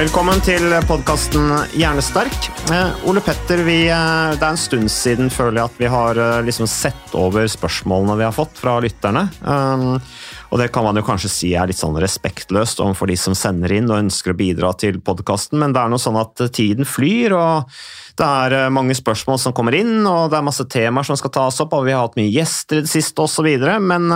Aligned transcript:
Velkommen 0.00 0.38
til 0.40 0.62
podkasten 0.88 1.50
Hjernesterk. 1.76 2.46
Eh, 2.72 3.02
Ole 3.10 3.20
Petter, 3.20 3.60
vi, 3.66 3.82
eh, 3.92 4.30
det 4.32 4.40
er 4.40 4.54
en 4.54 4.56
stund 4.56 4.88
siden 4.88 5.28
føler 5.28 5.58
jeg 5.58 5.68
at 5.68 5.76
vi 5.82 5.90
har 5.92 6.16
eh, 6.16 6.38
liksom 6.46 6.64
sett 6.72 7.12
over 7.12 7.44
spørsmålene 7.44 8.16
vi 8.16 8.24
har 8.24 8.32
fått 8.32 8.56
fra 8.62 8.78
lytterne. 8.80 9.26
Um, 9.44 10.00
og 10.48 10.62
det 10.62 10.70
kan 10.72 10.88
man 10.88 10.96
jo 10.96 11.04
kanskje 11.04 11.32
si 11.34 11.52
er 11.52 11.68
litt 11.68 11.82
sånn 11.82 12.00
respektløst 12.00 12.80
overfor 12.80 13.12
de 13.12 13.18
som 13.20 13.36
sender 13.36 13.76
inn 13.76 13.92
og 13.92 14.00
ønsker 14.06 14.32
å 14.32 14.40
bidra 14.40 14.72
til 14.80 15.02
podkasten, 15.04 15.60
men 15.60 15.76
det 15.76 15.84
er 15.84 15.92
noe 15.92 16.00
sånn 16.00 16.16
at 16.16 16.48
tiden 16.48 16.88
flyr, 16.88 17.36
og 17.36 17.80
det 18.16 18.24
er 18.48 18.72
mange 18.72 18.96
spørsmål 18.96 19.36
som 19.42 19.52
kommer 19.52 19.76
inn, 19.76 19.98
og 20.08 20.30
det 20.32 20.40
er 20.40 20.48
masse 20.48 20.64
temaer 20.64 21.12
som 21.12 21.20
skal 21.20 21.36
tas 21.36 21.60
opp, 21.60 21.76
og 21.76 21.84
vi 21.84 21.92
har 21.92 22.08
hatt 22.08 22.16
mye 22.16 22.32
gjester 22.32 22.80
i 22.80 22.86
det 22.88 22.94
siste 22.96 23.20
osv. 23.20 23.52
Men 23.84 24.08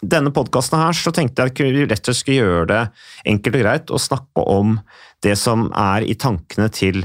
denne 0.00 0.32
podkasten 0.32 0.80
her 0.80 0.96
så 0.96 1.12
tenkte 1.12 1.44
jeg 1.44 1.52
at 1.52 1.60
vi 1.60 1.84
rett 1.84 2.00
og 2.00 2.08
slett 2.08 2.20
skulle 2.22 2.40
gjøre 2.44 2.68
det 2.70 2.82
enkelt 3.32 3.56
og 3.56 3.64
greit 3.64 3.90
og 3.92 4.04
snakke 4.04 4.44
om 4.48 4.78
det 5.24 5.36
som 5.38 5.68
er 5.76 6.06
i 6.08 6.16
tankene 6.18 6.70
til 6.72 7.02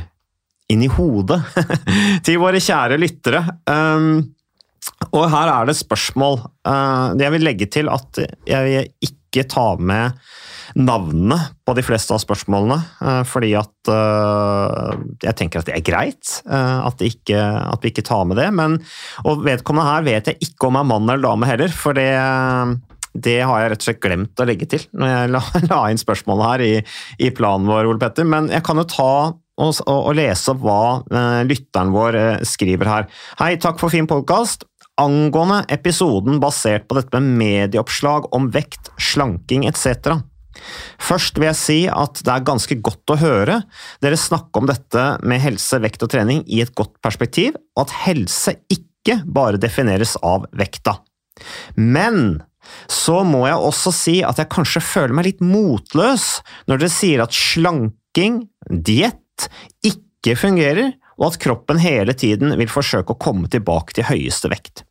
inni 0.71 0.87
hodet 0.89 1.41
til 2.25 2.39
våre 2.41 2.61
kjære 2.63 2.97
lyttere. 3.01 3.43
Um, 3.69 4.23
og 5.11 5.27
her 5.33 5.51
er 5.51 5.69
det 5.69 5.77
spørsmål. 5.77 6.41
Uh, 6.65 7.13
jeg 7.19 7.33
vil 7.35 7.45
legge 7.45 7.69
til 7.71 7.91
at 7.91 8.21
jeg 8.47 8.65
vil 8.65 9.09
ikke 9.09 9.45
ta 9.51 9.73
med 9.77 10.17
navnene 10.75 11.37
på 11.65 11.75
de 11.77 11.83
fleste 11.85 12.13
av 12.15 12.19
spørsmålene, 12.23 12.77
uh, 12.99 13.21
fordi 13.27 13.53
at 13.57 13.91
uh, 13.91 14.95
jeg 15.23 15.37
tenker 15.37 15.61
at 15.61 15.69
det 15.69 15.75
er 15.77 15.85
greit 15.85 16.39
uh, 16.49 16.87
at, 16.87 17.03
ikke, 17.05 17.37
at 17.39 17.85
vi 17.85 17.93
ikke 17.93 18.05
tar 18.05 18.25
med 18.27 18.39
det. 18.41 18.49
Men, 18.55 18.79
og 19.23 19.45
vedkommende 19.45 19.91
her 19.91 20.07
vet 20.07 20.31
jeg 20.31 20.49
ikke 20.49 20.69
om 20.69 20.81
er 20.81 20.89
mann 20.89 21.07
eller 21.07 21.27
dame 21.27 21.49
heller, 21.49 21.73
for 21.75 21.97
det, 21.97 22.09
det 23.15 23.39
har 23.47 23.61
jeg 23.61 23.71
rett 23.71 23.83
og 23.83 23.87
slett 23.87 24.03
glemt 24.03 24.43
å 24.43 24.47
legge 24.47 24.67
til 24.69 24.85
når 24.93 25.11
jeg 25.11 25.31
la, 25.35 25.41
la 25.71 25.81
inn 25.91 26.01
spørsmålet 26.01 26.51
her 26.51 26.65
i, 26.65 26.75
i 27.27 27.31
planen 27.35 27.69
vår, 27.69 27.89
Ole 27.89 28.01
Petter. 28.01 28.27
Men 28.27 28.51
jeg 28.53 28.65
kan 28.67 28.81
jo 28.81 28.87
ta 28.91 29.15
og, 29.55 29.81
og, 29.87 30.11
lese 30.17 30.51
opp 30.51 30.63
hva 30.65 30.79
eh, 31.07 31.41
lytteren 31.47 31.93
vår 31.95 32.19
eh, 32.19 32.45
skriver 32.47 32.91
her. 32.91 33.09
Hei, 33.39 33.55
takk 33.61 33.79
for 33.79 33.93
fin 33.93 34.09
podkast. 34.09 34.67
Angående 34.99 35.63
episoden 35.71 36.39
basert 36.43 36.87
på 36.87 36.97
dette 36.99 37.19
med 37.19 37.39
medieoppslag 37.39 38.29
om 38.35 38.49
vekt, 38.51 38.91
slanking 38.99 39.65
etc. 39.67 40.19
Først 41.03 41.39
vil 41.39 41.49
jeg 41.49 41.59
si 41.59 41.79
at 41.91 42.21
det 42.23 42.31
er 42.31 42.47
ganske 42.47 42.77
godt 42.83 43.11
å 43.11 43.19
høre 43.19 43.59
dere 44.03 44.19
snakke 44.19 44.61
om 44.61 44.69
dette 44.69 45.05
med 45.27 45.43
helse, 45.43 45.81
vekt 45.83 46.05
og 46.07 46.13
trening 46.15 46.43
i 46.47 46.61
et 46.63 46.71
godt 46.75 46.95
perspektiv, 47.03 47.57
og 47.75 47.85
at 47.85 47.97
helse 48.05 48.55
ikke 48.71 49.19
bare 49.27 49.59
defineres 49.61 50.15
av 50.23 50.47
vekta. 50.55 50.97
Men 51.75 52.39
så 52.91 53.21
må 53.27 53.45
jeg 53.49 53.59
også 53.59 53.93
si 53.95 54.15
at 54.25 54.39
jeg 54.41 54.51
kanskje 54.53 54.83
føler 54.83 55.15
meg 55.17 55.29
litt 55.29 55.43
motløs 55.45 56.27
når 56.69 56.81
dere 56.81 56.93
sier 56.93 57.23
at 57.25 57.35
slanking, 57.35 58.43
diett, 58.69 59.49
ikke 59.85 60.37
fungerer, 60.39 60.95
og 61.15 61.29
at 61.31 61.39
kroppen 61.43 61.79
hele 61.79 62.15
tiden 62.17 62.55
vil 62.59 62.71
forsøke 62.71 63.13
å 63.13 63.21
komme 63.21 63.49
tilbake 63.51 63.95
til 63.95 64.07
høyeste 64.09 64.51
vekt. 64.51 64.83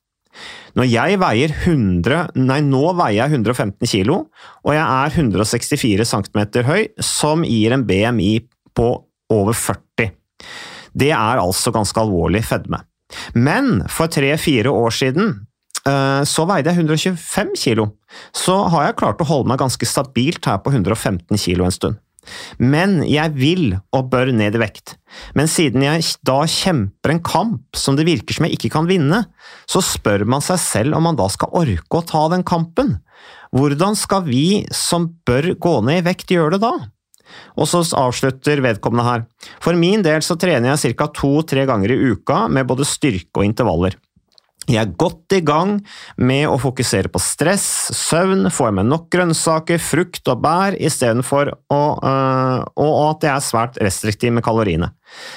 Når 0.75 0.89
jeg 0.91 1.19
veier 1.23 1.53
100, 1.55 2.35
nei 2.43 2.59
nå 2.67 2.83
veier 2.99 3.21
jeg 3.21 3.37
115 3.39 3.91
kilo, 3.91 4.17
og 4.67 4.75
jeg 4.75 4.83
er 4.83 5.19
164 5.21 6.07
cm 6.11 6.41
høy, 6.67 6.81
som 6.99 7.45
gir 7.47 7.77
en 7.77 7.85
BMI 7.87 8.33
på 8.75 8.89
over 9.35 9.55
40. 9.55 10.11
Det 10.95 11.11
er 11.15 11.43
altså 11.43 11.73
ganske 11.75 12.01
alvorlig 12.03 12.43
fedme. 12.47 12.83
Men 13.39 13.85
for 13.93 14.11
tre-fire 14.11 14.73
år 14.75 14.95
siden 14.95 15.35
så 15.85 16.47
veide 16.49 16.73
jeg 16.73 16.81
125 16.81 17.51
kilo, 17.61 17.91
så 18.33 18.55
har 18.73 18.87
jeg 18.87 18.97
klart 19.03 19.21
å 19.21 19.27
holde 19.29 19.51
meg 19.51 19.61
ganske 19.61 19.85
stabilt 19.89 20.47
her 20.49 20.63
på 20.65 20.73
115 20.73 21.37
kilo 21.37 21.67
en 21.67 21.75
stund. 21.75 22.01
Men 22.59 23.03
jeg 23.07 23.35
vil 23.37 23.65
og 23.95 24.09
bør 24.13 24.33
ned 24.35 24.57
i 24.57 24.63
vekt. 24.63 24.97
Men 25.37 25.51
siden 25.51 25.85
jeg 25.85 26.07
da 26.27 26.41
kjemper 26.49 27.15
en 27.15 27.23
kamp 27.25 27.79
som 27.79 27.99
det 27.99 28.07
virker 28.09 28.37
som 28.37 28.49
jeg 28.49 28.59
ikke 28.59 28.73
kan 28.77 28.89
vinne, 28.89 29.25
så 29.71 29.83
spør 29.85 30.27
man 30.29 30.45
seg 30.45 30.61
selv 30.63 30.99
om 30.99 31.07
man 31.09 31.19
da 31.21 31.29
skal 31.33 31.53
orke 31.55 32.01
å 32.01 32.07
ta 32.07 32.27
den 32.33 32.47
kampen. 32.47 32.99
Hvordan 33.55 33.99
skal 33.99 34.25
vi 34.27 34.65
som 34.75 35.13
bør 35.27 35.53
gå 35.61 35.77
ned 35.87 36.03
i 36.03 36.07
vekt 36.09 36.35
gjøre 36.35 36.57
det 36.57 36.65
da? 36.65 36.75
Og 37.59 37.69
så 37.71 37.81
avslutter 37.99 38.61
vedkommende 38.63 39.07
her. 39.07 39.23
For 39.63 39.77
min 39.79 40.03
del 40.05 40.23
så 40.25 40.37
trener 40.39 40.75
jeg 40.75 40.97
ca. 40.99 41.09
to–tre 41.15 41.65
ganger 41.69 41.95
i 41.95 42.01
uka 42.13 42.45
med 42.53 42.69
både 42.69 42.87
styrke 42.89 43.41
og 43.41 43.47
intervaller. 43.49 43.97
Jeg 44.71 44.81
er 44.81 44.95
godt 44.97 45.35
i 45.37 45.43
gang 45.45 45.77
med 46.17 46.47
å 46.49 46.57
fokusere 46.61 47.11
på 47.13 47.21
stress, 47.21 47.67
søvn, 47.93 48.49
får 48.49 48.71
jeg 48.71 48.77
meg 48.79 48.89
nok 48.89 49.07
grønnsaker, 49.13 49.83
frukt 49.83 50.31
og 50.33 50.41
bær 50.45 50.77
istedenfor 50.79 51.53
å 51.53 51.83
øh, 52.01 52.65
Og 52.81 52.99
at 53.11 53.27
jeg 53.27 53.35
er 53.35 53.45
svært 53.45 53.81
restriktiv 53.85 54.33
med 54.33 54.45
kaloriene. 54.47 54.93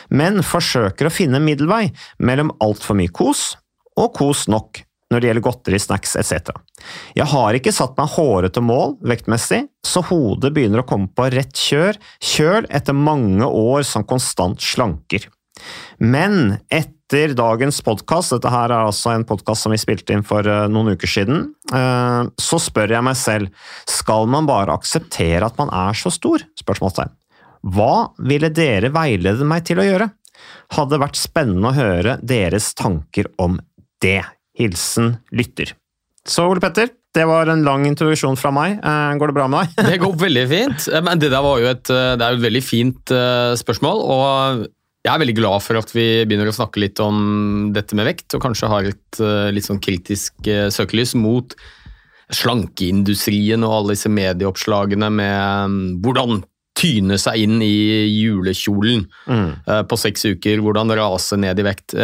Men 0.10 0.40
forsøker 0.46 1.10
å 1.10 1.14
finne 1.14 1.42
en 1.42 1.48
middelvei 1.48 1.90
mellom 2.24 2.54
altfor 2.64 2.98
mye 3.00 3.12
kos 3.12 3.56
og 3.98 4.14
kos 4.16 4.46
nok 4.52 4.84
når 5.12 5.24
det 5.24 5.30
gjelder 5.30 5.46
godteri, 5.46 5.80
snacks 5.80 6.18
etc. 6.20 6.52
Jeg 7.16 7.28
har 7.32 7.56
ikke 7.56 7.72
satt 7.76 7.96
meg 8.00 8.12
hårete 8.18 8.64
mål 8.64 8.98
vektmessig, 9.08 9.62
så 9.86 10.04
hodet 10.10 10.52
begynner 10.56 10.84
å 10.84 10.88
komme 10.88 11.08
på 11.16 11.30
rett 11.32 11.56
kjør, 11.56 12.00
kjøl 12.20 12.68
etter 12.68 12.98
mange 12.98 13.48
år 13.48 13.88
som 13.88 14.04
konstant 14.08 14.64
slanker. 14.64 15.30
Men 16.04 16.58
etter 16.68 16.97
dagens 17.12 17.80
podkast, 17.82 18.34
dette 18.36 18.50
her 18.52 18.70
er 18.70 18.84
altså 18.86 19.14
en 19.16 19.24
podkast 19.24 19.64
som 19.64 19.72
vi 19.72 19.78
spilte 19.80 20.12
inn 20.14 20.24
for 20.28 20.44
eh, 20.44 20.68
noen 20.68 20.92
uker 20.96 21.08
siden, 21.08 21.54
eh, 21.74 22.28
så 22.38 22.60
spør 22.60 22.92
jeg 22.92 23.04
meg 23.04 23.16
selv, 23.16 23.48
skal 23.88 24.28
man 24.28 24.46
bare 24.46 24.74
akseptere 24.76 25.46
at 25.46 25.58
man 25.58 25.70
er 25.72 25.94
så 25.96 26.12
stor? 26.12 26.44
Spørsmålstegn. 26.60 27.10
Hva 27.64 28.12
ville 28.20 28.50
dere 28.52 28.92
veilede 28.92 29.46
meg 29.48 29.64
til 29.66 29.80
å 29.80 29.88
gjøre? 29.88 30.10
Hadde 30.76 31.00
vært 31.00 31.16
spennende 31.18 31.72
å 31.72 31.76
høre 31.78 32.18
deres 32.22 32.74
tanker 32.76 33.28
om 33.40 33.58
det. 34.04 34.24
Hilsen 34.58 35.18
lytter. 35.32 35.76
Så 36.28 36.44
Ole 36.50 36.60
Petter, 36.60 36.90
det 37.16 37.24
var 37.26 37.48
en 37.50 37.64
lang 37.64 37.86
introduksjon 37.88 38.36
fra 38.38 38.52
meg. 38.52 38.82
Eh, 38.84 39.16
Går 39.18 39.32
det 39.32 39.38
bra 39.40 39.48
med 39.48 39.64
deg? 39.64 39.92
Det 39.94 40.00
går 40.04 40.18
veldig 40.28 40.48
fint. 40.52 40.88
Men 41.08 41.22
det 41.24 41.32
der 41.32 41.46
var 41.46 41.62
jo 41.64 41.70
et, 41.72 41.86
det 41.88 42.20
er 42.20 42.36
et 42.36 42.44
veldig 42.44 42.64
fint 42.68 43.14
spørsmål. 43.64 44.04
og 44.04 44.68
jeg 45.08 45.14
er 45.16 45.22
veldig 45.24 45.38
glad 45.40 45.64
for 45.64 45.80
at 45.80 45.92
vi 45.96 46.06
begynner 46.28 46.52
å 46.52 46.56
snakke 46.56 46.82
litt 46.84 47.00
om 47.04 47.72
dette 47.76 47.96
med 47.98 48.10
vekt, 48.10 48.36
og 48.36 48.44
kanskje 48.44 48.70
har 48.72 48.90
et 48.92 49.20
eh, 49.24 49.48
litt 49.56 49.68
sånn 49.68 49.82
kritisk 49.84 50.50
eh, 50.52 50.68
søkelys 50.74 51.16
mot 51.18 51.56
slankeindustrien 52.36 53.64
og 53.64 53.74
alle 53.74 53.96
disse 53.96 54.12
medieoppslagene 54.12 55.10
med 55.16 55.72
mm, 55.72 55.82
hvordan 56.04 56.42
tyne 56.78 57.18
seg 57.18 57.40
inn 57.48 57.62
i 57.64 57.74
julekjolen 58.20 59.08
Mm. 59.28 59.50
eh, 59.66 59.84
på 59.88 59.98
seks 59.98 60.28
uker, 60.36 60.62
hvordan 60.62 60.92
rase 61.00 61.40
ned 61.40 61.60
i 61.60 61.66
vekt. 61.66 61.96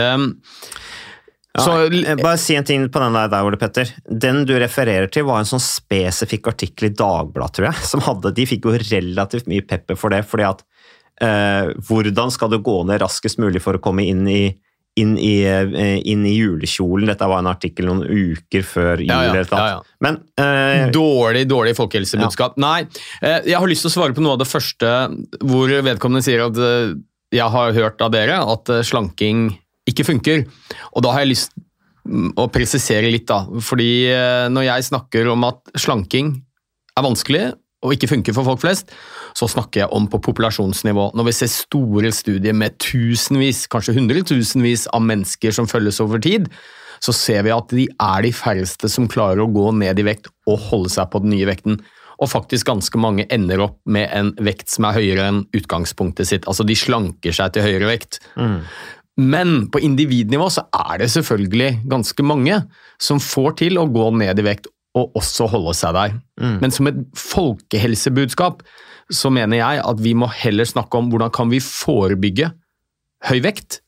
Ja, 1.54 1.62
så 1.62 1.74
bare 2.18 2.38
si 2.42 2.56
en 2.58 2.66
ting 2.66 2.88
på 2.90 3.02
den 3.04 3.14
der, 3.14 3.28
der, 3.30 3.46
Ole 3.46 3.60
Petter. 3.62 3.92
Den 4.10 4.42
du 4.50 4.56
refererer 4.58 5.06
til, 5.14 5.28
var 5.28 5.44
en 5.44 5.50
sånn 5.52 5.62
spesifikk 5.62 6.50
artikkel 6.50 6.88
i 6.90 6.96
Dagbladet, 6.98 7.60
tror 7.60 7.68
jeg. 7.70 7.84
som 7.92 8.02
hadde, 8.08 8.34
De 8.34 8.48
fikk 8.50 8.66
jo 8.66 8.74
relativt 8.74 9.50
mye 9.52 9.66
pepper 9.70 10.00
for 10.00 10.16
det, 10.16 10.24
fordi 10.26 10.48
at 10.50 10.64
hvordan 11.22 12.32
skal 12.34 12.50
det 12.52 12.64
gå 12.66 12.74
ned 12.90 13.02
raskest 13.04 13.38
mulig 13.40 13.62
for 13.64 13.78
å 13.78 13.82
komme 13.84 14.04
inn 14.10 14.26
i, 14.28 14.42
inn 15.00 15.16
i, 15.18 15.44
eh, 15.46 16.02
inn 16.06 16.26
i 16.26 16.36
julekjolen. 16.36 17.10
Dette 17.10 17.28
var 17.30 17.42
en 17.42 17.50
artikkel 17.50 17.88
noen 17.90 18.04
uker 18.06 18.66
før 18.68 19.02
jul. 19.02 19.10
Ja, 19.10 19.34
ja, 19.34 19.64
ja. 19.74 19.80
Men 20.04 20.20
eh, 20.38 20.90
Dårlig, 20.94 21.48
dårlig 21.50 21.74
folkehelsebudskap. 21.80 22.60
Nei, 22.62 22.86
eh, 23.22 23.40
jeg 23.50 23.58
har 23.58 23.70
lyst 23.70 23.88
til 23.88 23.94
å 23.94 23.96
svare 23.96 24.18
på 24.18 24.24
noe 24.24 24.38
av 24.38 24.44
det 24.44 24.50
første 24.50 24.94
hvor 25.42 25.74
vedkommende 25.74 26.26
sier 26.26 26.46
at 26.46 26.62
eh, 26.62 26.94
jeg 27.34 27.50
har 27.56 27.74
hørt 27.80 28.06
av 28.06 28.14
dere 28.14 28.40
at 28.54 28.70
eh, 28.70 28.86
slanking 28.86 29.48
ikke 29.90 30.06
funker. 30.08 30.46
Og 30.94 31.06
da 31.06 31.16
har 31.16 31.26
jeg 31.26 31.34
lyst 31.34 31.58
mm, 32.06 32.36
å 32.40 32.48
presisere 32.54 33.10
litt, 33.10 33.26
da. 33.32 33.44
Fordi 33.66 33.92
eh, 34.14 34.46
når 34.54 34.70
jeg 34.70 34.90
snakker 34.92 35.34
om 35.34 35.50
at 35.50 35.74
slanking 35.74 36.36
er 36.94 37.08
vanskelig 37.08 37.48
og 37.84 37.96
ikke 37.96 38.10
funker 38.14 38.36
for 38.36 38.48
folk 38.48 38.62
flest, 38.64 38.94
så 39.38 39.50
snakker 39.52 39.84
jeg 39.84 39.92
om 39.96 40.08
på 40.10 40.22
populasjonsnivå. 40.24 41.10
Når 41.18 41.28
vi 41.28 41.36
ser 41.36 41.52
store 41.52 42.14
studier 42.16 42.56
med 42.56 42.78
tusenvis, 42.82 43.66
kanskje 43.72 43.98
hundretusenvis 43.98 44.88
av 44.96 45.04
mennesker 45.06 45.56
som 45.56 45.70
følges 45.70 46.00
over 46.04 46.24
tid, 46.24 46.48
så 47.04 47.12
ser 47.16 47.44
vi 47.44 47.52
at 47.52 47.74
de 47.76 47.90
er 47.92 48.24
de 48.24 48.32
færreste 48.36 48.88
som 48.92 49.10
klarer 49.12 49.44
å 49.44 49.52
gå 49.52 49.74
ned 49.76 50.00
i 50.00 50.08
vekt 50.08 50.32
og 50.48 50.62
holde 50.70 50.94
seg 50.94 51.12
på 51.12 51.20
den 51.24 51.34
nye 51.36 51.50
vekten. 51.50 51.82
Og 52.22 52.30
faktisk 52.32 52.70
ganske 52.70 53.00
mange 53.02 53.26
ender 53.34 53.66
opp 53.66 53.80
med 53.90 54.08
en 54.16 54.32
vekt 54.46 54.72
som 54.72 54.88
er 54.88 54.96
høyere 54.96 55.26
enn 55.28 55.42
utgangspunktet 55.58 56.30
sitt. 56.30 56.48
Altså 56.48 56.64
de 56.64 56.78
slanker 56.78 57.36
seg 57.36 57.52
til 57.56 57.66
høyere 57.66 57.90
vekt. 57.90 58.22
Men 59.20 59.68
på 59.74 59.82
individnivå 59.84 60.48
så 60.54 60.64
er 60.74 61.04
det 61.04 61.12
selvfølgelig 61.14 61.84
ganske 61.90 62.24
mange 62.26 62.62
som 63.02 63.20
får 63.22 63.60
til 63.66 63.82
å 63.82 63.90
gå 63.92 64.08
ned 64.22 64.40
i 64.40 64.48
vekt 64.48 64.72
og 64.94 65.16
også 65.18 65.48
holde 65.50 65.74
seg 65.78 65.96
der. 65.98 66.18
Men 66.62 66.74
som 66.74 66.90
et 66.90 67.00
folkehelsebudskap 67.18 68.62
så 69.14 69.32
mener 69.34 69.60
jeg 69.60 69.82
at 69.84 70.02
vi 70.02 70.14
må 70.18 70.30
heller 70.32 70.68
snakke 70.70 71.00
om 71.00 71.10
hvordan 71.12 71.32
kan 71.34 71.50
vi 71.52 71.60
forebygge 71.64 72.52
høy 73.30 73.40
vekt. 73.44 73.82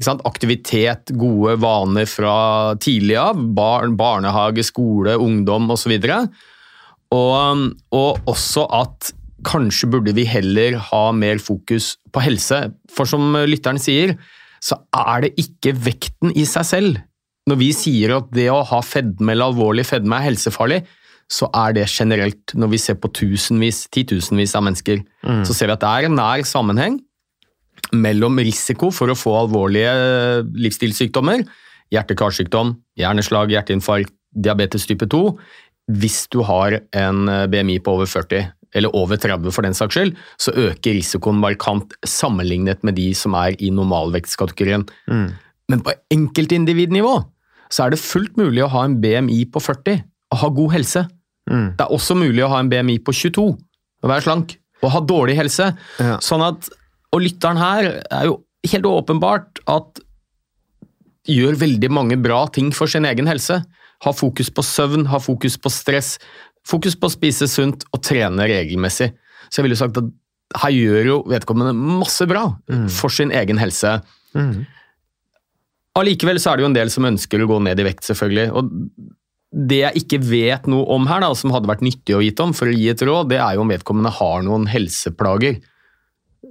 Sant? 0.00 0.24
Aktivitet, 0.24 1.12
gode 1.20 1.58
vaner 1.60 2.08
fra 2.08 2.74
tidlig 2.80 3.18
av. 3.20 3.40
Barn, 3.56 3.96
barnehage, 4.00 4.64
skole, 4.64 5.16
ungdom 5.20 5.70
osv. 5.74 5.92
Og, 7.12 7.64
og 7.92 8.30
også 8.30 8.64
at 8.80 9.12
kanskje 9.44 9.88
burde 9.92 10.14
vi 10.16 10.24
heller 10.28 10.78
ha 10.90 11.04
mer 11.16 11.40
fokus 11.40 11.94
på 12.12 12.22
helse. 12.24 12.70
For 12.92 13.08
som 13.08 13.36
lytteren 13.48 13.80
sier, 13.80 14.16
så 14.60 14.80
er 14.92 15.26
det 15.26 15.34
ikke 15.40 15.76
vekten 15.76 16.32
i 16.36 16.46
seg 16.48 16.68
selv. 16.68 17.00
Når 17.48 17.56
vi 17.60 17.70
sier 17.72 18.16
at 18.18 18.32
det 18.34 18.48
å 18.52 18.60
ha 18.68 18.80
fedme 18.84 19.32
eller 19.32 19.50
alvorlig 19.50 19.86
fedme 19.88 20.18
er 20.18 20.28
helsefarlig, 20.28 20.82
så 21.30 21.46
er 21.54 21.76
det 21.76 21.86
generelt, 21.86 22.52
når 22.58 22.72
vi 22.72 22.78
ser 22.82 22.96
på 22.98 23.08
tusenvis, 23.14 23.84
titusenvis 23.94 24.56
av 24.58 24.64
mennesker, 24.66 25.00
så 25.46 25.54
ser 25.54 25.70
vi 25.70 25.76
at 25.76 25.82
det 25.84 25.90
er 25.90 26.08
en 26.08 26.16
nær 26.18 26.42
sammenheng 26.48 26.98
mellom 27.94 28.38
risiko 28.42 28.90
for 28.94 29.10
å 29.10 29.18
få 29.18 29.36
alvorlige 29.44 29.92
livsstilssykdommer, 30.58 31.44
hjerte-karsykdom, 31.94 32.74
hjerneslag, 32.98 33.54
hjerteinfarkt, 33.54 34.12
diabetes 34.34 34.86
type 34.90 35.06
2, 35.10 35.22
hvis 36.02 36.24
du 36.30 36.42
har 36.46 36.80
en 36.94 37.30
BMI 37.50 37.78
på 37.82 37.94
over 37.96 38.10
40, 38.10 38.50
eller 38.78 38.94
over 38.94 39.18
30 39.18 39.50
for 39.54 39.66
den 39.66 39.74
saks 39.74 39.96
skyld, 39.96 40.18
så 40.38 40.54
øker 40.54 40.94
risikoen 40.94 41.40
markant 41.42 41.94
sammenlignet 42.06 42.84
med 42.86 42.98
de 42.98 43.08
som 43.18 43.34
er 43.38 43.56
i 43.58 43.70
normalvektskategorien. 43.74 44.84
Men 45.70 45.82
på 45.86 45.94
enkeltindividnivå 46.14 47.14
så 47.70 47.84
er 47.86 47.94
det 47.94 48.02
fullt 48.02 48.36
mulig 48.40 48.64
å 48.64 48.70
ha 48.72 48.84
en 48.86 48.98
BMI 49.02 49.44
på 49.54 49.62
40 49.62 50.02
og 50.34 50.40
ha 50.42 50.48
god 50.54 50.74
helse. 50.74 51.04
Det 51.78 51.84
er 51.86 51.94
også 51.94 52.16
mulig 52.18 52.42
å 52.44 52.50
ha 52.52 52.60
en 52.62 52.70
BMI 52.70 52.98
på 53.06 53.14
22 53.14 53.46
og 53.50 54.08
være 54.08 54.24
slank 54.26 54.56
og 54.82 54.92
ha 54.94 55.00
dårlig 55.04 55.36
helse. 55.38 55.70
Ja. 56.00 56.16
Sånn 56.24 56.42
at, 56.44 56.70
og 57.12 57.22
lytteren 57.24 57.58
her 57.60 57.90
er 58.02 58.28
jo 58.28 58.40
helt 58.70 58.86
åpenbart 58.88 59.60
at 59.70 60.00
gjør 61.30 61.58
veldig 61.60 61.90
mange 61.92 62.16
bra 62.20 62.46
ting 62.52 62.70
for 62.74 62.90
sin 62.90 63.06
egen 63.06 63.28
helse. 63.28 63.60
Ha 64.06 64.12
fokus 64.16 64.48
på 64.50 64.64
søvn, 64.64 65.06
ha 65.12 65.20
fokus 65.20 65.58
på 65.60 65.70
stress, 65.70 66.14
fokus 66.66 66.96
på 66.96 67.10
å 67.10 67.12
spise 67.12 67.48
sunt 67.50 67.84
og 67.92 68.02
trene 68.06 68.46
regelmessig. 68.48 69.10
Så 69.50 69.60
jeg 69.60 69.68
ville 69.68 69.78
sagt 69.78 69.98
at 70.00 70.08
her 70.62 70.72
gjør 70.74 71.06
jo 71.06 71.16
vedkommende 71.30 71.74
masse 71.76 72.26
bra 72.26 72.46
for 72.90 73.12
sin 73.12 73.30
egen 73.36 73.60
helse. 73.60 74.00
Allikevel 75.98 76.38
så 76.38 76.52
er 76.52 76.58
det 76.58 76.64
jo 76.64 76.70
en 76.70 76.76
del 76.76 76.92
som 76.92 77.08
ønsker 77.08 77.42
å 77.42 77.48
gå 77.50 77.58
ned 77.66 77.80
i 77.82 77.86
vekt, 77.88 78.06
selvfølgelig. 78.06 78.46
Og 78.54 78.70
det 79.50 79.80
jeg 79.80 80.04
ikke 80.04 80.20
vet 80.22 80.68
noe 80.70 80.86
om 80.94 81.08
her, 81.10 81.24
da, 81.24 81.32
som 81.34 81.50
hadde 81.54 81.70
vært 81.70 81.82
nyttig 81.82 82.14
å 82.14 82.22
vite 82.22 82.44
om 82.44 82.54
for 82.54 82.70
å 82.70 82.74
gi 82.74 82.86
et 82.92 83.02
råd, 83.02 83.32
det 83.32 83.40
er 83.42 83.56
jo 83.56 83.64
om 83.64 83.72
vedkommende 83.72 84.12
har 84.20 84.44
noen 84.46 84.68
helseplager. 84.70 85.58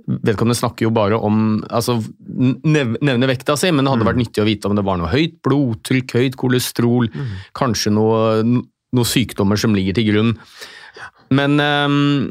Vedkommende 0.09 0.57
snakker 0.59 0.87
jo 0.87 0.91
bare 0.93 1.17
om 1.23 1.61
altså 1.69 1.95
nevner 2.27 3.31
vekta 3.31 3.55
si, 3.59 3.71
men 3.71 3.85
det 3.85 3.93
hadde 3.93 4.09
vært 4.09 4.19
nyttig 4.19 4.43
å 4.43 4.49
vite 4.49 4.69
om 4.69 4.75
det 4.75 4.83
var 4.85 4.99
noe 4.99 5.11
høyt 5.13 5.39
blodtrykk, 5.45 6.17
høyt 6.19 6.37
kolesterol, 6.39 7.07
kanskje 7.57 7.95
noe, 7.95 8.43
noen 8.43 9.07
sykdommer 9.07 9.59
som 9.61 9.77
ligger 9.77 9.97
til 9.97 10.11
grunn. 10.11 10.35
Men 11.33 11.55
um, 11.61 12.29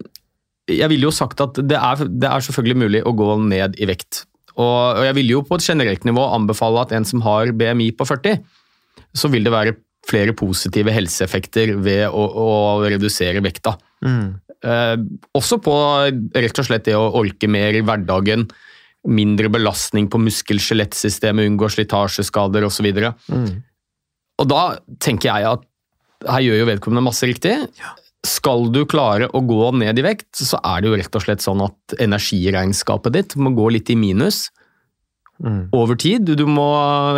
jeg 0.68 0.90
ville 0.92 1.08
jo 1.08 1.14
sagt 1.14 1.40
at 1.40 1.58
det 1.64 1.78
er, 1.80 2.04
det 2.04 2.28
er 2.28 2.44
selvfølgelig 2.44 2.82
mulig 2.84 3.04
å 3.08 3.14
gå 3.16 3.38
ned 3.48 3.78
i 3.80 3.88
vekt. 3.88 4.26
Og, 4.58 4.98
og 4.98 5.04
jeg 5.06 5.16
ville 5.18 5.36
jo 5.36 5.44
på 5.46 5.58
et 5.58 5.66
generelt 5.70 6.06
nivå 6.08 6.24
anbefale 6.34 6.82
at 6.82 6.94
en 6.96 7.06
som 7.06 7.22
har 7.26 7.52
BMI 7.54 7.92
på 7.98 8.06
40, 8.08 8.40
så 9.16 9.30
vil 9.32 9.46
det 9.46 9.54
være 9.54 9.76
flere 10.08 10.34
positive 10.36 10.92
helseeffekter 10.94 11.74
ved 11.84 12.06
å, 12.08 12.24
å 12.24 12.50
redusere 12.88 13.42
vekta. 13.44 13.76
Eh, 14.64 14.96
også 15.38 15.60
på 15.62 15.74
rett 16.34 16.62
og 16.62 16.66
slett 16.66 16.88
det 16.88 16.96
å 16.98 17.10
orke 17.20 17.50
mer 17.50 17.76
i 17.78 17.84
hverdagen, 17.84 18.48
mindre 19.08 19.50
belastning 19.52 20.08
på 20.10 20.20
muskel-skjelettsystemet, 20.20 21.46
unngå 21.48 21.70
slitasjeskader 21.72 22.66
osv. 22.66 22.88
Mm. 23.30 23.48
Og 24.38 24.50
da 24.50 24.62
tenker 25.02 25.30
jeg 25.30 25.50
at 25.54 25.64
her 26.26 26.42
gjør 26.42 26.62
jo 26.62 26.68
vedkommende 26.72 27.06
masse 27.06 27.26
riktig. 27.28 27.54
Skal 28.26 28.68
du 28.74 28.82
klare 28.90 29.28
å 29.30 29.42
gå 29.46 29.70
ned 29.78 29.98
i 30.00 30.04
vekt, 30.04 30.32
så 30.34 30.58
er 30.66 30.82
det 30.82 30.90
jo 30.90 30.96
rett 30.98 31.18
og 31.18 31.22
slett 31.22 31.44
sånn 31.44 31.62
at 31.62 31.98
energiregnskapet 32.02 33.14
ditt 33.14 33.36
må 33.38 33.52
gå 33.54 33.68
litt 33.76 33.92
i 33.94 33.98
minus 33.98 34.48
over 35.72 35.94
tid. 35.94 36.26
Du 36.34 36.46
må 36.50 36.66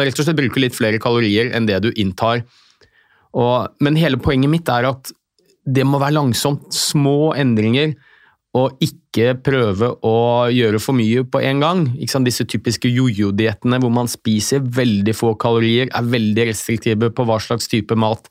rett 0.00 0.18
og 0.18 0.26
slett 0.26 0.36
bruke 0.36 0.60
litt 0.60 0.76
flere 0.76 1.00
kalorier 1.00 1.54
enn 1.56 1.68
det 1.68 1.78
du 1.86 1.90
inntar. 1.96 2.44
Og, 3.32 3.70
men 3.80 3.96
hele 3.96 4.20
poenget 4.20 4.52
mitt 4.52 4.68
er 4.68 4.90
at 4.90 5.12
det 5.64 5.86
må 5.86 6.00
være 6.02 6.18
langsomt. 6.18 6.68
Små 6.74 7.32
endringer. 7.38 7.94
Og 8.58 8.80
ikke 8.82 9.36
prøve 9.46 9.92
å 10.02 10.14
gjøre 10.50 10.80
for 10.82 10.98
mye 10.98 11.22
på 11.22 11.40
en 11.46 11.60
gang. 11.62 11.84
Disse 12.26 12.44
typiske 12.50 12.90
jojo-diettene 12.90 13.78
hvor 13.80 13.92
man 13.94 14.10
spiser 14.10 14.64
veldig 14.64 15.14
få 15.14 15.36
kalorier, 15.38 15.88
er 15.94 16.12
veldig 16.12 16.48
restriktive 16.50 17.12
på 17.14 17.26
hva 17.28 17.38
slags 17.42 17.70
type 17.70 17.94
mat 17.94 18.26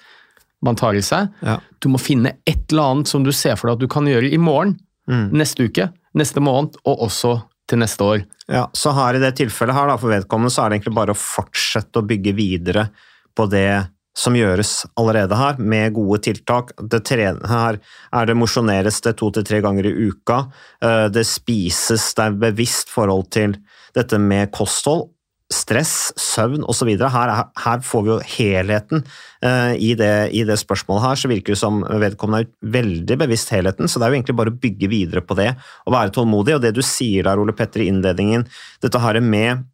man 0.65 0.75
tar 0.79 0.97
i 0.97 1.01
seg. 1.05 1.29
Ja. 1.45 1.57
Du 1.79 1.89
må 1.89 1.99
finne 2.01 2.35
et 2.45 2.71
eller 2.71 2.93
annet 2.93 3.07
som 3.11 3.23
du 3.23 3.31
ser 3.35 3.55
for 3.59 3.69
deg 3.69 3.77
at 3.77 3.83
du 3.85 3.87
kan 3.91 4.07
gjøre 4.09 4.31
i 4.31 4.37
morgen, 4.41 4.77
neste 5.09 5.65
uke, 5.65 5.87
neste 6.13 6.41
måned 6.43 6.75
og 6.85 7.05
også 7.07 7.31
til 7.69 7.79
neste 7.81 8.05
år. 8.05 8.19
Ja, 8.49 8.67
så 8.77 8.91
her 8.93 9.17
i 9.17 9.21
det 9.21 9.31
tilfellet 9.39 9.73
her, 9.73 9.87
da, 9.89 9.95
for 9.97 10.09
vedkommende, 10.13 10.51
så 10.53 10.63
er 10.63 10.69
det 10.69 10.79
egentlig 10.79 10.97
bare 10.97 11.15
å 11.15 11.17
fortsette 11.21 12.01
å 12.01 12.05
bygge 12.05 12.33
videre 12.37 12.89
på 13.37 13.45
det 13.49 13.87
som 14.19 14.35
gjøres 14.35 14.85
allerede 14.99 15.37
her, 15.37 15.57
med 15.61 15.93
gode 15.95 16.19
tiltak. 16.25 16.73
Her 16.77 17.77
er 17.79 18.25
det 18.29 18.35
mosjoneres 18.35 18.99
det 19.05 19.15
to 19.21 19.29
til 19.31 19.45
tre 19.47 19.61
ganger 19.63 19.85
i 19.87 19.93
uka. 20.09 20.51
eh, 20.81 21.07
Det 21.09 21.25
spises, 21.25 22.13
det 22.17 22.25
er 22.25 22.31
bevisst 22.31 22.89
forhold 22.89 23.29
til 23.31 23.55
dette 23.95 24.19
med 24.19 24.51
kosthold. 24.51 25.09
Stress, 25.49 26.11
søvn 26.19 26.61
osv. 26.69 26.91
Her, 27.01 27.31
er- 27.33 27.47
her 27.63 27.79
får 27.81 28.03
vi 28.05 28.11
jo 28.11 28.17
helheten 28.35 29.01
eh, 29.41 29.73
i, 29.81 29.95
det, 29.97 30.29
i 30.37 30.43
det 30.45 30.59
spørsmålet 30.61 31.05
her. 31.07 31.15
Så 31.23 31.31
virker 31.31 31.55
det 31.55 31.61
som 31.61 31.79
vedkommende 31.81 32.43
er 32.45 32.73
veldig 32.75 33.17
bevisst 33.23 33.49
helheten, 33.55 33.89
så 33.89 33.97
det 33.97 34.05
er 34.07 34.13
jo 34.13 34.19
egentlig 34.19 34.37
bare 34.37 34.53
å 34.53 34.59
bygge 34.61 34.89
videre 34.91 35.23
på 35.25 35.37
det 35.39 35.49
og 35.87 35.95
være 35.95 36.13
tålmodig. 36.13 36.57
Og 36.59 36.61
det 36.67 36.75
du 36.77 36.83
sier 36.85 37.25
der, 37.25 37.41
Ole 37.41 37.55
Petter, 37.57 37.81
i 37.81 37.89
innledningen, 37.89 38.45
dette 38.85 39.01
her 39.01 39.17
med 39.25 39.65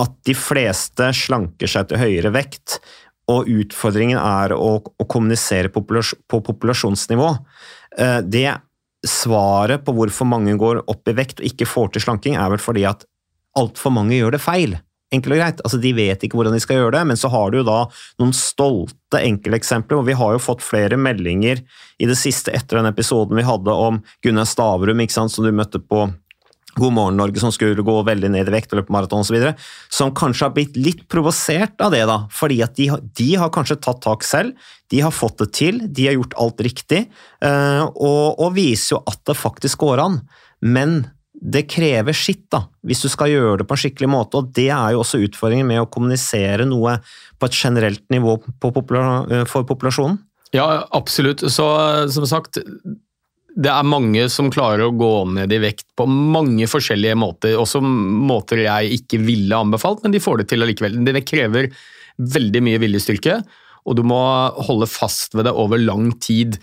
at 0.00 0.16
de 0.26 0.34
fleste 0.38 1.08
slanker 1.18 1.70
seg 1.70 1.88
til 1.90 1.98
høyere 2.02 2.30
vekt, 2.34 2.80
og 3.30 3.46
utfordringen 3.50 4.18
er 4.18 4.52
å, 4.56 4.76
å 4.82 5.06
kommunisere 5.10 5.70
populas 5.70 6.12
på 6.30 6.42
populasjonsnivå. 6.46 7.30
Eh, 8.02 8.18
Det 8.26 8.48
svaret 9.06 9.80
på 9.86 9.94
hvorfor 9.96 10.26
mange 10.28 10.52
går 10.60 10.82
opp 10.90 11.08
i 11.08 11.14
vekt 11.16 11.38
og 11.40 11.46
ikke 11.48 11.66
får 11.70 11.94
til 11.94 12.02
slanking, 12.04 12.34
er 12.36 12.50
vel 12.52 12.60
fordi 12.60 12.82
at 12.90 13.06
altfor 13.58 13.94
mange 13.94 14.18
gjør 14.18 14.34
det 14.34 14.42
feil. 14.44 14.74
Enkelt 15.10 15.34
og 15.34 15.40
greit. 15.40 15.60
Altså, 15.66 15.80
de 15.82 15.90
vet 15.96 16.22
ikke 16.22 16.38
hvordan 16.38 16.54
de 16.54 16.62
skal 16.62 16.78
gjøre 16.78 16.94
det, 16.94 17.04
men 17.10 17.18
så 17.18 17.30
har 17.32 17.50
du 17.50 17.60
jo 17.60 17.66
da 17.66 17.80
noen 18.22 18.34
stolte 18.36 19.18
enkelteksempler, 19.18 19.98
og 19.98 20.06
vi 20.06 20.14
har 20.18 20.36
jo 20.36 20.42
fått 20.42 20.62
flere 20.62 20.98
meldinger 21.00 21.64
i 21.98 22.06
det 22.06 22.18
siste 22.18 22.54
etter 22.54 22.78
den 22.78 22.90
episoden 22.92 23.38
vi 23.38 23.46
hadde 23.46 23.74
om 23.74 23.98
Gunnar 24.22 24.46
Stavrum, 24.46 25.02
ikke 25.02 25.18
sant, 25.18 25.34
som 25.34 25.46
du 25.46 25.50
møtte 25.50 25.82
på 25.82 26.06
God 26.78 26.94
morgen 26.94 27.18
Norge, 27.18 27.40
som 27.42 27.50
skulle 27.50 27.82
gå 27.82 27.94
veldig 28.06 28.30
ned 28.30 28.48
i 28.48 28.54
vekt 28.54 28.70
og 28.72 28.80
løpe 28.80 28.94
maraton 28.94 29.24
osv., 29.24 29.50
som 29.90 30.12
kanskje 30.14 30.46
har 30.46 30.54
blitt 30.54 30.78
litt 30.78 31.02
provosert 31.10 31.82
av 31.82 31.90
det, 31.94 32.04
da, 32.06 32.20
fordi 32.30 32.60
at 32.62 32.76
de, 32.78 32.86
de 33.18 33.30
har 33.40 33.50
kanskje 33.54 33.80
tatt 33.82 34.02
tak 34.04 34.26
selv, 34.26 34.54
de 34.94 35.02
har 35.02 35.14
fått 35.14 35.40
det 35.42 35.50
til, 35.58 35.80
de 35.90 36.06
har 36.06 36.18
gjort 36.18 36.36
alt 36.38 36.62
riktig, 36.66 37.04
eh, 37.42 37.82
og, 37.90 38.38
og 38.38 38.54
viser 38.54 38.96
jo 38.96 39.02
at 39.10 39.24
det 39.26 39.38
faktisk 39.38 39.82
går 39.82 40.04
an. 40.06 40.20
Men 40.62 41.02
det 41.40 41.62
krever 41.72 42.16
sitt, 42.16 42.44
da, 42.52 42.66
hvis 42.84 43.00
du 43.04 43.08
skal 43.08 43.30
gjøre 43.32 43.60
det 43.62 43.66
på 43.68 43.76
en 43.76 43.80
skikkelig 43.80 44.08
måte. 44.12 44.40
Og 44.40 44.50
det 44.56 44.68
er 44.74 44.94
jo 44.94 45.00
også 45.02 45.22
utfordringen 45.24 45.68
med 45.70 45.82
å 45.82 45.88
kommunisere 45.88 46.66
noe 46.68 46.98
på 47.40 47.48
et 47.48 47.56
generelt 47.56 48.04
nivå 48.12 48.36
popula 48.60 49.44
for 49.48 49.64
populasjonen. 49.68 50.18
Ja, 50.52 50.66
absolutt. 50.96 51.44
Så 51.52 51.66
som 52.12 52.26
sagt, 52.28 52.58
det 53.56 53.70
er 53.70 53.86
mange 53.86 54.26
som 54.32 54.50
klarer 54.52 54.86
å 54.86 54.94
gå 54.94 55.12
ned 55.32 55.52
i 55.54 55.60
vekt 55.62 55.86
på 55.98 56.06
mange 56.10 56.68
forskjellige 56.70 57.16
måter. 57.18 57.56
Også 57.58 57.80
måter 57.82 58.64
jeg 58.66 59.00
ikke 59.00 59.22
ville 59.24 59.56
anbefalt, 59.56 60.04
men 60.04 60.14
de 60.14 60.22
får 60.22 60.42
det 60.42 60.50
til 60.52 60.66
allikevel. 60.66 61.00
Det 61.06 61.24
krever 61.28 61.70
veldig 62.20 62.62
mye 62.66 62.82
viljestyrke, 62.82 63.40
og 63.88 63.96
du 63.96 64.04
må 64.04 64.20
holde 64.68 64.90
fast 64.90 65.34
ved 65.38 65.48
det 65.48 65.56
over 65.56 65.80
lang 65.80 66.12
tid. 66.20 66.60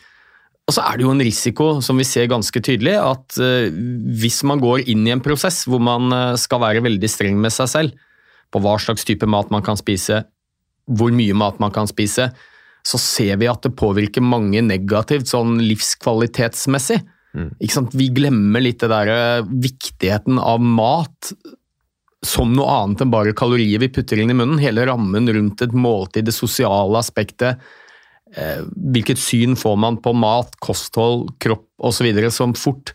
Og 0.68 0.76
så 0.76 0.84
er 0.84 1.00
det 1.00 1.06
jo 1.06 1.14
en 1.14 1.24
risiko, 1.24 1.68
som 1.84 2.00
vi 2.00 2.06
ser 2.08 2.28
ganske 2.28 2.60
tydelig, 2.60 2.98
at 3.00 3.38
uh, 3.40 3.72
hvis 4.20 4.42
man 4.48 4.60
går 4.60 4.90
inn 4.92 5.06
i 5.08 5.14
en 5.16 5.24
prosess 5.24 5.62
hvor 5.70 5.80
man 5.84 6.12
uh, 6.12 6.36
skal 6.40 6.60
være 6.64 6.84
veldig 6.84 7.10
streng 7.12 7.40
med 7.40 7.56
seg 7.56 7.72
selv 7.72 8.04
på 8.52 8.60
hva 8.64 8.76
slags 8.80 9.08
type 9.08 9.28
mat 9.28 9.52
man 9.52 9.64
kan 9.64 9.80
spise, 9.80 10.22
hvor 10.88 11.12
mye 11.16 11.36
mat 11.36 11.62
man 11.64 11.72
kan 11.76 11.88
spise, 11.88 12.30
så 12.88 13.00
ser 13.00 13.40
vi 13.40 13.48
at 13.52 13.64
det 13.64 13.76
påvirker 13.80 14.24
mange 14.24 14.62
negativt, 14.64 15.28
sånn 15.32 15.58
livskvalitetsmessig. 15.64 17.00
Mm. 17.36 17.50
Vi 17.96 18.12
glemmer 18.16 18.64
litt 18.64 18.84
det 18.84 18.92
der, 18.92 19.14
uh, 19.40 19.48
viktigheten 19.48 20.40
av 20.44 20.60
mat 20.60 21.32
som 22.28 22.52
noe 22.52 22.68
annet 22.82 23.06
enn 23.06 23.12
bare 23.14 23.36
kalorier 23.38 23.80
vi 23.80 23.94
putter 23.94 24.20
inn 24.20 24.36
i 24.36 24.36
munnen. 24.36 24.60
Hele 24.60 24.84
rammen 24.90 25.32
rundt 25.32 25.64
et 25.64 25.76
måltid, 25.76 26.28
det 26.28 26.36
sosiale 26.36 27.00
aspektet 27.00 27.56
Eh, 27.56 27.86
hvilket 28.36 29.22
syn 29.22 29.56
får 29.60 29.78
man 29.80 30.00
på 30.04 30.12
mat, 30.18 30.52
kosthold, 30.64 31.30
kropp 31.44 31.68
osv. 31.78 32.10
som 32.34 32.56
fort 32.58 32.94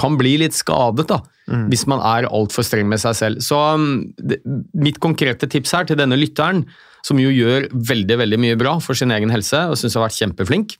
kan 0.00 0.16
bli 0.20 0.36
litt 0.40 0.56
skadet 0.56 1.08
da, 1.10 1.20
mm. 1.50 1.66
hvis 1.72 1.86
man 1.90 2.02
er 2.04 2.28
altfor 2.30 2.66
streng 2.66 2.88
med 2.90 3.02
seg 3.02 3.16
selv. 3.18 3.44
Så 3.44 3.58
um, 3.58 3.90
det, 4.16 4.40
Mitt 4.72 5.00
konkrete 5.02 5.48
tips 5.50 5.74
her 5.76 5.88
til 5.88 5.98
denne 6.00 6.18
lytteren, 6.18 6.64
som 7.06 7.20
jo 7.20 7.32
gjør 7.32 7.70
veldig 7.72 8.20
veldig 8.20 8.38
mye 8.40 8.60
bra 8.60 8.76
for 8.84 8.98
sin 8.98 9.12
egen 9.14 9.32
helse 9.32 9.62
og 9.70 9.78
syns 9.80 9.96
har 9.96 10.02
vært 10.04 10.18
kjempeflink 10.18 10.74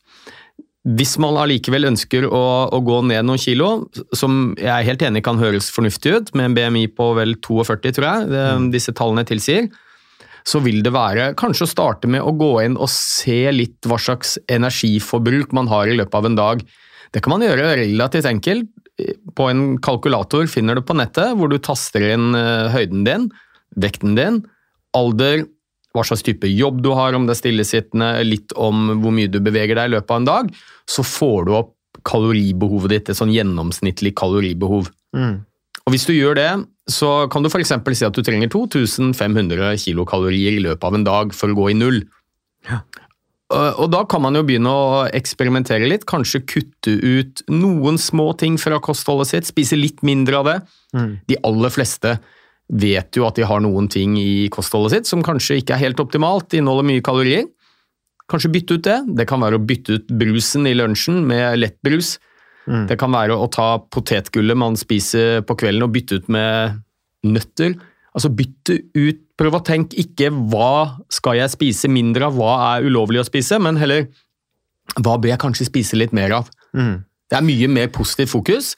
Hvis 0.98 1.14
man 1.22 1.38
allikevel 1.40 1.88
ønsker 1.88 2.26
å, 2.28 2.42
å, 2.68 2.80
gå 2.84 2.98
ned 3.08 3.24
noen 3.24 3.40
kilo, 3.40 3.70
som 4.16 4.50
jeg 4.60 4.68
er 4.74 4.84
helt 4.84 5.04
enig 5.06 5.24
kan 5.24 5.40
høres 5.40 5.70
fornuftig 5.72 6.12
ut, 6.12 6.34
med 6.36 6.50
en 6.50 6.58
BMI 6.58 6.86
på 6.96 7.08
vel 7.16 7.38
42, 7.40 7.94
tror 7.96 8.08
jeg 8.10 8.28
det, 8.34 8.44
mm. 8.44 8.68
disse 8.76 8.94
tallene 8.96 9.24
tilsier, 9.28 9.70
så 10.46 10.60
vil 10.64 10.80
det 10.84 10.92
være 10.94 11.32
kanskje 11.40 11.66
å 11.66 11.70
starte 11.70 12.10
med 12.10 12.24
å 12.24 12.34
gå 12.36 12.52
inn 12.64 12.78
og 12.80 12.90
se 12.92 13.42
litt 13.54 13.88
hva 13.88 13.98
slags 14.00 14.36
energiforbruk 14.50 15.54
man 15.56 15.70
har 15.70 15.90
i 15.90 15.96
løpet 15.98 16.16
av 16.20 16.28
en 16.28 16.38
dag. 16.38 16.64
Det 17.10 17.22
kan 17.24 17.34
man 17.34 17.44
gjøre 17.44 17.74
relativt 17.80 18.28
enkelt. 18.30 18.70
På 19.36 19.48
en 19.50 19.78
kalkulator 19.82 20.48
finner 20.50 20.76
du 20.76 20.84
på 20.84 20.96
nettet, 20.98 21.32
hvor 21.38 21.50
du 21.50 21.56
taster 21.62 22.04
inn 22.12 22.34
eh, 22.36 22.68
høyden 22.72 23.06
din, 23.06 23.30
vekten 23.80 24.16
din, 24.18 24.42
alder, 24.96 25.46
hva 25.96 26.04
slags 26.06 26.22
type 26.26 26.46
jobb 26.46 26.82
du 26.84 26.92
har, 26.94 27.16
om 27.16 27.26
det 27.26 27.34
er 27.34 27.40
stillesittende, 27.40 28.12
litt 28.26 28.54
om 28.58 29.00
hvor 29.02 29.14
mye 29.14 29.30
du 29.30 29.40
beveger 29.42 29.78
deg 29.78 29.90
i 29.90 29.94
løpet 29.96 30.14
av 30.14 30.20
en 30.20 30.28
dag, 30.28 30.50
så 30.90 31.06
får 31.06 31.48
du 31.48 31.54
opp 31.58 31.76
kaloribehovet 32.06 32.94
ditt, 32.94 33.10
et 33.10 33.18
sånn 33.18 33.32
gjennomsnittlig 33.34 34.12
kaloribehov. 34.18 34.92
Mm. 35.16 35.40
Og 35.90 35.96
Hvis 35.96 36.06
du 36.06 36.12
gjør 36.14 36.36
det, 36.38 36.50
så 36.86 37.26
kan 37.30 37.42
du 37.42 37.50
f.eks. 37.50 37.72
si 37.98 38.06
at 38.06 38.14
du 38.14 38.22
trenger 38.22 38.46
2500 38.52 39.72
kilokalorier 39.82 40.54
i 40.54 40.62
løpet 40.62 40.84
av 40.86 40.94
en 40.94 41.06
dag 41.06 41.32
for 41.34 41.50
å 41.50 41.56
gå 41.58 41.64
i 41.72 41.78
null. 41.78 42.04
Ja. 42.68 42.84
Og 43.50 43.88
da 43.90 44.04
kan 44.06 44.22
man 44.22 44.38
jo 44.38 44.44
begynne 44.46 44.70
å 44.70 45.00
eksperimentere 45.10 45.88
litt, 45.90 46.06
kanskje 46.06 46.44
kutte 46.46 46.94
ut 46.94 47.42
noen 47.50 47.98
små 47.98 48.28
ting 48.38 48.54
fra 48.62 48.78
kostholdet 48.78 49.32
sitt, 49.32 49.50
spise 49.50 49.74
litt 49.74 50.04
mindre 50.06 50.38
av 50.38 50.46
det. 50.46 50.56
Mm. 50.94 51.10
De 51.26 51.40
aller 51.50 51.74
fleste 51.74 52.14
vet 52.70 53.18
jo 53.18 53.26
at 53.26 53.34
de 53.34 53.48
har 53.50 53.64
noen 53.64 53.90
ting 53.90 54.14
i 54.14 54.46
kostholdet 54.54 54.94
sitt 54.94 55.10
som 55.10 55.26
kanskje 55.26 55.58
ikke 55.58 55.74
er 55.74 55.88
helt 55.88 56.06
optimalt, 56.06 56.54
inneholder 56.54 56.86
mye 56.86 57.02
kalorier. 57.02 57.50
Kanskje 58.30 58.52
bytte 58.54 58.78
ut 58.78 58.86
det. 58.86 59.00
Det 59.18 59.26
kan 59.26 59.42
være 59.42 59.58
å 59.58 59.66
bytte 59.66 59.98
ut 59.98 60.14
brusen 60.22 60.70
i 60.70 60.76
lunsjen 60.78 61.18
med 61.26 61.58
lettbrus 61.58 62.20
Mm. 62.68 62.86
Det 62.90 62.96
kan 63.00 63.12
være 63.14 63.36
å 63.36 63.48
ta 63.52 63.68
potetgullet 63.92 64.58
man 64.58 64.76
spiser 64.78 65.44
på 65.46 65.56
kvelden 65.62 65.86
og 65.86 65.94
bytte 65.94 66.20
ut 66.20 66.28
med 66.32 66.80
nøtter. 67.26 67.76
Altså 68.16 68.30
bytte 68.34 68.80
ut, 68.96 69.22
prøv 69.38 69.56
å 69.56 69.62
tenke 69.64 69.98
ikke 70.02 70.32
hva 70.52 71.00
skal 71.12 71.38
jeg 71.38 71.54
spise 71.54 71.90
mindre 71.92 72.28
av, 72.28 72.36
hva 72.36 72.56
er 72.72 72.88
ulovlig 72.88 73.22
å 73.22 73.28
spise, 73.28 73.60
men 73.62 73.78
heller 73.80 74.08
hva 74.98 75.16
bør 75.16 75.32
jeg 75.32 75.42
kanskje 75.42 75.68
spise 75.68 75.98
litt 75.98 76.14
mer 76.16 76.34
av. 76.40 76.50
Mm. 76.76 77.02
Det 77.30 77.38
er 77.38 77.46
mye 77.46 77.68
mer 77.70 77.92
positivt 77.94 78.32
fokus. 78.32 78.74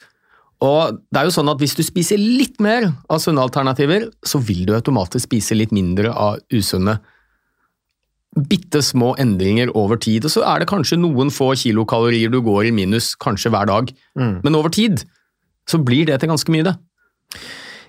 Og 0.63 0.99
det 1.11 1.19
er 1.19 1.27
jo 1.27 1.33
sånn 1.35 1.49
at 1.51 1.59
Hvis 1.59 1.75
du 1.75 1.81
spiser 1.83 2.21
litt 2.21 2.61
mer 2.63 2.85
av 3.11 3.19
sunne 3.19 3.43
alternativer, 3.43 4.05
så 4.23 4.39
vil 4.39 4.63
du 4.67 4.75
automatisk 4.77 5.25
spise 5.27 5.57
litt 5.57 5.73
mindre 5.75 6.13
av 6.13 6.39
usunne 6.53 6.99
bitte 8.33 8.81
små 8.81 9.13
endringer 9.21 9.71
over 9.77 9.99
tid. 10.01 10.25
Og 10.25 10.33
så 10.33 10.45
er 10.47 10.61
det 10.61 10.69
kanskje 10.71 10.99
noen 11.01 11.31
få 11.33 11.51
kilokalorier 11.59 12.31
du 12.33 12.39
går 12.45 12.69
i 12.69 12.75
minus 12.75 13.13
kanskje 13.21 13.51
hver 13.53 13.69
dag, 13.69 13.91
mm. 14.19 14.39
men 14.45 14.57
over 14.57 14.73
tid 14.73 15.05
så 15.69 15.79
blir 15.79 16.09
det 16.09 16.19
til 16.19 16.31
ganske 16.31 16.51
mye, 16.51 16.65
det. 16.67 16.73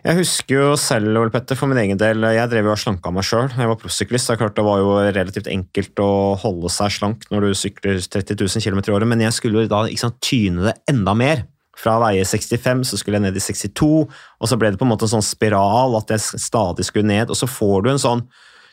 Jeg 0.05 0.19
husker 0.19 0.59
jo 0.59 0.65
selv, 0.77 1.17
Ole 1.17 1.33
Petter, 1.33 1.57
for 1.57 1.71
min 1.71 1.81
egen 1.81 1.99
del, 1.99 2.27
jeg 2.37 2.51
drev 2.53 2.67
jo 2.69 2.75
og 2.75 2.81
slanka 2.83 3.09
meg 3.15 3.25
sjøl. 3.25 3.49
Jeg 3.49 3.71
var 3.71 3.79
proffsyklist. 3.81 4.29
Det, 4.29 4.51
det 4.59 4.65
var 4.67 4.83
jo 4.83 4.91
relativt 5.01 5.49
enkelt 5.49 6.03
å 6.05 6.11
holde 6.43 6.69
seg 6.73 6.93
slank 6.93 7.25
når 7.33 7.47
du 7.47 7.57
sykler 7.57 7.97
30 7.97 8.37
000 8.37 8.67
km 8.67 8.83
i 8.85 8.95
året, 8.99 9.09
men 9.09 9.25
jeg 9.25 9.33
skulle 9.39 9.65
jo 9.65 9.73
da 9.73 9.87
sant, 9.97 10.21
tyne 10.21 10.69
det 10.69 10.77
enda 10.93 11.17
mer. 11.17 11.47
Fra 11.81 11.97
å 11.97 12.05
veie 12.05 12.27
65 12.29 12.85
så 12.91 13.01
skulle 13.01 13.17
jeg 13.17 13.25
ned 13.25 13.41
i 13.41 13.43
62, 13.43 13.89
og 14.05 14.51
så 14.51 14.59
ble 14.61 14.75
det 14.75 14.79
på 14.79 14.87
en 14.87 14.93
måte 14.93 15.09
en 15.09 15.17
sånn 15.17 15.25
spiral 15.25 15.97
at 15.99 16.13
jeg 16.13 16.45
stadig 16.45 16.85
skulle 16.87 17.09
ned. 17.09 17.33
Og 17.33 17.41
så 17.41 17.49
får 17.49 17.87
du 17.87 17.91
en 17.95 18.05
sånn 18.05 18.27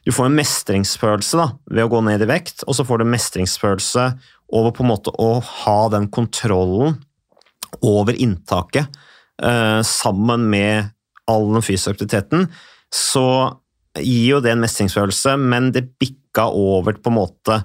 du 0.06 0.12
får 0.14 0.30
en 0.30 0.38
mestringsfølelse 0.38 1.38
da, 1.38 1.48
ved 1.70 1.86
å 1.86 1.92
gå 1.92 2.02
ned 2.06 2.24
i 2.26 2.30
vekt, 2.30 2.66
og 2.66 2.78
så 2.78 2.86
får 2.88 3.02
du 3.02 3.06
en 3.06 3.14
mestringsfølelse 3.14 4.08
over 4.58 4.74
på 4.76 4.84
en 4.84 4.92
måte 4.92 5.14
å 5.22 5.36
ha 5.40 5.80
den 5.94 6.10
kontrollen 6.12 6.98
over 7.86 8.18
inntaket 8.18 8.90
eh, 9.44 9.80
sammen 9.88 10.50
med 10.52 10.92
all 11.30 11.48
den 11.54 11.64
fysiske 11.64 11.96
aktiviteten, 11.96 12.50
så 12.92 13.28
gir 14.00 14.26
jo 14.36 14.42
det 14.44 14.56
en 14.56 14.64
mestringsfølelse, 14.64 15.38
men 15.40 15.70
det 15.76 15.90
bikka 16.02 16.48
over 16.50 16.98
på 16.98 17.12
en 17.12 17.20
måte 17.20 17.62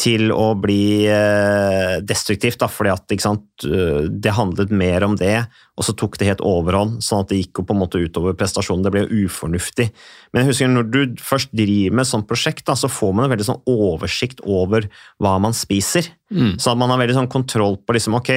til 0.00 0.30
å 0.32 0.52
bli 0.56 1.04
eh, 1.10 1.98
destruktivt, 2.06 2.60
da, 2.62 2.68
fordi 2.72 2.92
at 2.92 3.12
sant, 3.20 3.44
eh, 3.66 4.06
det 4.08 4.32
handlet 4.36 4.72
mer 4.72 5.04
om 5.04 5.16
det, 5.20 5.42
og 5.76 5.84
så 5.84 5.94
tok 5.96 6.16
det 6.20 6.30
helt 6.30 6.44
overhånd, 6.46 7.02
sånn 7.04 7.24
at 7.24 7.32
det 7.32 7.40
gikk 7.42 7.60
jo 7.60 7.66
på 7.68 7.76
en 7.76 7.80
måte 7.82 8.00
utover 8.00 8.36
prestasjonen. 8.38 8.84
Det 8.86 8.92
ble 8.94 9.04
jo 9.04 9.26
ufornuftig. 9.26 9.90
Men 10.32 10.42
jeg 10.42 10.52
husker 10.52 10.72
når 10.72 10.88
du 10.92 11.00
først 11.24 11.52
driver 11.56 11.98
med 11.98 12.06
et 12.06 12.12
sånt 12.12 12.28
prosjekt, 12.30 12.64
da, 12.68 12.76
så 12.78 12.88
får 12.92 13.12
man 13.12 13.26
en 13.26 13.34
veldig 13.34 13.48
sånn 13.50 13.62
oversikt 13.68 14.40
over 14.46 14.88
hva 15.20 15.36
man 15.42 15.56
spiser. 15.56 16.08
Mm. 16.32 16.54
Så 16.56 16.72
at 16.72 16.80
man 16.80 16.92
har 16.92 17.00
veldig 17.02 17.18
sånn 17.20 17.32
kontroll 17.32 17.76
på 17.84 17.96
liksom, 17.96 18.16
ok, 18.20 18.30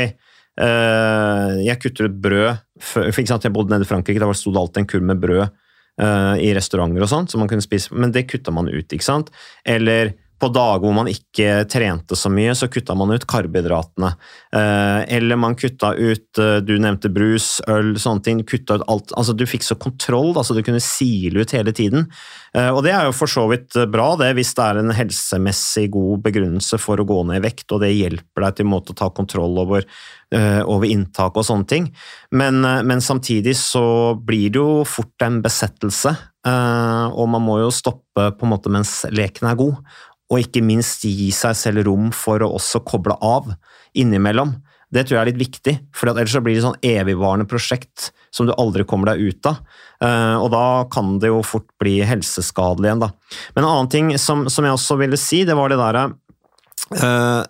uh, 0.60 1.60
jeg 1.64 1.80
kutter 1.84 2.10
ut 2.10 2.18
brød 2.24 2.64
for, 2.84 3.08
ikke 3.08 3.30
sant, 3.30 3.46
Jeg 3.46 3.54
bodde 3.56 3.72
nede 3.72 3.86
i 3.86 3.90
Frankrike, 3.90 4.20
der 4.20 4.36
sto 4.36 4.52
det 4.52 4.60
alltid 4.60 4.84
en 4.84 4.90
kurv 4.92 5.06
med 5.12 5.22
brød 5.24 5.46
i 6.42 6.48
restauranter 6.58 7.04
og 7.06 7.10
sånt, 7.12 7.30
som 7.30 7.38
man 7.44 7.50
kunne 7.52 7.62
spise, 7.62 7.94
men 7.94 8.10
det 8.10 8.24
kutta 8.26 8.50
man 8.50 8.66
ut. 8.66 8.96
ikke 8.96 9.06
sant? 9.06 9.28
Eller 9.62 10.16
på 10.44 10.50
dager 10.52 10.84
hvor 10.84 10.96
man 10.96 11.10
ikke 11.10 11.64
trente 11.72 12.18
så 12.20 12.30
mye, 12.32 12.54
så 12.58 12.68
kutta 12.72 12.96
man 12.98 13.14
ut 13.16 13.26
karbohydratene. 13.30 14.12
Eh, 14.56 15.16
eller 15.16 15.40
man 15.40 15.56
kutta 15.58 15.94
ut 15.96 16.40
eh, 16.42 16.58
Du 16.66 16.76
nevnte 16.82 17.12
brus, 17.14 17.62
øl, 17.72 17.94
sånne 18.00 18.26
ting. 18.26 18.42
Kutta 18.48 18.80
ut 18.80 18.86
alt. 18.92 19.14
Altså, 19.20 19.36
du 19.38 19.46
fikk 19.48 19.64
så 19.66 19.78
kontroll, 19.80 20.34
altså 20.36 20.58
du 20.58 20.64
kunne 20.66 20.84
sile 20.84 21.44
ut 21.44 21.56
hele 21.56 21.74
tiden. 21.76 22.10
Eh, 22.58 22.70
og 22.70 22.84
det 22.86 22.92
er 22.96 23.08
jo 23.08 23.16
for 23.16 23.32
så 23.32 23.46
vidt 23.52 23.78
bra, 23.94 24.12
det, 24.20 24.34
hvis 24.38 24.54
det 24.58 24.68
er 24.68 24.82
en 24.82 24.96
helsemessig 24.96 25.88
god 25.96 26.26
begrunnelse 26.28 26.82
for 26.82 27.00
å 27.00 27.08
gå 27.08 27.22
ned 27.30 27.40
i 27.40 27.46
vekt, 27.48 27.70
og 27.72 27.84
det 27.86 27.94
hjelper 27.94 28.48
deg 28.48 28.60
til 28.60 28.68
en 28.68 28.74
måte 28.76 28.94
å 28.94 29.00
ta 29.00 29.10
kontroll 29.16 29.58
over, 29.64 29.88
over 30.34 30.90
inntak 30.90 31.36
og 31.38 31.46
sånne 31.46 31.68
ting. 31.70 31.88
Men, 32.34 32.62
men, 32.62 33.02
samtidig 33.06 33.54
så 33.60 33.84
blir 34.18 34.50
det 34.54 34.58
jo 34.58 34.80
fort 34.90 35.26
en 35.26 35.44
besettelse, 35.46 36.16
og 36.44 37.28
man 37.30 37.46
må 37.46 37.60
jo 37.62 37.70
stoppe 37.74 38.32
på 38.34 38.48
en 38.48 38.52
måte 38.52 38.72
mens 38.74 39.04
leken 39.14 39.52
er 39.52 39.60
god 39.60 39.78
og 40.32 40.42
ikke 40.42 40.64
minst 40.66 41.04
gi 41.06 41.30
seg 41.36 41.56
selv 41.58 41.86
rom 41.88 42.12
for 42.16 42.44
å 42.44 42.54
også 42.58 42.84
koble 42.88 43.18
av 43.22 43.52
innimellom. 43.98 44.56
Det 44.94 45.08
tror 45.08 45.18
jeg 45.18 45.22
er 45.24 45.30
litt 45.32 45.42
viktig, 45.42 45.74
for 45.96 46.12
ellers 46.12 46.36
så 46.36 46.42
blir 46.44 46.58
det 46.58 46.66
sånn 46.66 46.78
evigvarende 46.86 47.48
prosjekt 47.50 48.12
som 48.34 48.46
du 48.46 48.54
aldri 48.54 48.86
kommer 48.90 49.10
deg 49.10 49.24
ut 49.26 49.50
av. 49.50 49.62
Eh, 50.06 50.36
og 50.38 50.52
da 50.54 50.66
kan 50.94 51.16
det 51.22 51.32
jo 51.32 51.42
fort 51.46 51.70
bli 51.82 51.98
helseskadelig 52.06 52.90
igjen, 52.90 53.02
da. 53.02 53.10
Men 53.56 53.64
en 53.64 53.72
annen 53.72 53.92
ting 53.94 54.14
som, 54.22 54.46
som 54.54 54.68
jeg 54.68 54.78
også 54.78 55.00
ville 55.02 55.18
si, 55.20 55.42
det 55.50 55.58
var 55.58 55.74
det 55.74 55.80
derre 55.82 56.06
uh, 57.00 57.42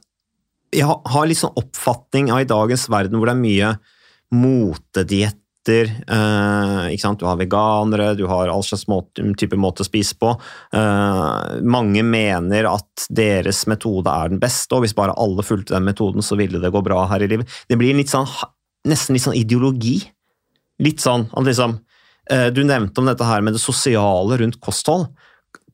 Jeg 0.74 0.88
har 0.88 1.27
litt 1.27 1.42
sånn 1.42 1.56
oppfatning 1.60 2.32
av 2.32 2.44
i 2.44 2.50
dagens 2.50 2.88
verden 2.92 3.20
hvor 3.20 3.30
det 3.30 3.36
er 3.36 3.44
mye 3.44 3.74
motediett 4.34 5.42
dietter. 5.63 5.86
Eh, 6.08 7.15
du 7.17 7.25
har 7.25 7.38
veganere, 7.38 8.15
du 8.15 8.27
har 8.27 8.48
all 8.48 8.63
slags 8.63 8.88
måte, 8.88 9.22
type 9.38 9.55
måte 9.55 9.84
å 9.84 9.86
spise 9.86 10.15
på. 10.15 10.39
Eh, 10.74 11.62
mange 11.62 12.03
mener 12.03 12.65
at 12.65 13.08
deres 13.10 13.65
metode 13.67 14.08
er 14.08 14.29
den 14.29 14.39
beste, 14.39 14.74
og 14.75 14.84
hvis 14.84 14.96
bare 14.96 15.13
alle 15.17 15.43
fulgte 15.43 15.74
den 15.74 15.86
metoden, 15.86 16.22
så 16.22 16.36
ville 16.36 16.60
det 16.60 16.72
gå 16.72 16.84
bra 16.84 17.05
her 17.08 17.22
i 17.22 17.27
livet. 17.27 17.48
Det 17.67 17.77
blir 17.77 17.93
litt 17.96 18.10
sånn, 18.10 18.27
nesten 18.88 19.13
litt 19.13 19.24
sånn 19.24 19.38
ideologi. 19.38 20.10
litt 20.79 21.00
sånn 21.00 21.29
at 21.38 21.46
liksom 21.46 21.79
eh, 22.32 22.50
Du 22.50 22.63
nevnte 22.63 23.00
om 23.00 23.05
dette 23.05 23.24
her 23.24 23.41
med 23.41 23.53
det 23.53 23.62
sosiale 23.62 24.38
rundt 24.38 24.60
kosthold. 24.60 25.08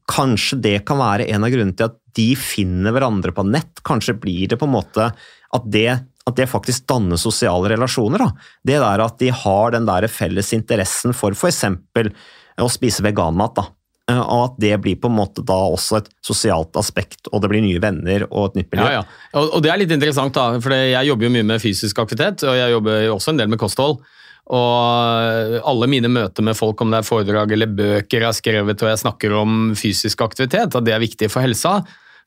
Kanskje 0.09 0.59
det 0.61 0.85
kan 0.85 0.97
være 0.97 1.29
en 1.29 1.43
av 1.43 1.49
grunnene 1.49 1.75
til 1.77 1.85
at 1.85 1.95
de 2.13 2.35
finner 2.35 2.91
hverandre 2.91 3.31
på 3.31 3.45
nett. 3.47 3.79
Kanskje 3.81 4.19
blir 4.19 4.47
det 4.49 4.57
på 4.59 4.65
en 4.67 4.75
måte 4.75 5.13
at 5.55 5.63
det, 5.71 6.03
at 6.29 6.37
det 6.39 6.49
faktisk 6.51 6.85
danner 6.89 7.19
sosiale 7.19 7.73
relasjoner. 7.73 8.23
Da. 8.23 8.53
Det 8.65 8.77
der 8.81 9.03
at 9.05 9.19
de 9.21 9.33
har 9.33 9.75
den 9.75 9.89
der 9.89 10.07
felles 10.11 10.53
interessen 10.55 11.15
for 11.17 11.35
f.eks. 11.35 11.65
å 12.59 12.69
spise 12.71 13.05
veganmat. 13.05 13.59
da. 13.59 13.67
Eh, 14.09 14.19
Og 14.19 14.43
at 14.47 14.61
det 14.61 14.73
blir 14.83 14.97
på 14.99 15.09
en 15.11 15.17
måte 15.19 15.43
da 15.45 15.57
også 15.69 15.99
et 16.01 16.09
sosialt 16.25 16.75
aspekt, 16.79 17.27
og 17.31 17.43
det 17.43 17.51
blir 17.51 17.65
nye 17.65 17.81
venner 17.83 18.25
og 18.29 18.51
et 18.51 18.61
nytt 18.61 18.71
miljø. 18.73 18.87
Ja, 18.87 19.01
ja. 19.01 19.25
Og, 19.33 19.57
og 19.57 19.65
det 19.65 19.73
er 19.73 19.81
litt 19.83 19.93
interessant, 19.93 20.33
da, 20.37 20.59
for 20.63 20.73
jeg 20.73 21.09
jobber 21.11 21.27
jo 21.27 21.33
mye 21.35 21.49
med 21.53 21.61
fysisk 21.63 21.99
aktivitet, 22.01 22.45
og 22.47 22.57
jeg 22.57 22.73
jobber 22.73 23.03
jo 23.05 23.17
også 23.19 23.33
en 23.35 23.43
del 23.43 23.51
med 23.51 23.61
kosthold. 23.61 23.99
Og 24.49 25.59
alle 25.69 25.87
mine 25.91 26.09
møter 26.09 26.41
med 26.45 26.57
folk, 26.57 26.81
om 26.81 26.89
det 26.89 27.03
er 27.03 27.05
foredrag 27.05 27.51
eller 27.53 27.69
bøker 27.69 28.23
jeg 28.23 28.25
har 28.25 28.37
skrevet, 28.37 28.81
og 28.81 28.89
jeg 28.89 29.01
snakker 29.03 29.35
om 29.37 29.59
fysisk 29.77 30.23
aktivitet, 30.25 30.73
at 30.73 30.87
det 30.87 30.95
er 30.95 31.03
viktig 31.03 31.29
for 31.29 31.45
helsa, 31.45 31.75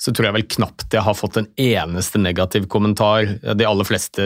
så 0.02 0.10
tror 0.10 0.28
jeg 0.28 0.36
vel 0.38 0.48
knapt 0.56 0.96
jeg 0.96 1.04
har 1.06 1.14
fått 1.14 1.38
en 1.38 1.48
eneste 1.62 2.18
negativ 2.18 2.66
kommentar. 2.72 3.36
De 3.54 3.66
aller 3.68 3.86
fleste 3.86 4.24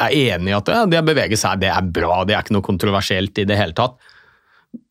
er 0.00 0.16
enig 0.16 0.52
i 0.52 0.56
at 0.56 0.68
ja, 0.68 0.82
det 0.88 1.00
å 1.00 1.06
bevege 1.06 1.38
seg, 1.40 1.62
det 1.62 1.70
er 1.72 1.88
bra, 1.88 2.22
det 2.28 2.36
er 2.36 2.44
ikke 2.44 2.56
noe 2.58 2.66
kontroversielt 2.66 3.40
i 3.40 3.46
det 3.48 3.56
hele 3.56 3.76
tatt. 3.76 3.96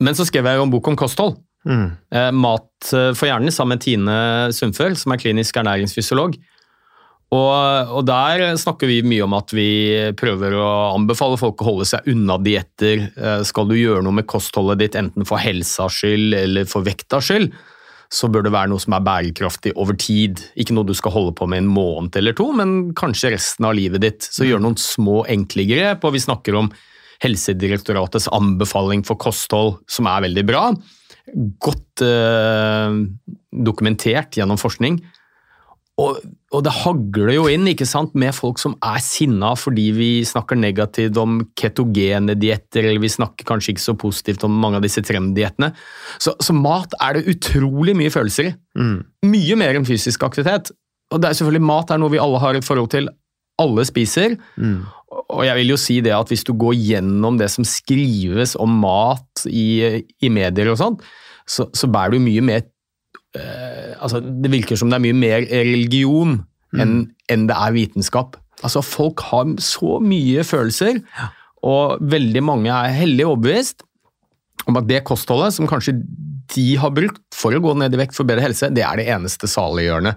Men 0.04 0.18
så 0.18 0.26
skrev 0.28 0.50
jeg 0.50 0.60
jo 0.60 0.66
en 0.66 0.74
bok 0.74 0.90
om 0.92 0.98
kosthold. 1.00 1.38
Mm. 1.68 1.90
Eh, 2.16 2.32
Mat 2.36 2.90
for 2.90 3.28
hjernen 3.28 3.54
sammen 3.54 3.78
med 3.78 3.84
Tine 3.86 4.16
Sundfør, 4.56 4.96
som 4.98 5.14
er 5.14 5.22
klinisk 5.22 5.60
ernæringsfysiolog. 5.62 6.40
Og, 7.30 7.92
og 7.94 8.06
der 8.10 8.42
snakker 8.58 8.90
vi 8.90 9.04
mye 9.06 9.22
om 9.28 9.36
at 9.38 9.52
vi 9.54 9.70
prøver 10.18 10.56
å 10.58 10.70
anbefale 10.96 11.38
folk 11.38 11.62
å 11.62 11.68
holde 11.68 11.86
seg 11.86 12.08
unna 12.10 12.40
dietter. 12.42 13.06
Eh, 13.14 13.42
Skal 13.46 13.70
du 13.70 13.76
gjøre 13.78 14.02
noe 14.06 14.18
med 14.18 14.30
kostholdet 14.30 14.82
ditt, 14.82 14.98
enten 14.98 15.28
for 15.30 15.42
helsas 15.42 16.00
skyld 16.02 16.34
eller 16.40 16.70
for 16.70 16.88
vektas 16.88 17.30
skyld, 17.30 17.54
så 18.10 18.30
bør 18.32 18.48
det 18.48 18.54
være 18.54 18.72
noe 18.72 18.82
som 18.82 18.96
er 18.98 19.06
bærekraftig 19.06 19.76
over 19.78 19.98
tid. 20.00 20.42
Ikke 20.58 20.74
noe 20.74 20.88
du 20.88 20.96
skal 20.98 21.14
holde 21.14 21.34
på 21.38 21.46
med 21.50 21.62
en 21.62 21.70
måned 21.70 22.16
eller 22.18 22.34
to, 22.38 22.48
men 22.58 22.94
kanskje 22.98 23.36
resten 23.36 23.68
av 23.70 23.76
livet 23.78 24.02
ditt. 24.02 24.26
Så 24.26 24.48
gjør 24.48 24.64
noen 24.64 24.80
små, 24.82 25.22
enkle 25.30 25.68
grep, 25.70 26.08
og 26.08 26.16
vi 26.16 26.24
snakker 26.24 26.58
om 26.58 26.72
Helsedirektoratets 27.22 28.30
anbefaling 28.34 29.04
for 29.06 29.20
kosthold, 29.20 29.78
som 29.92 30.10
er 30.10 30.26
veldig 30.26 30.46
bra. 30.48 30.64
Godt 31.62 32.02
eh, 32.06 32.98
dokumentert 33.70 34.40
gjennom 34.40 34.58
forskning. 34.62 35.02
Og, 36.00 36.20
og 36.56 36.64
det 36.64 36.74
hagler 36.80 37.34
jo 37.34 37.48
inn 37.52 37.68
ikke 37.68 37.88
sant, 37.90 38.14
med 38.20 38.32
folk 38.36 38.62
som 38.62 38.76
er 38.86 39.02
sinna 39.04 39.52
fordi 39.60 39.90
vi 39.98 40.10
snakker 40.28 40.60
negativt 40.60 41.18
om 41.20 41.42
ketogene 41.60 42.38
dietter, 42.40 42.86
eller 42.86 43.04
vi 43.04 43.12
snakker 43.12 43.48
kanskje 43.50 43.74
ikke 43.76 43.84
så 43.84 43.96
positivt 44.00 44.46
om 44.48 44.56
mange 44.64 44.80
av 44.80 44.86
disse 44.86 45.04
trenddiettene. 45.06 45.74
Så, 46.22 46.36
så 46.40 46.56
mat 46.56 46.96
er 47.04 47.18
det 47.18 47.36
utrolig 47.36 47.98
mye 48.00 48.14
følelser 48.14 48.52
i. 48.52 48.54
Mye 49.28 49.60
mer 49.60 49.80
enn 49.80 49.88
fysisk 49.88 50.24
aktivitet. 50.28 50.72
Og 51.10 51.22
det 51.22 51.30
er 51.30 51.40
selvfølgelig 51.40 51.66
Mat 51.66 51.92
er 51.92 52.02
noe 52.02 52.14
vi 52.14 52.22
alle 52.22 52.40
har 52.42 52.58
et 52.58 52.66
forhold 52.66 52.92
til. 52.94 53.10
Alle 53.60 53.84
spiser. 53.88 54.38
Og 55.34 55.42
jeg 55.46 55.58
vil 55.58 55.74
jo 55.74 55.80
si 55.82 56.00
det 56.06 56.14
at 56.16 56.30
hvis 56.30 56.46
du 56.48 56.54
går 56.54 56.78
gjennom 56.78 57.40
det 57.40 57.50
som 57.52 57.66
skrives 57.68 58.56
om 58.62 58.78
mat 58.84 59.46
i, 59.50 60.06
i 60.22 60.30
medier 60.30 60.70
og 60.72 60.78
sånt, 60.80 61.08
så, 61.50 61.66
så 61.74 61.90
bærer 61.90 62.16
du 62.16 62.24
mye 62.24 62.44
mer 62.46 62.68
eh, 63.38 63.92
altså 64.00 64.22
Det 64.22 64.52
virker 64.52 64.80
som 64.80 64.90
det 64.90 65.00
er 65.00 65.06
mye 65.08 65.18
mer 65.18 65.44
religion 65.50 66.40
enn 66.78 66.96
en 67.30 67.46
det 67.50 67.56
er 67.58 67.74
vitenskap. 67.74 68.38
Altså 68.62 68.82
Folk 68.86 69.24
har 69.32 69.50
så 69.64 69.98
mye 70.04 70.44
følelser, 70.46 71.00
og 71.66 72.00
veldig 72.02 72.44
mange 72.46 72.72
er 72.72 72.96
hellig 72.96 73.26
overbevist 73.28 73.84
om 74.70 74.78
at 74.80 74.88
det 74.90 75.04
kostholdet 75.08 75.56
som 75.56 75.68
kanskje 75.70 75.98
de 76.54 76.66
har 76.82 76.94
brukt 76.94 77.22
for 77.36 77.56
å 77.56 77.62
gå 77.64 77.74
ned 77.78 77.94
i 77.94 78.00
vekt 78.02 78.18
for 78.18 78.28
bedre 78.28 78.48
helse, 78.48 78.72
det 78.74 78.84
er 78.86 79.00
det 79.00 79.08
eneste 79.14 79.50
saliggjørende. 79.50 80.16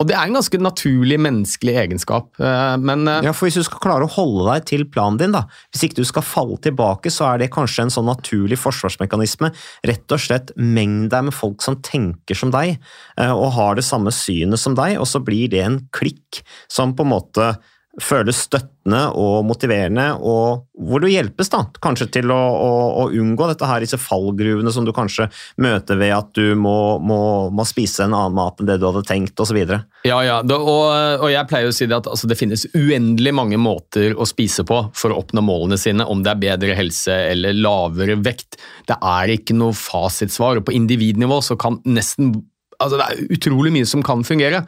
Og 0.00 0.08
det 0.08 0.16
er 0.16 0.24
en 0.24 0.38
ganske 0.38 0.60
naturlig 0.64 1.18
menneskelig 1.20 1.74
egenskap, 1.82 2.30
eh, 2.40 2.76
men 2.80 3.04
eh, 3.04 3.26
Ja, 3.26 3.34
for 3.36 3.46
Hvis 3.46 3.58
du 3.60 3.66
skal 3.66 3.82
klare 3.84 4.06
å 4.06 4.12
holde 4.14 4.46
deg 4.48 4.68
til 4.70 4.86
planen 4.88 5.20
din, 5.20 5.34
da, 5.36 5.44
hvis 5.70 5.84
ikke 5.86 6.00
du 6.00 6.08
skal 6.08 6.24
falle 6.24 6.56
tilbake, 6.64 7.12
så 7.12 7.28
er 7.28 7.42
det 7.42 7.50
kanskje 7.52 7.84
en 7.84 7.92
sånn 7.92 8.08
naturlig 8.08 8.56
forsvarsmekanisme. 8.62 9.52
Rett 9.90 10.16
og 10.16 10.22
slett 10.24 10.54
meng 10.56 11.10
deg 11.12 11.28
med 11.28 11.36
folk 11.36 11.60
som 11.64 11.76
tenker 11.84 12.38
som 12.38 12.52
deg, 12.54 12.78
eh, 13.20 13.34
og 13.34 13.52
har 13.58 13.76
det 13.76 13.84
samme 13.84 14.14
synet 14.14 14.62
som 14.62 14.78
deg, 14.78 14.96
og 14.96 15.08
så 15.10 15.20
blir 15.24 15.52
det 15.52 15.64
en 15.66 15.82
klikk 15.92 16.40
som 16.70 16.96
på 16.96 17.04
en 17.04 17.12
måte 17.12 17.52
føles 17.98 18.38
støttende 18.46 19.00
og 19.18 19.42
motiverende, 19.48 20.04
og 20.22 20.62
hvor 20.78 21.02
du 21.02 21.08
hjelpes 21.10 21.50
da, 21.50 21.64
kanskje 21.82 22.06
til 22.14 22.30
å, 22.30 22.38
å, 22.38 22.68
å 23.02 23.06
unngå 23.18 23.48
dette 23.50 23.66
her, 23.66 23.82
disse 23.82 23.98
fallgruvene 23.98 24.70
som 24.70 24.86
du 24.86 24.92
kanskje 24.94 25.26
møter 25.60 25.98
ved 25.98 26.14
at 26.14 26.30
du 26.38 26.54
må, 26.54 27.00
må, 27.02 27.20
må 27.50 27.66
spise 27.66 28.06
en 28.06 28.14
annen 28.14 28.36
mat 28.38 28.62
enn 28.62 28.70
det 28.70 28.78
du 28.78 28.86
hadde 28.86 29.02
tenkt, 29.08 29.42
osv. 29.42 29.58
Ja, 30.06 30.20
ja, 30.22 30.38
og, 30.40 30.84
og 31.18 31.26
jeg 31.32 31.48
pleier 31.50 31.70
å 31.70 31.74
si 31.74 31.88
det 31.90 31.98
at 31.98 32.10
altså, 32.10 32.30
det 32.30 32.38
finnes 32.38 32.68
uendelig 32.78 33.34
mange 33.36 33.58
måter 33.60 34.14
å 34.14 34.28
spise 34.28 34.64
på 34.68 34.84
for 34.94 35.10
å 35.10 35.18
oppnå 35.24 35.42
målene 35.44 35.80
sine, 35.80 36.06
om 36.06 36.22
det 36.22 36.34
er 36.34 36.44
bedre 36.46 36.78
helse 36.78 37.16
eller 37.32 37.58
lavere 37.58 38.20
vekt. 38.22 38.60
Det 38.86 39.00
er 39.02 39.34
ikke 39.34 39.58
noe 39.58 39.74
fasitsvar, 39.76 40.62
og 40.62 40.70
på 40.70 40.76
individnivå 40.78 41.42
så 41.42 41.58
kan 41.58 41.82
nesten 41.90 42.36
altså, 42.78 43.00
Det 43.00 43.08
er 43.08 43.34
utrolig 43.34 43.74
mye 43.74 43.88
som 43.88 44.06
kan 44.06 44.22
fungere. 44.26 44.62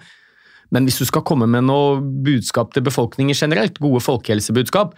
Men 0.73 0.89
hvis 0.89 0.99
du 1.03 1.05
skal 1.09 1.25
komme 1.29 1.47
med 1.51 1.67
noe 1.69 1.99
budskap 2.01 2.73
til 2.73 2.85
befolkningen 2.87 3.37
generelt, 3.37 3.77
gode 3.83 4.01
folkehelsebudskap, 4.05 4.95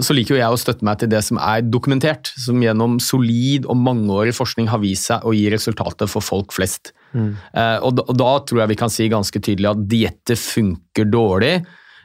så 0.00 0.16
liker 0.16 0.36
jo 0.36 0.40
jeg 0.40 0.54
å 0.56 0.60
støtte 0.60 0.86
meg 0.88 1.02
til 1.02 1.10
det 1.12 1.20
som 1.26 1.40
er 1.42 1.64
dokumentert, 1.66 2.32
som 2.40 2.62
gjennom 2.64 2.98
solid 3.02 3.68
og 3.68 3.78
mangeårig 3.80 4.34
forskning 4.36 4.70
har 4.72 4.80
vist 4.82 5.10
seg 5.10 5.24
å 5.24 5.34
gi 5.36 5.46
resultater 5.52 6.08
for 6.10 6.24
folk 6.24 6.56
flest. 6.56 6.94
Eh, 7.12 7.78
og, 7.84 7.92
da, 7.98 8.06
og 8.08 8.18
da 8.18 8.32
tror 8.48 8.62
jeg 8.62 8.72
vi 8.72 8.80
kan 8.80 8.92
si 8.92 9.10
ganske 9.12 9.44
tydelig 9.44 9.72
at 9.74 9.86
dietter 9.90 10.38
funker 10.40 11.08
dårlig. 11.12 11.54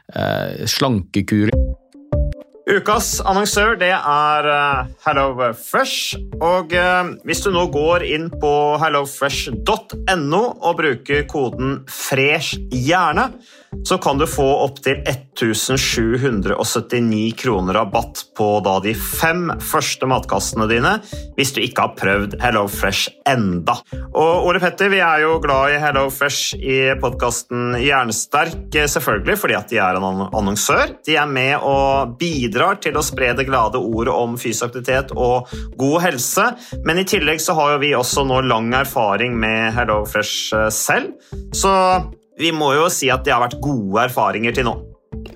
Eh, 0.08 0.64
slankekurer 0.68 1.52
Ukas 2.68 3.14
annonsør 3.24 3.78
det 3.80 3.94
er 3.96 4.46
HelloFresh. 5.06 6.18
Og 6.44 6.74
eh, 6.76 7.12
hvis 7.24 7.40
du 7.40 7.48
nå 7.54 7.62
går 7.72 8.04
inn 8.04 8.26
på 8.42 8.50
hellofresh.no 8.82 10.42
og 10.52 10.76
bruker 10.76 11.24
koden 11.30 11.78
'fresh 11.88 12.60
hjerne', 12.68 13.30
så 13.88 13.96
kan 13.96 14.20
du 14.20 14.26
få 14.28 14.44
opptil 14.66 15.00
1779 15.38 17.32
kroner 17.38 17.74
rabatt 17.74 18.24
på 18.36 18.48
da 18.64 18.78
de 18.82 18.94
fem 18.98 19.52
første 19.62 20.06
matkassene 20.10 20.66
dine 20.70 20.96
hvis 21.38 21.52
du 21.54 21.60
ikke 21.62 21.84
har 21.84 21.94
prøvd 21.98 22.36
Hello 22.42 22.64
Fresh 22.70 23.12
enda. 23.28 23.76
Og 24.18 24.48
Ole 24.48 24.60
Petter, 24.62 24.90
vi 24.92 25.00
er 25.04 25.22
jo 25.22 25.38
glad 25.42 25.74
i 25.74 25.80
Hello 25.82 26.08
Fresh 26.10 26.58
i 26.58 26.78
podkasten 27.00 27.76
Hjernesterk, 27.78 28.66
eh, 28.74 28.88
selvfølgelig 28.90 29.38
fordi 29.38 29.58
at 29.58 29.70
de 29.70 29.78
er 29.82 29.98
en 29.98 30.26
annonsør. 30.26 30.96
De 31.06 31.16
er 31.16 31.30
med 31.30 31.54
og 31.62 32.18
bidrar 32.20 32.80
til 32.82 32.98
å 32.98 33.04
spre 33.06 33.32
det 33.38 33.46
glade 33.48 33.78
ordet 33.78 34.14
om 34.14 34.36
fysisk 34.40 34.68
aktivitet 34.68 35.14
og 35.16 35.48
god 35.78 35.98
helse, 36.08 36.50
men 36.84 36.98
i 36.98 37.06
tillegg 37.08 37.42
så 37.42 37.54
har 37.58 37.76
jo 37.76 37.82
vi 37.84 37.94
også 37.96 38.26
nå 38.26 38.42
lang 38.48 38.72
erfaring 38.74 39.38
med 39.38 39.74
Hello 39.78 40.02
Fresh 40.08 40.54
eh, 40.56 40.70
selv, 40.74 41.14
så 41.54 41.72
vi 42.38 42.52
må 42.54 42.72
jo 42.76 42.86
si 42.92 43.10
at 43.10 43.24
det 43.26 43.34
har 43.34 43.42
vært 43.42 43.60
gode 43.62 44.06
erfaringer 44.08 44.54
til 44.54 44.70
nå. 44.70 44.78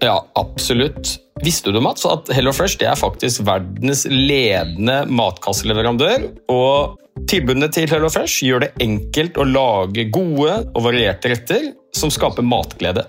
Ja, 0.03 0.17
absolutt. 0.39 1.19
Visste 1.43 1.73
du, 1.75 1.81
Mats, 1.83 2.05
at 2.07 2.31
HelloFresh 2.35 2.83
er 2.87 2.99
faktisk 2.99 3.43
verdens 3.47 4.05
ledende 4.11 5.03
matkasseleverandør? 5.11 6.29
Og 6.53 7.25
tilbudene 7.31 7.71
til 7.73 7.89
HelloFresh 7.91 8.45
gjør 8.47 8.67
det 8.67 8.75
enkelt 8.85 9.41
å 9.41 9.49
lage 9.49 10.07
gode 10.15 10.61
og 10.71 10.85
varierte 10.87 11.33
retter 11.33 11.73
som 11.97 12.13
skaper 12.15 12.47
matglede. 12.47 13.07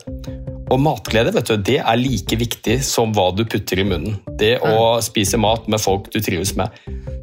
Og 0.73 0.79
matglede 0.81 1.33
vet 1.35 1.51
du, 1.51 1.57
det 1.61 1.77
er 1.81 1.99
like 1.99 2.37
viktig 2.39 2.79
som 2.85 3.11
hva 3.13 3.27
du 3.35 3.43
putter 3.45 3.83
i 3.83 3.85
munnen. 3.85 4.17
Det 4.39 4.55
å 4.65 4.97
spise 5.05 5.37
mat 5.37 5.67
med 5.69 5.81
folk 5.83 6.09
du 6.13 6.17
trives 6.23 6.55
med. 6.57 6.73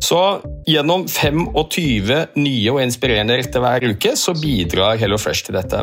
Så 0.04 0.20
gjennom 0.70 1.08
25 1.08 2.38
nye 2.38 2.70
og 2.70 2.82
inspirerende 2.84 3.40
retter 3.40 3.64
hver 3.64 3.90
uke 3.90 4.14
så 4.18 4.36
bidrar 4.38 5.00
HelloFresh 5.00 5.48
til 5.48 5.58
dette. 5.58 5.82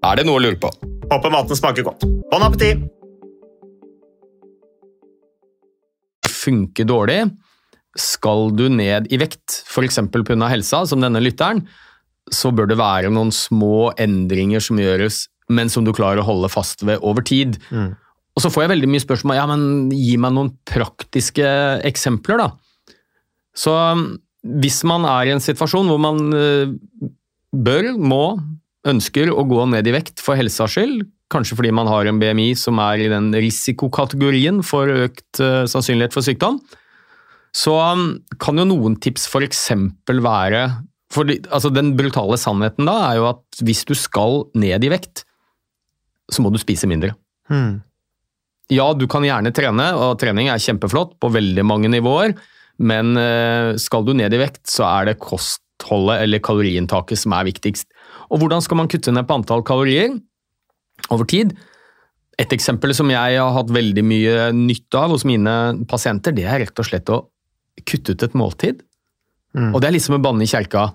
Er 0.00 0.16
det 0.16 0.24
noe 0.24 0.40
å 0.40 0.44
lure 0.44 0.56
på? 0.60 0.70
Håper 1.10 1.32
maten 1.34 1.58
smaker 1.58 1.84
godt. 1.90 2.08
Bon 2.30 2.46
appétit! 2.46 2.88
funker 6.40 6.86
dårlig, 6.88 7.18
skal 8.00 8.48
du 8.56 8.68
ned 8.72 9.10
i 9.12 9.18
vekt, 9.20 9.60
f.eks. 9.68 9.98
pga. 10.08 10.48
helsa, 10.48 10.84
som 10.88 11.02
denne 11.02 11.20
lytteren, 11.20 11.64
så 12.32 12.52
bør 12.54 12.70
det 12.70 12.78
være 12.80 13.10
noen 13.12 13.32
små 13.34 13.90
endringer 14.00 14.62
som 14.62 14.78
gjøres, 14.80 15.26
men 15.50 15.68
som 15.72 15.84
du 15.84 15.92
klarer 15.92 16.22
å 16.22 16.28
holde 16.28 16.48
fast 16.52 16.84
ved 16.86 17.02
over 17.02 17.26
tid. 17.26 17.58
Og 18.32 18.44
så 18.44 18.50
får 18.52 18.64
jeg 18.64 18.72
veldig 18.76 18.90
mye 18.92 19.02
spørsmål 19.02 19.36
ja, 19.36 19.46
men 19.50 19.64
gi 19.92 20.14
meg 20.22 20.36
noen 20.36 20.52
praktiske 20.68 21.46
eksempler, 21.88 22.40
da. 22.40 22.48
Så 23.52 23.74
hvis 24.40 24.80
man 24.88 25.04
er 25.10 25.28
i 25.28 25.34
en 25.34 25.42
situasjon 25.42 25.90
hvor 25.90 26.00
man 26.00 26.20
eh, 26.32 26.70
bør, 27.52 27.90
må, 27.98 28.24
ønsker 28.88 29.32
å 29.32 29.44
gå 29.48 29.64
ned 29.68 29.88
i 29.88 29.94
vekt 29.94 30.22
for 30.24 30.38
helsas 30.38 30.76
skyld, 30.76 31.04
kanskje 31.30 31.56
fordi 31.58 31.72
man 31.74 31.88
har 31.90 32.08
en 32.08 32.20
BMI 32.20 32.52
som 32.58 32.80
er 32.82 33.04
i 33.04 33.10
den 33.12 33.30
risikokategorien 33.34 34.62
for 34.66 34.90
økt 34.90 35.42
eh, 35.42 35.66
sannsynlighet 35.70 36.16
for 36.16 36.26
sykdom, 36.26 36.60
så 37.56 37.74
um, 37.94 38.04
kan 38.38 38.58
jo 38.58 38.66
noen 38.68 38.96
tips 39.02 39.26
f.eks. 39.30 39.64
være 40.06 40.62
for, 41.10 41.26
altså 41.26 41.72
Den 41.74 41.96
brutale 41.98 42.36
sannheten 42.38 42.86
da 42.86 42.94
er 43.08 43.16
jo 43.18 43.24
at 43.32 43.62
hvis 43.66 43.82
du 43.88 43.96
skal 43.98 44.44
ned 44.54 44.84
i 44.86 44.92
vekt, 44.92 45.24
så 46.30 46.44
må 46.44 46.52
du 46.54 46.60
spise 46.62 46.86
mindre. 46.86 47.16
Ja, 48.70 48.92
du 48.94 49.08
kan 49.10 49.26
gjerne 49.26 49.50
trene, 49.54 49.88
og 49.98 50.20
trening 50.22 50.52
er 50.52 50.62
kjempeflott 50.62 51.16
på 51.18 51.32
veldig 51.34 51.64
mange 51.66 51.90
nivåer, 51.90 52.36
men 52.86 53.18
eh, 53.18 53.74
skal 53.82 54.06
du 54.06 54.14
ned 54.14 54.34
i 54.36 54.38
vekt, 54.40 54.62
så 54.70 54.86
er 54.86 55.10
det 55.10 55.18
kostholdet 55.18 56.22
eller 56.22 56.42
kaloriinntaket 56.46 57.18
som 57.18 57.34
er 57.34 57.50
viktigst. 57.50 57.90
Og 58.30 58.40
hvordan 58.42 58.62
skal 58.62 58.78
man 58.80 58.90
kutte 58.90 59.12
ned 59.14 59.26
på 59.26 59.36
antall 59.40 59.64
kalorier 59.66 60.14
over 61.10 61.26
tid? 61.28 61.54
Et 62.40 62.52
eksempel 62.56 62.94
som 62.96 63.10
jeg 63.12 63.36
har 63.36 63.52
hatt 63.56 63.72
veldig 63.74 64.04
mye 64.06 64.50
nytte 64.56 64.96
av 65.00 65.12
hos 65.12 65.26
mine 65.28 65.54
pasienter, 65.90 66.32
det 66.32 66.46
er 66.48 66.62
rett 66.62 66.78
og 66.80 66.86
slett 66.88 67.10
å 67.12 67.24
kutte 67.84 68.14
ut 68.14 68.22
et 68.24 68.36
måltid. 68.38 68.84
Og 69.74 69.80
det 69.82 69.88
er 69.90 69.96
liksom 69.96 70.14
å 70.16 70.22
banne 70.22 70.46
i 70.46 70.50
kjerka, 70.50 70.92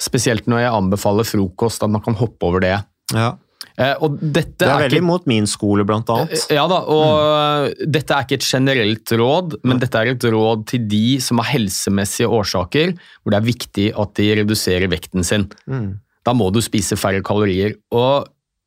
spesielt 0.00 0.46
når 0.46 0.62
jeg 0.62 0.76
anbefaler 0.78 1.26
frokost, 1.26 1.82
at 1.82 1.90
man 1.90 2.04
kan 2.04 2.14
hoppe 2.16 2.46
over 2.46 2.62
det. 2.62 2.76
Ja. 3.16 3.32
Eh, 3.76 3.92
og 4.00 4.16
dette 4.22 4.62
Det 4.62 4.68
er 4.68 4.72
er 4.72 4.82
veldig 4.86 5.00
ikke 5.02 5.08
mot 5.08 5.26
min 5.28 5.46
skole, 5.50 5.84
blant 5.84 6.08
annet. 6.12 6.46
ja 6.54 6.64
da, 6.70 6.78
og 6.88 7.74
dette 7.92 8.14
er 8.14 8.24
ikke 8.24 8.38
et 8.38 8.46
generelt 8.46 9.12
råd, 9.20 9.58
men 9.68 9.82
dette 9.82 10.00
er 10.00 10.14
et 10.14 10.26
råd 10.32 10.64
til 10.70 10.86
de 10.88 11.18
som 11.20 11.42
har 11.42 11.50
helsemessige 11.50 12.30
årsaker 12.30 12.94
hvor 12.96 13.34
det 13.34 13.40
er 13.40 13.48
viktig 13.50 13.86
at 14.00 14.14
de 14.16 14.30
reduserer 14.40 14.88
vekten 14.92 15.26
sin. 15.26 15.48
Da 16.26 16.34
må 16.34 16.50
du 16.50 16.60
spise 16.64 16.98
færre 16.98 17.22
kalorier. 17.24 17.76
Og 17.94 18.26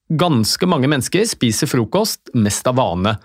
ganske 0.09 0.69
mange 0.69 0.89
mennesker 0.89 1.27
spiser 1.29 1.69
frokost 1.69 2.31
mest 2.37 2.67
av 2.69 2.79
vane. 2.79 3.17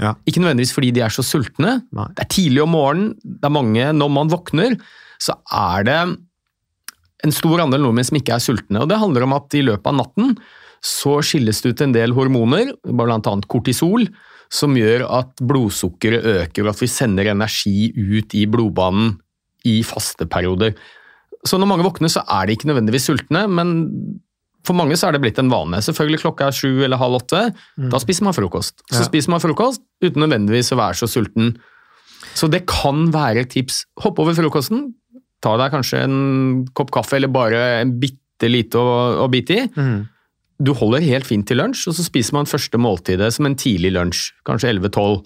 Ja. 0.00 0.14
Ikke 0.26 0.42
nødvendigvis 0.42 0.74
fordi 0.74 0.92
de 0.94 1.02
er 1.06 1.14
så 1.14 1.22
sultne. 1.26 1.80
Nei. 1.94 2.08
Det 2.16 2.24
er 2.24 2.30
tidlig 2.32 2.62
om 2.64 2.72
morgenen, 2.74 3.10
det 3.22 3.46
er 3.46 3.54
mange 3.54 3.90
Når 3.94 4.10
man 4.10 4.30
våkner, 4.32 4.78
så 5.22 5.36
er 5.52 5.86
det 5.86 5.98
en 7.24 7.32
stor 7.32 7.62
andel 7.62 7.84
nordmenn 7.84 8.06
som 8.06 8.18
ikke 8.18 8.36
er 8.36 8.42
sultne. 8.42 8.82
Og 8.82 8.90
det 8.90 9.00
handler 9.00 9.26
om 9.26 9.36
at 9.36 9.54
i 9.56 9.64
løpet 9.64 9.90
av 9.90 9.98
natten 10.02 10.34
så 10.84 11.16
skilles 11.24 11.62
det 11.64 11.72
ut 11.72 11.82
en 11.86 11.94
del 11.94 12.12
hormoner, 12.12 12.74
bl.a. 12.84 13.34
kortisol, 13.48 14.04
som 14.52 14.74
gjør 14.76 15.06
at 15.08 15.40
blodsukkeret 15.40 16.26
øker, 16.34 16.66
og 16.66 16.74
at 16.74 16.82
vi 16.82 16.90
sender 16.90 17.30
energi 17.32 17.88
ut 17.96 18.36
i 18.36 18.44
blodbanen 18.50 19.14
i 19.64 19.78
faste 19.86 20.28
perioder. 20.28 20.74
Så 21.46 21.58
når 21.60 21.68
mange 21.68 21.84
våkner, 21.84 22.08
så 22.08 22.22
er 22.24 22.46
de 22.46 22.54
ikke 22.56 22.68
nødvendigvis 22.70 23.04
sultne, 23.10 23.42
men 23.52 23.74
for 24.64 24.72
mange 24.78 24.96
så 24.96 25.08
er 25.08 25.12
det 25.12 25.20
blitt 25.20 25.38
en 25.42 25.50
vane. 25.52 25.76
Selvfølgelig 25.84 26.22
klokka 26.22 26.46
er 26.48 26.56
sju 26.56 26.84
eller 26.86 26.96
halv 26.96 27.18
åtte, 27.20 27.42
da 27.92 27.98
spiser 28.00 28.24
man 28.24 28.32
frokost. 28.32 28.80
Så 28.90 29.02
Ja. 29.02 29.08
spiser 29.10 29.28
man 29.34 29.40
frokost 29.44 29.82
uten 30.02 30.22
nødvendigvis 30.24 30.72
å 30.72 30.78
være 30.80 30.96
så 30.96 31.06
sulten. 31.10 31.56
Så 32.34 32.48
det 32.50 32.64
kan 32.66 33.10
være 33.12 33.40
et 33.44 33.50
tips. 33.50 33.84
Hopp 34.00 34.18
over 34.18 34.32
frokosten, 34.32 34.94
ta 35.42 35.56
deg 35.60 35.70
kanskje 35.70 36.00
en 36.06 36.66
kopp 36.74 36.90
kaffe 36.90 37.16
eller 37.18 37.28
bare 37.28 37.82
en 37.82 37.92
bitte 38.00 38.48
lite 38.48 38.80
å, 38.80 39.20
å 39.20 39.28
bite 39.30 39.50
i. 39.50 39.68
Du 40.64 40.72
holder 40.72 41.00
helt 41.02 41.26
fint 41.26 41.44
til 41.46 41.58
lunsj, 41.58 41.88
og 41.90 41.94
så 41.98 42.04
spiser 42.06 42.32
man 42.32 42.46
første 42.46 42.78
måltidet 42.78 43.32
som 43.34 43.44
en 43.44 43.56
tidlig 43.56 43.92
lunsj, 43.92 44.30
kanskje 44.46 44.70
11-12. 44.72 45.24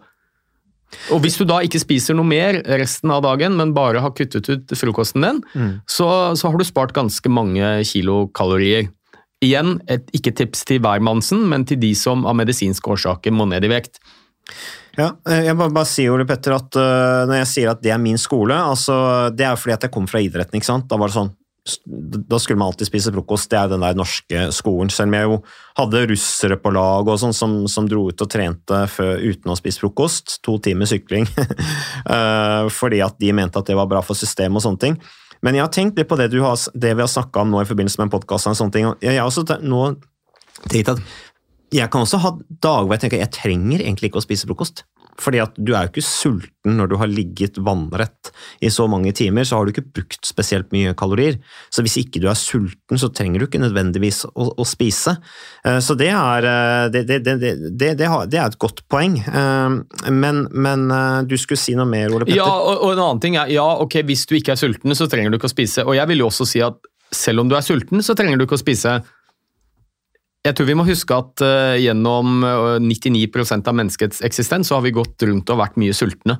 Og 1.12 1.20
hvis 1.24 1.37
du 1.40 1.44
da 1.48 1.61
ikke 1.64 1.81
spiser 1.83 2.16
noe 2.16 2.29
mer 2.29 2.61
resten 2.81 3.12
av 3.12 3.22
dagen, 3.27 3.57
men 3.59 3.74
bare 3.77 4.01
har 4.05 4.14
kuttet 4.16 4.48
ut 4.48 4.72
frokosten 4.79 5.27
din, 5.27 5.42
så, 5.88 6.09
så 6.38 6.48
har 6.48 6.57
du 6.57 6.64
spart 6.64 6.94
ganske 6.96 7.33
mange 7.33 7.74
kilokalorier. 7.88 8.88
Igjen, 9.44 9.77
et 9.87 10.09
ikke 10.16 10.33
tips 10.35 10.64
til 10.66 10.81
hvermannsen, 10.83 11.44
men 11.51 11.66
til 11.68 11.79
de 11.79 11.92
som 11.94 12.24
av 12.27 12.35
medisinske 12.40 12.90
årsaker 12.96 13.35
må 13.37 13.46
ned 13.46 13.68
i 13.68 13.70
vekt. 13.70 14.01
Ja, 14.98 15.12
eh, 15.31 15.44
jeg 15.46 15.55
bare, 15.55 15.70
bare 15.70 15.87
sier, 15.87 16.11
Ole 16.11 16.27
Petter, 16.27 16.57
at 16.57 16.74
uh, 16.74 17.22
når 17.29 17.44
jeg 17.44 17.51
sier 17.53 17.70
at 17.70 17.83
det 17.85 17.92
er 17.94 18.01
min 18.03 18.18
skole, 18.18 18.57
altså, 18.57 18.96
det 19.31 19.46
er 19.46 19.61
fordi 19.61 19.77
at 19.77 19.87
jeg 19.87 19.94
kom 19.94 20.09
fra 20.11 20.22
idretten, 20.24 20.59
ikke 20.59 20.66
sant? 20.66 20.88
Da 20.90 20.98
var 20.98 21.12
det 21.12 21.18
sånn, 21.20 21.31
da 21.85 22.38
skulle 22.40 22.59
man 22.61 22.70
alltid 22.72 22.88
spise 22.88 23.12
frokost, 23.14 23.50
det 23.52 23.59
er 23.61 23.70
den 23.72 23.85
der 23.85 23.96
norske 23.98 24.48
skolen, 24.54 24.90
selv 24.92 25.11
om 25.11 25.16
jeg 25.18 25.28
jo 25.28 25.38
hadde 25.78 26.04
russere 26.11 26.59
på 26.61 26.72
lag 26.74 27.09
og 27.09 27.20
sånn 27.20 27.37
som, 27.37 27.54
som 27.70 27.88
dro 27.90 28.07
ut 28.09 28.24
og 28.24 28.31
trente 28.33 28.83
før, 28.92 29.20
uten 29.20 29.52
å 29.52 29.59
spise 29.59 29.83
frokost, 29.83 30.38
to 30.46 30.59
timer 30.64 30.90
sykling, 30.90 31.28
Eh, 32.09 32.68
fordi 32.72 33.00
at 33.04 33.18
de 33.20 33.31
mente 33.37 33.59
at 33.59 33.68
det 33.68 33.74
var 33.76 33.88
bra 33.90 34.00
for 34.04 34.16
systemet 34.16 34.61
og 34.61 34.64
sånne 34.64 34.81
ting. 34.81 34.94
Men 35.44 35.57
jeg 35.57 35.64
har 35.64 35.72
tenkt 35.74 35.98
litt 35.98 36.09
på 36.09 36.16
det, 36.18 36.31
du 36.33 36.38
har, 36.40 36.57
det 36.72 36.92
vi 36.96 37.04
har 37.04 37.11
snakket 37.11 37.40
om 37.42 37.50
nå 37.52 37.62
i 37.62 37.68
forbindelse 37.68 38.00
med 38.00 38.09
en 38.09 38.12
podcast 38.14 38.48
og 38.48 38.57
sånne 38.59 38.74
ting, 38.74 38.88
jeg 39.04 39.18
har 39.18 39.28
også 39.28 39.44
nå 39.61 39.83
tenkt 40.70 40.92
at 40.94 41.02
jeg 41.74 41.90
kan 41.92 42.07
også 42.07 42.20
ha 42.22 42.33
dager 42.48 42.87
hvor 42.87 42.96
jeg 42.96 43.04
tenker 43.04 43.20
jeg 43.20 43.35
trenger 43.35 43.83
egentlig 43.83 44.11
ikke 44.11 44.22
å 44.22 44.24
spise 44.24 44.48
frokost. 44.48 44.87
Fordi 45.18 45.40
at 45.42 45.57
du 45.59 45.72
er 45.74 45.87
jo 45.87 45.90
ikke 45.92 46.04
sulten 46.07 46.76
når 46.78 46.90
du 46.90 46.96
har 47.00 47.09
ligget 47.11 47.57
vannrett 47.64 48.31
i 48.62 48.70
så 48.70 48.85
mange 48.90 49.11
timer, 49.16 49.46
så 49.48 49.57
har 49.59 49.66
du 49.66 49.72
ikke 49.72 49.87
brukt 49.96 50.28
spesielt 50.28 50.70
mye 50.74 50.92
kalorier. 50.98 51.38
Så 51.74 51.83
hvis 51.83 51.96
ikke 52.02 52.20
du 52.22 52.28
er 52.31 52.38
sulten, 52.38 53.00
så 53.00 53.11
trenger 53.11 53.40
du 53.42 53.48
ikke 53.48 53.62
nødvendigvis 53.62 54.24
å, 54.28 54.50
å 54.54 54.66
spise. 54.68 55.16
Eh, 55.64 55.81
Så 55.83 55.96
det 55.98 56.11
er, 56.12 56.46
eh, 56.46 56.85
det, 56.94 57.04
det, 57.09 57.22
det, 57.24 57.90
det, 57.98 58.07
er 58.07 58.44
et 58.44 58.59
godt 58.62 58.85
poeng. 58.92 59.18
Eh, 59.18 59.78
Men, 60.12 60.44
men 60.52 60.87
du 61.28 61.37
skulle 61.40 61.61
si 61.61 61.74
noe 61.78 61.88
mer, 61.88 62.12
Ole 62.12 62.28
Petter? 62.28 62.38
Ja, 62.38 62.48
og, 62.48 62.85
og 62.85 62.94
en 62.94 63.02
annen 63.02 63.22
ting 63.24 63.37
er, 63.40 63.50
ja, 63.52 63.66
ok, 63.83 64.00
hvis 64.07 64.26
du 64.28 64.37
ikke 64.38 64.54
er 64.54 64.61
sulten, 64.61 64.94
så 64.94 65.09
trenger 65.11 65.33
du 65.33 65.40
ikke 65.40 65.50
å 65.50 65.57
spise. 65.57 65.85
Og 65.88 65.96
jeg 65.98 66.09
vil 66.12 66.22
jo 66.22 66.31
også 66.31 66.46
si 66.48 66.62
at 66.64 66.78
selv 67.14 67.40
om 67.42 67.48
du 67.48 67.57
er 67.57 67.64
sulten, 67.64 68.02
så 68.04 68.14
trenger 68.14 68.38
du 68.38 68.44
ikke 68.44 68.59
å 68.59 68.61
spise. 68.61 68.98
Jeg 70.46 70.55
tror 70.55 70.68
vi 70.68 70.77
må 70.79 70.87
huske 70.87 71.16
at 71.16 71.42
uh, 71.42 71.74
gjennom 71.81 72.44
eh, 72.46 72.77
99% 72.81 73.68
av 73.68 73.74
menneskets 73.74 74.22
eksistens 74.24 74.70
så 74.70 74.79
har 74.79 74.85
vi 74.85 74.94
gått 74.94 75.27
rundt 75.27 75.51
og 75.51 75.59
vært 75.61 75.79
mye 75.81 75.96
sultne. 75.96 76.38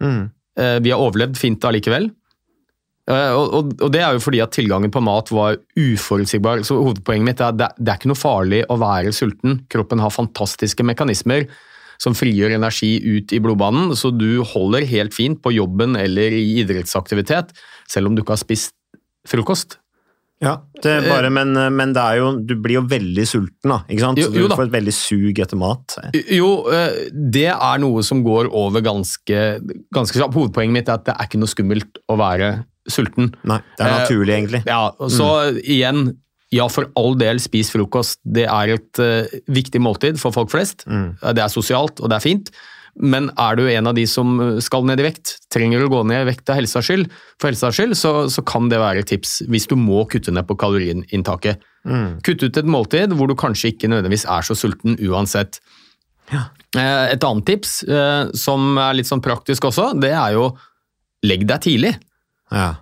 Mm. 0.00 0.30
Uh, 0.58 0.78
vi 0.84 0.92
har 0.94 1.02
overlevd 1.02 1.38
fint 1.38 1.66
allikevel. 1.66 2.08
Uh, 3.10 3.32
og, 3.34 3.74
og 3.74 3.90
det 3.90 4.04
er 4.04 4.14
jo 4.14 4.22
fordi 4.22 4.40
at 4.44 4.54
tilgangen 4.54 4.92
på 4.94 5.02
mat 5.02 5.32
var 5.34 5.58
uforutsigbar. 5.74 6.62
Så 6.66 6.78
hovedpoenget 6.78 7.26
mitt 7.26 7.42
er 7.42 7.50
at 7.50 7.58
det, 7.58 7.72
det 7.80 7.90
er 7.90 8.00
ikke 8.00 8.12
noe 8.12 8.22
farlig 8.22 8.62
å 8.70 8.78
være 8.80 9.12
sulten. 9.16 9.58
Kroppen 9.72 10.04
har 10.04 10.14
fantastiske 10.14 10.86
mekanismer 10.86 11.48
som 12.00 12.16
frigjør 12.16 12.54
energi 12.56 12.94
ut 13.02 13.34
i 13.34 13.42
blodbanen, 13.44 13.92
så 13.98 14.08
du 14.14 14.40
holder 14.54 14.86
helt 14.88 15.12
fint 15.12 15.42
på 15.42 15.52
jobben 15.52 15.98
eller 16.00 16.32
i 16.32 16.62
idrettsaktivitet, 16.62 17.52
selv 17.90 18.08
om 18.08 18.16
du 18.16 18.22
ikke 18.22 18.38
har 18.38 18.40
spist 18.40 18.76
frokost. 19.28 19.79
Ja, 20.40 20.54
det 20.80 20.90
er 20.94 21.04
bare, 21.04 21.28
men, 21.28 21.52
men 21.76 21.90
det 21.92 22.00
er 22.00 22.16
jo, 22.22 22.30
du 22.48 22.54
blir 22.56 22.78
jo 22.78 22.82
veldig 22.88 23.26
sulten, 23.28 23.68
da. 23.74 23.76
ikke 23.92 24.00
sant? 24.06 24.18
Jo- 24.22 24.30
Så 24.30 24.38
jo 24.38 24.46
du 24.46 24.48
da. 24.48 24.56
får 24.56 24.68
et 24.70 24.72
veldig 24.78 24.94
sug 24.96 25.40
etter 25.44 25.58
mat. 25.60 25.96
Jo, 26.32 26.48
eh, 26.72 27.10
det 27.12 27.44
er 27.52 27.78
noe 27.82 28.00
som 28.06 28.22
går 28.24 28.48
over 28.56 28.80
ganske, 28.80 29.42
ganske 29.92 30.16
kjapt. 30.16 30.32
Hovedpoenget 30.38 30.72
mitt 30.78 30.88
er 30.88 30.96
at 30.96 31.04
det 31.10 31.14
er 31.18 31.28
ikke 31.28 31.42
noe 31.42 31.52
skummelt 31.52 32.00
å 32.08 32.16
være 32.16 32.50
sulten. 32.88 33.34
Nei, 33.44 33.60
det 33.76 33.84
er 33.84 33.92
Eh, 33.92 33.98
naturlig, 34.00 34.34
egentlig. 34.38 34.62
Ja, 34.66 34.80
og 34.98 35.10
Så 35.12 35.28
igjen, 35.60 36.16
ja 36.50 36.66
for 36.72 36.88
all 36.96 37.14
del, 37.20 37.36
spis 37.38 37.68
frokost. 37.70 38.16
Det 38.24 38.48
er 38.48 38.72
et 38.78 38.98
eh, 38.98 39.28
viktig 39.52 39.78
måltid 39.84 40.18
for 40.18 40.32
folk 40.32 40.48
flest. 40.50 40.86
Mm. 40.88 41.18
Det 41.20 41.38
er 41.44 41.52
sosialt, 41.52 42.00
og 42.00 42.08
det 42.08 42.16
er 42.16 42.24
fint. 42.24 42.50
Men 42.98 43.30
er 43.38 43.58
du 43.58 43.64
en 43.70 43.90
av 43.90 43.96
de 43.96 44.04
som 44.10 44.38
skal 44.62 44.86
ned 44.88 45.00
i 45.02 45.06
vekt, 45.06 45.36
trenger 45.52 45.84
å 45.84 45.90
gå 45.92 46.02
ned 46.08 46.24
i 46.24 46.28
vekt 46.32 46.50
av 46.50 46.58
helsa 46.58 46.82
skyld, 46.84 47.10
for 47.40 47.50
helsas 47.50 47.76
skyld, 47.78 47.96
så, 47.98 48.12
så 48.32 48.44
kan 48.46 48.70
det 48.72 48.80
være 48.82 49.04
et 49.04 49.10
tips 49.12 49.40
hvis 49.50 49.68
du 49.70 49.76
må 49.78 50.02
kutte 50.10 50.34
ned 50.34 50.48
på 50.48 50.58
kaloriinntaket. 50.60 51.62
Kutt 52.26 52.42
ut 52.44 52.58
et 52.60 52.68
måltid 52.68 53.14
hvor 53.16 53.30
du 53.30 53.36
kanskje 53.38 53.72
ikke 53.72 53.88
nødvendigvis 53.88 54.26
er 54.28 54.44
så 54.44 54.56
sulten 54.58 54.98
uansett. 55.00 55.62
Ja. 56.30 56.48
Et 56.76 57.24
annet 57.26 57.46
tips, 57.48 57.80
eh, 57.88 58.28
som 58.38 58.76
er 58.78 58.98
litt 58.98 59.08
sånn 59.08 59.24
praktisk 59.24 59.66
også, 59.70 59.90
det 59.98 60.12
er 60.14 60.36
jo 60.36 60.50
legg 61.26 61.46
deg 61.48 61.64
tidlig. 61.64 61.94
Ja. 62.52 62.74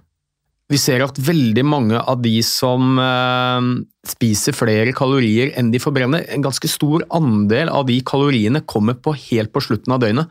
Vi 0.69 0.77
ser 0.77 1.01
at 1.01 1.17
veldig 1.17 1.65
mange 1.65 1.97
av 1.97 2.21
de 2.21 2.35
som 2.45 2.99
eh, 3.01 3.69
spiser 4.09 4.57
flere 4.57 4.93
kalorier 4.97 5.55
enn 5.57 5.71
de 5.73 5.81
forbrenner, 5.81 6.27
en 6.29 6.45
ganske 6.45 6.69
stor 6.69 7.07
andel 7.17 7.71
av 7.73 7.87
de 7.89 7.97
kaloriene 8.05 8.61
kommer 8.69 8.99
på 9.01 9.15
helt 9.31 9.53
på 9.55 9.63
slutten 9.65 9.95
av 9.97 10.03
døgnet. 10.05 10.29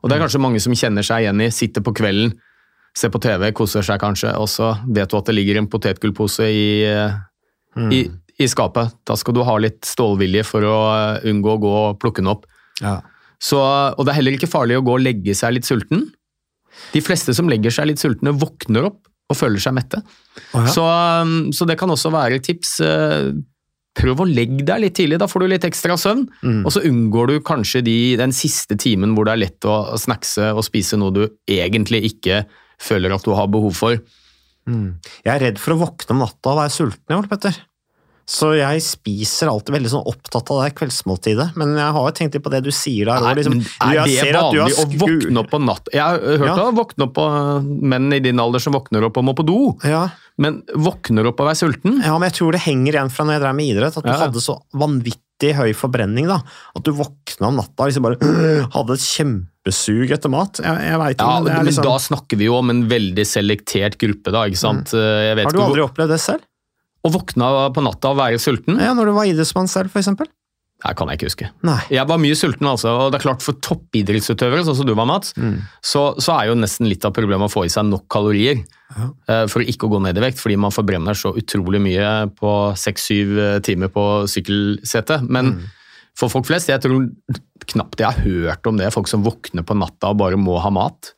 Og 0.00 0.08
det 0.08 0.16
er 0.16 0.22
kanskje 0.24 0.40
mange 0.40 0.62
som 0.62 0.76
kjenner 0.78 1.04
seg 1.04 1.24
igjen 1.26 1.42
i, 1.44 1.50
sitter 1.52 1.84
på 1.84 1.92
kvelden, 2.00 2.32
ser 2.96 3.12
på 3.12 3.20
TV, 3.20 3.50
koser 3.52 3.84
seg 3.84 4.00
kanskje, 4.00 4.32
og 4.40 4.48
så 4.48 4.70
vet 4.86 5.10
du 5.10 5.18
at 5.18 5.28
det 5.28 5.34
ligger 5.36 5.60
en 5.60 5.68
potetgullpose 5.70 6.48
i, 6.48 6.70
mm. 7.76 7.90
i, 7.92 8.00
i 8.40 8.48
skapet. 8.48 8.94
Da 9.04 9.18
skal 9.20 9.36
du 9.36 9.42
ha 9.44 9.58
litt 9.60 9.82
stålvilje 9.84 10.46
for 10.48 10.64
å 10.64 10.78
eh, 10.94 11.28
unngå 11.28 11.58
å 11.58 11.60
gå 11.66 11.74
og 11.82 12.00
plukke 12.00 12.24
den 12.24 12.32
opp. 12.32 12.48
Ja. 12.80 13.02
Så, 13.36 13.60
og 13.60 14.00
det 14.06 14.14
er 14.14 14.20
heller 14.22 14.38
ikke 14.38 14.48
farlig 14.48 14.80
å 14.80 14.86
gå 14.86 14.96
og 14.96 15.04
legge 15.04 15.36
seg 15.36 15.58
litt 15.58 15.68
sulten. 15.68 16.08
De 16.94 17.04
fleste 17.04 17.36
som 17.36 17.50
legger 17.52 17.74
seg 17.74 17.90
litt 17.90 18.00
sultne, 18.00 18.32
våkner 18.32 18.88
opp 18.88 19.02
og 19.28 19.36
føler 19.36 19.60
seg 19.60 19.76
mette. 19.76 20.00
Oh, 20.54 20.62
ja. 20.64 20.72
så, 20.72 20.84
um, 21.22 21.52
så 21.52 21.66
det 21.68 21.76
kan 21.80 21.90
også 21.92 22.12
være 22.14 22.38
et 22.40 22.46
tips. 22.48 22.78
eh, 22.84 23.30
Prøv 23.98 24.20
å 24.22 24.28
legge 24.28 24.62
deg 24.62 24.78
litt 24.84 24.94
tidlig, 24.94 25.16
da 25.18 25.26
får 25.26 25.42
du 25.42 25.46
litt 25.50 25.64
ekstra 25.66 25.96
søvn. 25.98 26.20
Mm. 26.46 26.60
Og 26.62 26.70
så 26.70 26.84
unngår 26.86 27.32
du 27.32 27.40
kanskje 27.42 27.80
de, 27.82 27.96
den 28.20 28.30
siste 28.36 28.76
timen 28.78 29.16
hvor 29.16 29.26
det 29.26 29.32
er 29.34 29.40
lett 29.42 29.66
å 29.66 29.96
snackse 29.98 30.52
og 30.52 30.62
spise 30.62 30.94
noe 31.00 31.10
du 31.16 31.24
egentlig 31.50 32.04
ikke 32.12 32.44
føler 32.78 33.16
at 33.16 33.26
du 33.26 33.32
har 33.34 33.50
behov 33.50 33.74
for. 33.74 33.98
Jeg 34.68 35.32
er 35.32 35.42
redd 35.42 35.58
for 35.58 35.74
å 35.74 35.80
våkne 35.80 36.14
om 36.14 36.22
natta 36.22 36.52
og 36.52 36.60
være 36.60 36.74
sulten, 36.76 37.08
jeg, 37.08 37.18
Ole 37.18 37.30
Petter. 37.32 37.58
Så 38.28 38.50
jeg 38.58 38.82
spiser 38.84 39.48
alltid 39.48 39.72
veldig 39.72 39.88
sånn 39.88 40.04
opptatt 40.10 40.50
av 40.52 40.58
det 40.66 40.74
kveldsmåltidet. 40.76 41.46
Men 41.56 41.70
jeg 41.80 41.92
har 41.96 42.08
jo 42.10 42.12
tenkt 42.18 42.34
litt 42.36 42.44
på 42.44 42.50
det 42.52 42.60
du 42.66 42.70
sier 42.76 43.08
der. 43.08 43.22
òg. 43.24 43.38
liksom, 43.40 43.54
er 43.80 44.04
det 44.04 44.18
ser 44.18 44.36
at 44.36 44.52
du 44.52 44.58
har 44.60 44.68
vanlig 44.68 44.76
å 44.76 45.00
våkne 45.00 45.38
opp 45.40 45.48
på 45.54 45.60
natt? 45.64 45.88
Jeg 45.94 46.02
har 46.04 46.18
hørt 46.20 46.44
Ja. 46.44 46.66
å 46.68 46.74
våkne 46.76 47.06
opp 47.08 47.14
på 47.16 47.24
menn 47.88 48.12
i 48.12 48.18
din 48.20 48.38
alder 48.38 48.60
som 48.60 48.74
våkner 48.76 49.06
opp 49.08 49.16
og 49.16 49.24
må 49.24 49.34
på 49.34 49.46
do, 49.48 49.78
Ja, 49.88 50.10
men 50.36 50.60
våkner 50.76 51.26
opp 51.32 51.40
og 51.40 51.48
er 51.48 51.54
sulten? 51.56 52.02
ja, 52.04 52.18
men 52.18 52.28
jeg 52.28 52.36
tror 52.36 52.52
det 52.52 52.60
henger 52.68 52.92
igjen 52.92 53.10
fra 53.10 53.24
når 53.24 53.32
jeg 53.38 53.40
drev 53.46 53.54
med 53.56 53.66
idrett, 53.72 53.96
at 53.96 54.04
du 54.04 54.10
Ja. 54.10 54.18
hadde 54.26 54.44
så 54.44 54.60
vanvittig 54.76 55.54
høy 55.56 55.72
forbrenning. 55.72 56.26
da, 56.28 56.42
At 56.76 56.82
du 56.84 56.92
våkna 56.92 57.48
om 57.48 57.56
natta 57.56 57.80
og 57.80 57.88
liksom 57.88 58.02
bare 58.02 58.18
hadde 58.76 58.92
et 58.92 59.08
kjempesug 59.08 60.10
etter 60.12 60.28
mat. 60.28 60.60
Jeg, 60.60 60.76
jeg 60.84 60.98
vet 61.00 61.16
ikke, 61.16 61.24
Ja, 61.24 61.40
men 61.40 61.52
er 61.52 61.56
men 61.56 61.66
liksom, 61.72 61.84
da 61.84 61.96
snakker 61.96 62.36
vi 62.36 62.44
jo 62.44 62.56
om 62.58 62.68
en 62.70 62.84
veldig 62.90 63.24
selektert 63.24 63.96
gruppe, 63.96 64.30
da, 64.30 64.44
ikke 64.44 64.60
sant? 64.60 64.92
Vet 64.92 65.44
Har 65.44 65.52
du 65.52 65.58
aldri 65.64 65.80
hvor- 65.80 65.88
opplevd 65.90 66.08
det 66.12 66.20
selv? 66.20 66.40
Å 67.06 67.12
våkne 67.14 67.48
på 67.74 67.82
natta 67.84 68.10
og 68.10 68.18
være 68.18 68.38
sulten? 68.42 68.78
Ja, 68.82 68.92
Når 68.94 69.06
du 69.06 69.12
var 69.16 69.24
idrettsmann 69.30 69.68
selv, 69.70 69.90
for 69.94 70.00
eksempel? 70.02 70.26
Det 70.78 70.92
kan 70.94 71.08
jeg 71.10 71.18
ikke 71.18 71.26
huske. 71.26 71.46
Nei. 71.66 71.80
Jeg 71.90 72.06
var 72.06 72.18
mye 72.22 72.36
sulten, 72.38 72.66
altså. 72.70 72.90
Og 72.94 73.08
det 73.10 73.18
er 73.18 73.24
klart 73.24 73.42
for 73.42 73.56
toppidrettsutøvere, 73.66 74.62
sånn 74.66 74.76
som 74.78 74.86
du 74.86 74.92
var, 74.94 75.06
Mats, 75.10 75.32
Mm. 75.34 75.56
så, 75.82 76.14
så 76.22 76.36
er 76.38 76.46
jo 76.50 76.54
nesten 76.54 76.86
litt 76.88 77.04
av 77.04 77.12
problemet 77.16 77.48
å 77.48 77.52
få 77.52 77.64
i 77.66 77.68
seg 77.72 77.86
nok 77.88 78.04
kalorier 78.08 78.60
eh, 79.28 79.46
for 79.50 79.60
ikke 79.66 79.88
å 79.88 79.90
gå 79.96 80.00
ned 80.04 80.16
i 80.18 80.22
vekt, 80.22 80.38
fordi 80.38 80.56
man 80.56 80.70
forbrenner 80.70 81.18
så 81.18 81.32
utrolig 81.34 81.80
mye 81.82 82.28
på 82.38 82.52
seks-syv 82.78 83.60
timer 83.66 83.88
på 83.90 84.04
sykkelsetet. 84.30 85.26
Men 85.28 85.52
Mm. 85.58 85.64
for 86.14 86.28
folk 86.28 86.46
flest, 86.46 86.68
jeg 86.70 86.80
tror 86.80 87.10
knapt 87.66 87.98
jeg 87.98 88.06
har 88.06 88.22
hørt 88.22 88.66
om 88.66 88.76
det, 88.78 88.92
folk 88.94 89.08
som 89.08 89.22
våkner 89.26 89.62
på 89.66 89.74
natta 89.76 90.10
og 90.10 90.18
bare 90.18 90.36
må 90.38 90.60
ha 90.62 90.70
mat. 90.70 91.12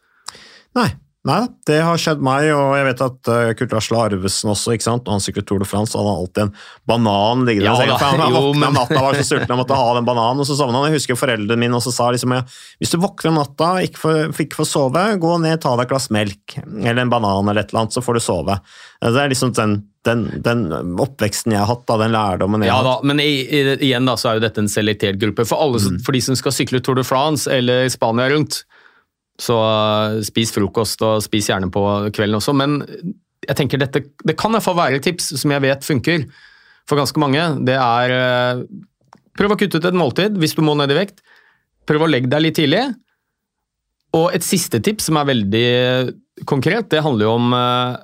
Nei. 0.74 0.88
Nei 1.28 1.42
det 1.68 1.82
har 1.84 1.98
skjedd 2.00 2.22
meg, 2.24 2.46
og 2.56 2.70
jeg 2.78 2.84
vet 2.86 3.00
at 3.04 3.28
uh, 3.28 3.50
Kurt 3.58 3.74
Asle 3.76 3.98
Arvesen 4.00 4.50
også, 4.54 4.72
ikke 4.72 4.86
sant? 4.86 5.04
og 5.04 5.12
han 5.12 5.20
syklet 5.20 5.44
Tour 5.48 5.60
de 5.60 5.66
France, 5.68 5.92
hadde 5.92 6.14
alltid 6.16 6.46
en 6.46 6.52
banan 6.88 7.44
liggende 7.44 7.68
Ja 7.68 7.74
i 7.76 7.82
senga, 7.82 7.98
han, 8.00 8.22
han 8.24 8.36
våkna 8.38 8.70
om 8.70 8.78
natta 8.78 8.96
og 8.96 9.04
var 9.04 9.18
så 9.18 9.26
sulten, 9.28 9.50
han 9.52 9.60
måtte 9.60 9.76
ha 9.76 9.90
den 9.98 10.08
bananen, 10.08 10.40
og 10.40 10.48
så 10.48 10.56
sovna 10.56 10.80
han. 10.80 10.88
Jeg 10.88 11.02
husker 11.02 11.20
foreldrene 11.20 11.60
mine 11.60 11.76
også 11.76 11.92
sa 11.92 12.08
liksom, 12.14 12.32
ja, 12.38 12.40
hvis 12.80 12.94
du 12.94 12.98
våkner 13.04 13.34
om 13.34 13.40
natta 13.42 13.68
og 13.76 13.90
ikke 13.90 14.00
får, 14.00 14.18
ikke 14.46 14.62
får 14.62 14.70
sove, 14.72 15.04
gå 15.20 15.34
ned, 15.44 15.60
ta 15.60 15.74
deg 15.76 15.84
et 15.84 15.92
glass 15.92 16.08
melk, 16.16 16.56
eller 16.64 17.04
en 17.04 17.12
banan 17.12 17.52
eller 17.52 17.66
et 17.66 17.74
eller 17.74 17.84
annet, 17.84 17.98
så 17.98 18.04
får 18.06 18.16
du 18.16 18.24
sove. 18.24 18.56
Det 19.04 19.12
er 19.20 19.32
liksom 19.34 19.52
den, 19.60 19.76
den, 20.08 20.26
den 20.40 20.66
oppveksten 21.04 21.52
jeg 21.52 21.60
har 21.60 21.68
hatt, 21.68 21.84
da, 21.84 22.00
den 22.00 22.16
lærdommen 22.16 22.64
jeg 22.64 22.72
Ja 22.72 22.80
har 22.80 22.88
da, 22.88 22.96
hatt. 22.96 23.08
men 23.12 23.20
i, 23.20 23.44
i, 23.44 23.62
igjen 23.90 24.08
da, 24.08 24.16
så 24.16 24.32
er 24.32 24.40
jo 24.40 24.46
dette 24.48 24.64
en 24.64 24.72
selektert 24.72 25.20
gruppe. 25.20 25.44
For, 25.44 25.60
alle, 25.60 25.84
mm. 25.84 26.00
for 26.06 26.16
de 26.16 26.24
som 26.24 26.40
skal 26.40 26.56
sykle 26.56 26.80
Tour 26.80 26.96
de 26.96 27.04
France 27.04 27.44
eller 27.52 27.92
Spania 27.92 28.32
rundt, 28.32 28.62
så 29.40 29.56
uh, 29.56 30.20
spis 30.26 30.52
frokost 30.54 31.02
og 31.06 31.22
spis 31.24 31.48
gjerne 31.50 31.70
på 31.72 31.82
kvelden 32.14 32.38
også. 32.38 32.54
Men 32.56 32.80
jeg 33.46 33.56
tenker 33.56 33.80
dette, 33.80 34.04
det 34.26 34.36
kan 34.38 34.52
i 34.52 34.58
hvert 34.58 34.66
fall 34.66 34.78
være 34.78 35.00
et 35.00 35.06
tips 35.06 35.32
som 35.40 35.54
jeg 35.54 35.64
vet 35.64 35.86
funker 35.86 36.26
for 36.88 37.00
ganske 37.00 37.22
mange. 37.22 37.46
Det 37.66 37.76
er 37.80 38.14
uh, 38.14 38.64
prøv 39.38 39.54
å 39.54 39.60
kutte 39.60 39.80
ut 39.80 39.88
et 39.88 39.96
måltid 39.96 40.36
hvis 40.40 40.56
du 40.58 40.64
må 40.66 40.76
ned 40.78 40.92
i 40.92 40.98
vekt. 41.00 41.24
Prøv 41.88 42.04
å 42.04 42.10
legge 42.10 42.30
deg 42.30 42.44
litt 42.44 42.58
tidlig. 42.60 42.84
Og 44.18 44.32
et 44.34 44.44
siste 44.44 44.80
tips 44.82 45.08
som 45.08 45.20
er 45.20 45.28
veldig 45.30 45.66
konkret, 46.48 46.88
det 46.90 47.04
handler 47.04 47.28
jo 47.28 47.34
om 47.38 47.52
uh, 47.54 47.96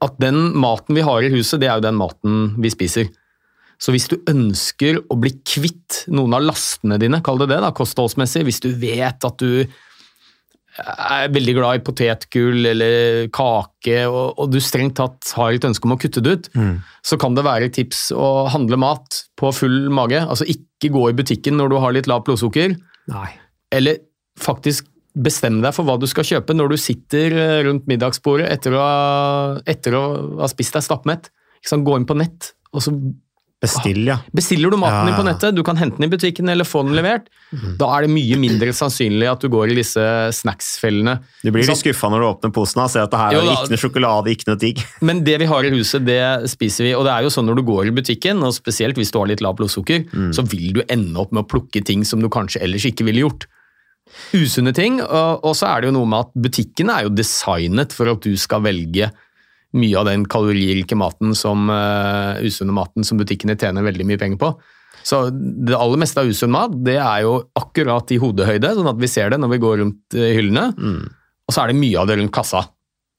at 0.00 0.20
den 0.22 0.54
maten 0.56 0.96
vi 0.96 1.04
har 1.04 1.24
i 1.24 1.32
huset, 1.32 1.60
det 1.60 1.68
er 1.68 1.80
jo 1.80 1.88
den 1.88 1.98
maten 1.98 2.54
vi 2.62 2.72
spiser. 2.72 3.10
Så 3.80 3.94
hvis 3.94 4.08
du 4.12 4.18
ønsker 4.28 4.98
å 5.08 5.16
bli 5.16 5.32
kvitt 5.40 6.04
noen 6.12 6.36
av 6.36 6.44
lastene 6.44 6.98
dine, 7.00 7.22
kall 7.24 7.40
det 7.40 7.48
det, 7.52 7.60
da, 7.64 7.72
kostholdsmessig, 7.76 8.44
hvis 8.48 8.60
du 8.64 8.70
vet 8.76 9.24
at 9.24 9.40
du 9.40 9.64
er 10.80 11.32
veldig 11.32 11.54
glad 11.58 11.78
i 11.78 11.82
potetgull 11.84 12.68
eller 12.72 13.28
kake, 13.34 13.96
og, 14.08 14.38
og 14.40 14.52
du 14.52 14.58
strengt 14.64 14.96
tatt 15.00 15.32
har 15.36 15.56
et 15.56 15.66
ønske 15.68 15.88
om 15.88 15.96
å 15.96 15.98
kutte 16.00 16.22
det 16.24 16.36
ut, 16.36 16.50
så 17.06 17.18
kan 17.20 17.36
det 17.36 17.46
være 17.46 17.70
tips 17.74 18.10
å 18.16 18.48
handle 18.52 18.78
mat 18.80 19.22
på 19.40 19.52
full 19.56 19.90
mage. 19.94 20.20
Altså 20.22 20.48
ikke 20.48 20.92
gå 20.94 21.08
i 21.10 21.16
butikken 21.16 21.58
når 21.60 21.72
du 21.72 21.76
har 21.82 21.96
litt 21.96 22.10
lavt 22.10 22.28
blodsukker, 22.28 22.76
Nei. 23.12 23.28
eller 23.74 24.00
faktisk 24.40 24.88
bestemme 25.20 25.62
deg 25.64 25.74
for 25.74 25.86
hva 25.88 25.96
du 25.98 26.06
skal 26.06 26.26
kjøpe 26.26 26.54
når 26.54 26.70
du 26.70 26.76
sitter 26.78 27.34
eh, 27.34 27.56
rundt 27.66 27.88
middagsbordet 27.90 28.46
etter 28.46 28.76
å 28.78 28.84
etter 29.68 29.96
å 29.98 30.04
ha 30.38 30.48
spist 30.50 30.76
deg 30.76 30.86
stappmett. 30.86 31.32
Gå 31.66 31.96
inn 31.98 32.06
på 32.08 32.16
nett, 32.16 32.54
og 32.72 32.84
så 32.84 32.94
Bestill, 33.60 34.06
ja. 34.08 34.16
bestiller 34.32 34.72
du 34.72 34.78
maten 34.80 35.10
din 35.10 35.16
på 35.18 35.24
nettet. 35.26 35.52
Du 35.52 35.60
kan 35.66 35.76
hente 35.76 35.98
den 35.98 36.06
i 36.06 36.10
butikken 36.12 36.48
eller 36.48 36.64
få 36.64 36.80
den 36.86 36.94
levert. 36.96 37.26
Da 37.76 37.90
er 37.92 38.06
det 38.06 38.12
mye 38.14 38.38
mindre 38.40 38.72
sannsynlig 38.76 39.28
at 39.28 39.44
du 39.44 39.50
går 39.52 39.74
i 39.74 39.76
disse 39.76 40.00
snacksfellene. 40.38 41.18
Du 41.44 41.50
blir 41.52 41.68
litt 41.68 41.82
skuffa 41.82 42.08
når 42.08 42.24
du 42.24 42.28
åpner 42.30 42.54
posen 42.56 42.80
og 42.80 42.88
ser 42.92 43.04
at 43.04 43.12
det 43.12 43.20
her 43.20 43.36
Jo 43.36 43.42
er 43.44 43.52
ikke 43.52 43.74
noe 43.74 43.82
sjokolade, 43.84 44.32
ikke 44.32 44.48
noe 44.48 44.60
digg. 44.64 44.80
Men 45.10 45.20
det 45.28 45.36
vi 45.44 45.50
har 45.52 45.68
i 45.68 45.74
huset, 45.76 46.06
det 46.08 46.22
spiser 46.48 46.88
vi. 46.88 46.96
Og 46.96 47.04
det 47.04 47.12
er 47.12 47.28
jo 47.28 47.34
sånn 47.36 47.50
når 47.50 47.60
du 47.60 47.66
går 47.68 47.90
i 47.90 47.94
butikken, 48.00 48.40
og 48.46 48.56
spesielt 48.56 48.96
hvis 48.96 49.12
du 49.12 49.20
har 49.20 49.28
litt 49.28 49.44
lavt 49.44 49.60
blodsukker, 49.60 50.08
så 50.32 50.46
vil 50.48 50.72
du 50.80 50.84
ende 50.88 51.20
opp 51.20 51.36
med 51.36 51.44
å 51.44 51.50
plukke 51.52 51.84
ting 51.84 52.06
som 52.08 52.24
du 52.24 52.32
kanskje 52.32 52.64
ellers 52.64 52.88
ikke 52.88 53.04
ville 53.10 53.26
gjort. 53.26 53.44
Usunne 54.32 54.72
ting. 54.76 55.02
Og, 55.04 55.44
og 55.44 55.52
så 55.58 55.68
er 55.68 55.82
det 55.82 55.90
jo 55.90 55.98
noe 56.00 56.08
med 56.08 56.24
at 56.24 56.38
butikken 56.48 56.92
er 56.92 57.06
jo 57.06 57.12
designet 57.12 57.92
for 57.92 58.08
at 58.08 58.24
du 58.24 58.32
skal 58.40 58.64
velge 58.64 59.10
mye 59.76 59.96
av 60.00 60.08
den 60.08 60.26
kaloririke 60.30 60.98
maten 60.98 61.34
som 61.38 61.70
uh, 61.70 62.40
usunne 62.42 62.74
maten 62.74 63.06
som 63.06 63.20
butikkene 63.20 63.58
tjener 63.58 63.86
veldig 63.86 64.06
mye 64.08 64.20
penger 64.20 64.40
på. 64.40 64.52
Så 65.06 65.22
det 65.30 65.78
aller 65.78 66.00
meste 66.02 66.20
av 66.20 66.28
usunn 66.28 66.52
mat 66.52 66.74
det 66.84 66.98
er 67.00 67.22
jo 67.24 67.38
akkurat 67.56 68.10
i 68.12 68.18
hodehøyde, 68.20 68.74
sånn 68.76 68.90
at 68.90 68.98
vi 69.00 69.08
ser 69.08 69.32
det 69.32 69.38
når 69.40 69.54
vi 69.54 69.62
går 69.62 69.80
rundt 69.84 70.18
hyllene. 70.18 70.66
hyllene. 70.76 71.08
Og 71.50 71.54
så 71.54 71.64
er 71.64 71.72
det 71.72 71.80
mye 71.80 71.98
av 71.98 72.06
det 72.06 72.20
rundt 72.20 72.34
kassa. 72.34 72.62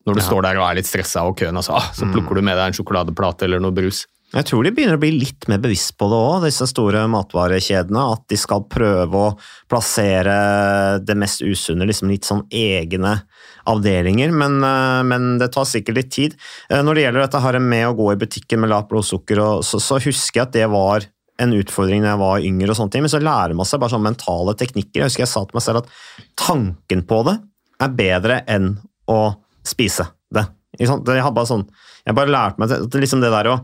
Når 0.08 0.18
du 0.18 0.22
står 0.24 0.46
der 0.46 0.58
og 0.58 0.66
er 0.66 0.80
litt 0.80 0.90
stressa 0.90 1.26
og 1.28 1.36
køen, 1.38 1.58
altså, 1.60 1.76
ah, 1.78 1.92
så 1.94 2.08
plukker 2.10 2.40
du 2.40 2.46
med 2.46 2.56
deg 2.58 2.72
en 2.72 2.78
sjokoladeplate 2.78 3.46
eller 3.46 3.62
noe 3.62 3.76
brus. 3.76 4.06
Jeg 4.32 4.48
tror 4.48 4.63
de 4.63 4.72
begynner 4.72 4.96
å 4.96 5.02
bli 5.02 5.10
litt 5.12 5.46
mer 5.52 5.60
bevisst 5.60 5.98
på 6.00 6.08
det 6.08 6.15
òg, 6.15 6.46
disse 6.46 6.63
store 6.70 7.04
matvarekjedene. 7.12 8.04
At 8.15 8.24
de 8.32 8.38
skal 8.39 8.63
prøve 8.72 9.24
å 9.26 9.34
plassere 9.72 10.36
det 11.04 11.17
mest 11.20 11.44
usunne 11.44 11.88
liksom 11.89 12.12
litt 12.13 12.28
sånn 12.28 12.46
egne 12.48 13.17
avdelinger. 13.67 14.32
Men, 14.32 14.62
eh, 14.63 15.02
men 15.04 15.38
det 15.41 15.52
tar 15.52 15.67
sikkert 15.67 16.00
litt 16.00 16.12
tid. 16.12 16.38
Eh, 16.70 16.82
Når 16.82 16.96
det 16.96 17.04
gjelder 17.04 17.26
dette 17.26 17.41
her 17.44 17.60
med 17.60 17.88
å 17.88 17.96
gå 17.98 18.13
i 18.13 18.22
butikken 18.24 18.62
med 18.62 18.72
lavt 18.72 18.88
blodsukker, 18.89 19.41
så, 19.67 19.82
så 19.84 20.00
husker 20.00 20.39
jeg 20.39 20.48
at 20.48 20.56
det 20.56 20.70
var 20.72 21.06
en 21.41 21.54
utfordring 21.58 22.04
da 22.04 22.13
jeg 22.13 22.22
var 22.22 22.39
yngre, 22.46 22.70
og 22.70 22.78
sånne 22.78 22.94
ting, 22.94 23.04
men 23.04 23.12
så 23.12 23.20
lærer 23.20 23.58
man 23.58 23.67
seg 23.67 23.82
bare 23.82 23.91
sånne 23.96 24.12
mentale 24.13 24.56
teknikker. 24.56 25.02
Jeg 25.02 25.10
husker 25.10 25.26
jeg 25.26 25.32
sa 25.34 25.44
til 25.44 25.58
meg 25.58 25.65
selv 25.65 25.82
at 25.82 25.91
tanken 26.39 27.04
på 27.10 27.22
det 27.28 27.38
er 27.82 27.96
bedre 27.98 28.39
enn 28.48 28.76
å 29.10 29.20
spise 29.65 30.08
det. 30.32 30.46
Jeg, 30.80 30.88
bare 30.88 31.50
sånn, 31.50 31.65
jeg 32.06 32.15
bare 32.15 32.32
lærte 32.32 32.62
meg 32.62 32.70
det, 32.72 33.02
liksom 33.02 33.20
det 33.24 33.34
der 33.34 33.50
å 33.52 33.60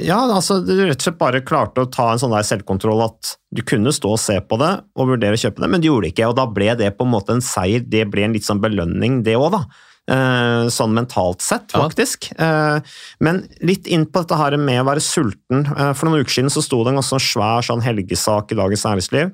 ja, 0.00 0.18
altså 0.22 0.60
du 0.64 0.72
rett 0.78 1.00
og 1.00 1.04
slett 1.04 1.20
bare 1.20 1.42
klarte 1.44 1.84
å 1.84 1.90
ta 1.92 2.08
en 2.12 2.20
sånn 2.22 2.32
der 2.32 2.46
selvkontroll 2.46 3.02
at 3.04 3.34
du 3.52 3.60
kunne 3.66 3.92
stå 3.92 4.14
og 4.14 4.22
se 4.22 4.38
på 4.40 4.58
det 4.60 4.70
og 4.96 5.12
vurdere 5.12 5.36
å 5.36 5.42
kjøpe 5.42 5.64
det, 5.64 5.70
men 5.72 5.82
du 5.82 5.90
gjorde 5.90 6.08
det 6.08 6.14
ikke, 6.14 6.30
og 6.30 6.38
da 6.38 6.46
ble 6.48 6.72
det 6.80 6.90
på 6.96 7.06
en 7.06 7.12
måte 7.12 7.36
en 7.36 7.44
seier. 7.44 7.84
Det 7.84 8.06
ble 8.10 8.24
en 8.26 8.36
litt 8.36 8.46
sånn 8.46 8.62
belønning, 8.62 9.20
det 9.26 9.36
òg, 9.38 9.50
da. 9.58 9.62
Eh, 10.10 10.70
sånn 10.72 10.96
mentalt 10.96 11.44
sett, 11.44 11.68
faktisk. 11.70 12.30
Ja. 12.34 12.80
men 13.22 13.44
litt 13.62 13.86
inn 13.86 14.08
på 14.08 14.24
dette 14.24 14.38
her 14.40 14.56
med 14.58 14.80
å 14.80 14.88
være 14.88 15.04
sulten. 15.04 15.66
Eh, 15.70 15.92
for 15.94 16.08
noen 16.08 16.24
uker 16.24 16.38
siden 16.38 16.50
så 16.52 16.64
sto 16.64 16.80
det 16.82 16.94
en 16.94 17.02
ganske 17.02 17.20
svær 17.22 17.66
sånn 17.66 17.84
helgesak 17.84 18.50
i 18.50 18.58
Dagens 18.58 18.86
Næringsliv 18.88 19.30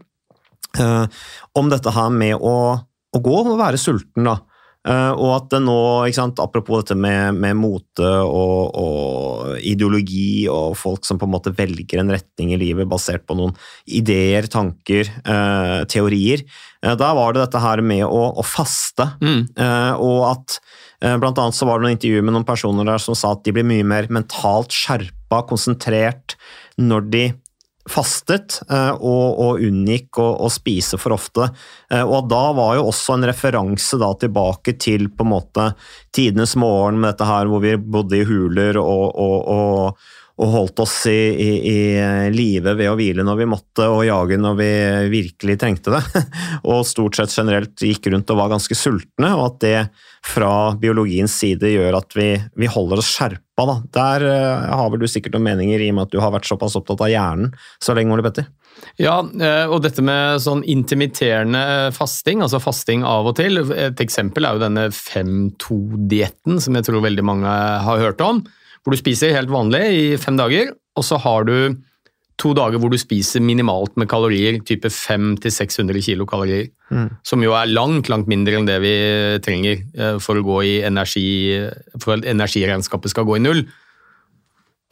eh, 0.82 1.22
om 1.56 1.72
dette 1.72 1.94
her 1.94 2.12
med 2.12 2.36
å, 2.36 2.56
å 2.76 3.22
gå 3.22 3.38
og 3.44 3.56
være 3.60 3.80
sulten, 3.80 4.26
da. 4.28 4.40
Eh, 4.86 5.12
og 5.18 5.32
at 5.34 5.48
det 5.50 5.60
nå, 5.64 5.78
ikke 6.06 6.18
sant, 6.20 6.40
apropos 6.42 6.82
dette 6.82 6.96
med, 6.98 7.34
med 7.42 7.58
mote 7.58 8.06
og, 8.06 8.76
og 8.78 9.56
ideologi 9.66 10.46
og 10.52 10.76
folk 10.78 11.06
som 11.08 11.18
på 11.18 11.26
en 11.26 11.32
måte 11.34 11.52
velger 11.56 12.02
en 12.02 12.12
retning 12.14 12.52
i 12.54 12.60
livet 12.60 12.86
basert 12.90 13.26
på 13.26 13.34
noen 13.38 13.56
ideer, 13.86 14.46
tanker, 14.52 15.10
eh, 15.10 15.80
teorier. 15.90 16.44
Eh, 16.84 16.94
da 16.98 17.10
var 17.18 17.34
det 17.34 17.42
dette 17.42 17.62
her 17.62 17.82
med 17.82 18.04
å, 18.06 18.22
å 18.38 18.46
faste, 18.46 19.08
eh, 19.22 19.94
og 19.98 20.20
at 20.30 20.58
eh, 21.02 21.16
blant 21.18 21.40
annet 21.42 21.58
så 21.58 21.66
var 21.66 21.80
det 21.80 21.88
noen 21.88 21.98
intervjuer 21.98 22.28
med 22.28 22.36
noen 22.36 22.46
personer 22.46 22.86
der 22.86 23.02
som 23.02 23.18
sa 23.18 23.34
at 23.34 23.42
de 23.46 23.56
blir 23.56 23.66
mye 23.66 23.86
mer 23.86 24.06
mentalt 24.12 24.74
skjerpa, 24.76 25.42
konsentrert, 25.50 26.38
når 26.78 27.10
de 27.10 27.26
fastet 27.90 28.60
eh, 28.70 28.92
og, 28.94 29.40
og 29.42 29.62
unngikk 29.66 30.20
å, 30.22 30.50
spise 30.52 30.98
for 31.00 31.16
ofte. 31.16 31.48
Eh, 31.92 32.02
Og 32.02 32.28
da 32.30 32.42
var 32.56 32.76
jo 32.78 32.88
også 32.90 33.16
en 33.16 33.28
referanse 33.30 33.98
da 34.00 34.12
tilbake 34.18 34.76
til 34.82 35.08
på 35.14 35.26
en 35.26 35.32
måte 35.32 35.70
tidenes 36.14 36.56
morgen 36.58 37.00
med 37.00 37.14
dette 37.14 37.28
her 37.28 37.50
hvor 37.50 37.62
vi 37.64 37.76
bodde 37.78 38.20
i 38.20 38.26
huler 38.26 38.78
og, 38.82 39.06
og, 39.14 39.96
og 40.36 40.52
holdt 40.52 40.82
oss 40.84 40.98
i, 41.08 41.16
i, 41.32 41.52
i 41.70 41.78
live 42.34 42.74
ved 42.76 42.90
å 42.90 42.96
hvile 42.98 43.24
når 43.24 43.38
vi 43.40 43.48
måtte 43.48 43.86
og 43.88 44.04
jage 44.04 44.36
når 44.40 44.58
vi 44.58 44.68
virkelig 45.14 45.56
trengte 45.62 45.94
det. 45.94 46.02
Og 46.72 46.84
stort 46.88 47.16
sett 47.16 47.32
generelt 47.32 47.80
gikk 47.80 48.10
rundt 48.12 48.30
og 48.34 48.40
var 48.42 48.52
ganske 48.52 48.76
sultne, 48.76 49.32
og 49.36 49.44
at 49.46 49.58
det 49.62 49.78
fra 50.26 50.74
biologiens 50.80 51.32
side 51.32 51.70
gjør 51.70 52.00
at 52.00 52.16
vi, 52.18 52.30
vi 52.58 52.68
holder 52.70 53.00
oss 53.00 53.14
skjerpa. 53.14 53.45
Da. 53.56 53.78
Der 53.96 54.24
eh, 54.28 54.68
har 54.76 54.90
vel 54.92 55.00
du 55.00 55.08
sikkert 55.08 55.36
noen 55.36 55.46
meninger 55.46 55.80
i 55.80 55.88
og 55.88 55.96
med 55.96 56.08
at 56.08 56.12
du 56.12 56.20
har 56.20 56.34
vært 56.34 56.48
såpass 56.48 56.76
opptatt 56.76 57.00
av 57.06 57.08
hjernen 57.08 57.54
så 57.80 57.96
lenge, 57.96 58.12
Ole 58.12 58.24
Petter? 58.26 58.50
Ja, 59.00 59.22
eh, 59.24 59.64
og 59.72 59.80
dette 59.86 60.04
med 60.04 60.42
sånn 60.44 60.60
intimiterende 60.68 61.88
fasting, 61.96 62.44
altså 62.44 62.60
fasting 62.60 63.06
av 63.08 63.30
og 63.30 63.38
til. 63.40 63.62
Et 63.72 64.04
eksempel 64.04 64.44
er 64.44 64.56
jo 64.56 64.64
denne 64.66 64.86
5-2-dietten, 64.92 66.60
som 66.60 66.76
jeg 66.76 66.88
tror 66.88 67.04
veldig 67.04 67.24
mange 67.24 67.56
har 67.88 68.04
hørt 68.04 68.20
om. 68.24 68.44
Hvor 68.84 68.92
du 68.92 69.00
spiser 69.00 69.34
helt 69.34 69.50
vanlig 69.50 69.82
i 69.96 70.06
fem 70.20 70.36
dager, 70.38 70.74
og 70.96 71.08
så 71.08 71.18
har 71.24 71.48
du 71.48 71.56
to 72.40 72.52
dager 72.56 72.80
hvor 72.80 72.92
du 72.92 72.98
spiser 73.00 73.40
minimalt 73.44 73.96
med 73.96 74.08
kalorier, 74.10 74.58
type 74.66 74.90
500-600 74.92 76.02
kilokalorier. 76.04 76.68
Som 77.26 77.42
jo 77.44 77.54
er 77.56 77.72
langt, 77.72 78.10
langt 78.12 78.28
mindre 78.30 78.58
enn 78.58 78.68
det 78.68 78.76
vi 78.84 78.94
trenger 79.44 79.80
eh, 79.80 80.18
for 80.22 80.38
å 80.38 80.44
gå 80.44 80.60
i 80.68 80.74
energi, 80.86 81.26
for 82.02 82.18
at 82.18 82.28
energiregnskapet 82.28 83.14
skal 83.14 83.26
gå 83.28 83.38
i 83.38 83.44
null. 83.46 83.64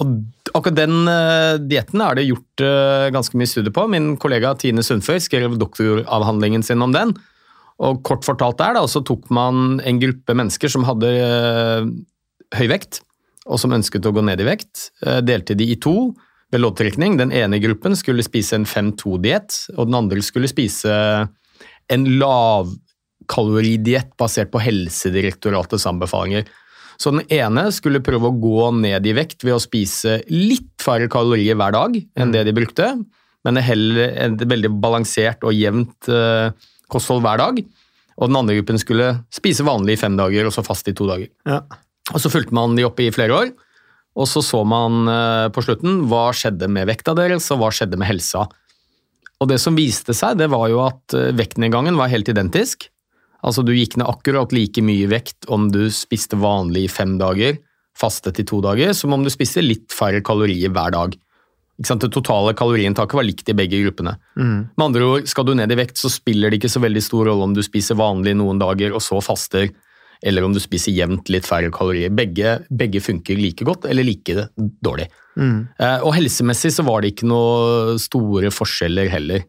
Og 0.03 0.17
akkurat 0.51 0.75
den 0.75 1.05
uh, 1.07 1.55
dietten 1.63 2.03
er 2.03 2.19
det 2.19 2.27
gjort 2.27 2.65
eh, 2.67 3.13
ganske 3.15 3.39
mye 3.39 3.51
studier 3.51 3.75
på. 3.75 3.87
Min 3.93 4.15
kollega 4.19 4.55
Tine 4.59 4.83
Sundfør 4.83 5.21
skrev 5.23 5.55
doktoravhandlingen 5.61 6.67
sin 6.67 6.83
om 6.83 6.95
den. 6.95 7.15
Og 7.85 8.03
kort 8.07 8.27
fortalt 8.27 8.59
der 8.59 8.75
da, 8.79 8.85
så 8.91 9.03
tok 9.07 9.29
man 9.35 9.81
en 9.87 10.01
gruppe 10.03 10.35
mennesker 10.35 10.71
som 10.71 10.87
hadde 10.87 11.11
eh, 11.15 11.89
høy 12.59 12.67
vekt, 12.71 13.03
og 13.47 13.61
som 13.61 13.75
ønsket 13.77 14.07
å 14.07 14.15
gå 14.15 14.23
ned 14.27 14.43
i 14.43 14.49
vekt. 14.49 14.91
eh, 15.07 15.21
delte 15.23 15.55
de 15.59 15.71
i 15.71 15.79
to 15.79 16.15
ved 16.55 16.63
loddtrekning. 16.63 17.19
Den 17.19 17.33
ene 17.35 17.59
gruppen 17.63 17.97
skulle 17.99 18.25
spise 18.27 18.57
en 18.59 18.67
5-2-diett, 18.69 19.51
og 19.77 19.89
den 19.91 19.99
andre 19.99 20.23
skulle 20.25 20.49
spise 20.51 20.93
en 21.93 22.05
lavkaloridiett 22.21 24.15
basert 24.21 24.51
på 24.55 24.63
Helsedirektoratets 24.65 25.87
anbefalinger. 25.91 26.45
Så 27.01 27.11
den 27.11 27.25
ene 27.35 27.73
skulle 27.75 28.05
prøve 28.07 28.31
å 28.31 28.39
gå 28.39 28.71
ned 28.79 29.07
i 29.07 29.15
vekt 29.17 29.45
ved 29.45 29.55
å 29.57 29.63
spise 29.63 30.21
litt 30.31 30.71
færre 30.83 31.09
kalorier 31.11 31.59
hver 31.59 31.73
dag 31.75 31.97
enn 31.99 32.35
det 32.35 32.45
de 32.47 32.55
brukte, 32.57 32.87
men 33.45 33.61
heller 33.61 34.15
et 34.29 34.45
veldig 34.49 34.71
balansert 34.81 35.43
og 35.45 35.57
jevnt 35.57 36.09
eh, 36.09 36.55
kosthold 36.93 37.25
hver 37.25 37.39
dag. 37.43 37.59
Og 38.15 38.31
den 38.31 38.39
andre 38.39 38.55
gruppen 38.61 38.79
skulle 38.81 39.09
spise 39.35 39.67
vanlig 39.67 39.97
i 39.97 40.01
fem 40.01 40.15
dager 40.17 40.47
og 40.47 40.55
så 40.55 40.63
fast 40.65 40.89
i 40.89 40.95
to 40.97 41.09
dager. 41.11 41.29
Ja. 41.49 41.61
Og 42.15 42.23
så 42.23 42.31
fulgte 42.31 42.55
man 42.57 42.77
de 42.79 42.87
opp 42.87 43.01
i 43.03 43.11
flere 43.13 43.35
år, 43.35 43.51
og 44.15 44.29
så 44.31 44.43
så 44.47 44.63
man 44.67 45.09
eh, 45.11 45.49
på 45.55 45.65
slutten 45.65 46.05
hva 46.11 46.29
skjedde 46.37 46.69
med 46.71 46.89
vekta 46.91 47.17
deres, 47.19 47.51
og 47.51 47.63
hva 47.63 47.71
skjedde 47.75 47.99
med 47.99 48.09
helsa. 48.13 48.47
Og 49.43 49.51
det 49.51 49.59
som 49.63 49.77
viste 49.77 50.15
seg, 50.17 50.39
det 50.39 50.49
var 50.53 50.69
jo 50.71 50.85
at 50.87 51.17
eh, 51.19 51.33
vektnedgangen 51.37 51.99
var 51.99 52.13
helt 52.13 52.31
identisk. 52.31 52.89
Altså 53.45 53.65
du 53.67 53.75
gikk 53.75 53.99
ned 54.01 54.09
akkurat 54.09 54.55
like 54.57 54.81
mye 54.85 55.09
vekt 55.11 55.51
om 55.53 55.69
du 55.73 55.89
spiste 55.93 56.39
vanlig 56.41 56.87
i 56.87 56.93
fem 56.93 57.19
dager, 57.21 57.59
fastet 57.99 58.41
i 58.41 58.47
to 58.49 58.63
dager, 58.65 58.95
som 58.97 59.13
om 59.15 59.27
du 59.27 59.31
spiste 59.33 59.63
litt 59.63 59.93
færre 59.93 60.23
kalorier 60.25 60.73
hver 60.73 60.95
dag. 60.95 61.19
Det 61.75 62.09
totale 62.15 62.55
kaloriinntaket 62.55 63.19
var 63.19 63.27
likt 63.27 63.51
i 63.51 63.57
begge 63.59 63.81
gruppene. 63.83 64.15
Med 64.79 64.85
andre 64.85 65.07
ord, 65.09 65.27
skal 65.27 65.47
du 65.47 65.57
ned 65.59 65.73
i 65.75 65.79
vekt, 65.79 65.99
så 65.99 66.09
spiller 66.13 66.51
det 66.51 66.61
ikke 66.61 66.71
så 66.71 66.83
veldig 66.85 67.03
stor 67.03 67.27
rolle 67.27 67.49
om 67.49 67.57
du 67.57 67.65
spiser 67.67 67.99
vanlig 67.99 68.37
noen 68.39 68.63
dager 68.63 68.95
og 68.95 69.03
så 69.03 69.19
faster, 69.25 69.73
eller 70.25 70.47
om 70.47 70.55
du 70.55 70.61
spiser 70.63 70.95
jevnt 70.97 71.29
litt 71.33 71.45
færre 71.49 71.69
kalorier. 71.75 72.13
Begge, 72.15 72.59
begge 72.73 73.03
funker 73.05 73.37
like 73.37 73.67
godt 73.67 73.85
eller 73.91 74.07
like 74.07 74.49
dårlig. 74.85 75.11
Mm. 75.35 75.67
og 76.07 76.13
helsemessig 76.15 76.71
så 76.71 76.85
var 76.87 77.03
det 77.03 77.09
ikke 77.11 77.27
noe 77.27 77.97
store 77.99 78.53
forskjeller 78.55 79.09
heller. 79.11 79.43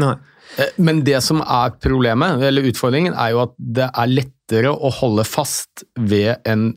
Nei. 0.00 0.14
Eh, 0.56 0.72
Men 0.80 1.02
det 1.04 1.20
som 1.22 1.42
er 1.42 1.74
problemet, 1.82 2.40
eller 2.42 2.64
utfordringen, 2.70 3.12
er 3.14 3.34
jo 3.34 3.42
at 3.44 3.54
det 3.58 3.90
er 3.92 4.14
lettere 4.14 4.72
å 4.72 4.90
holde 5.00 5.26
fast 5.28 5.84
ved 5.98 6.40
en, 6.48 6.70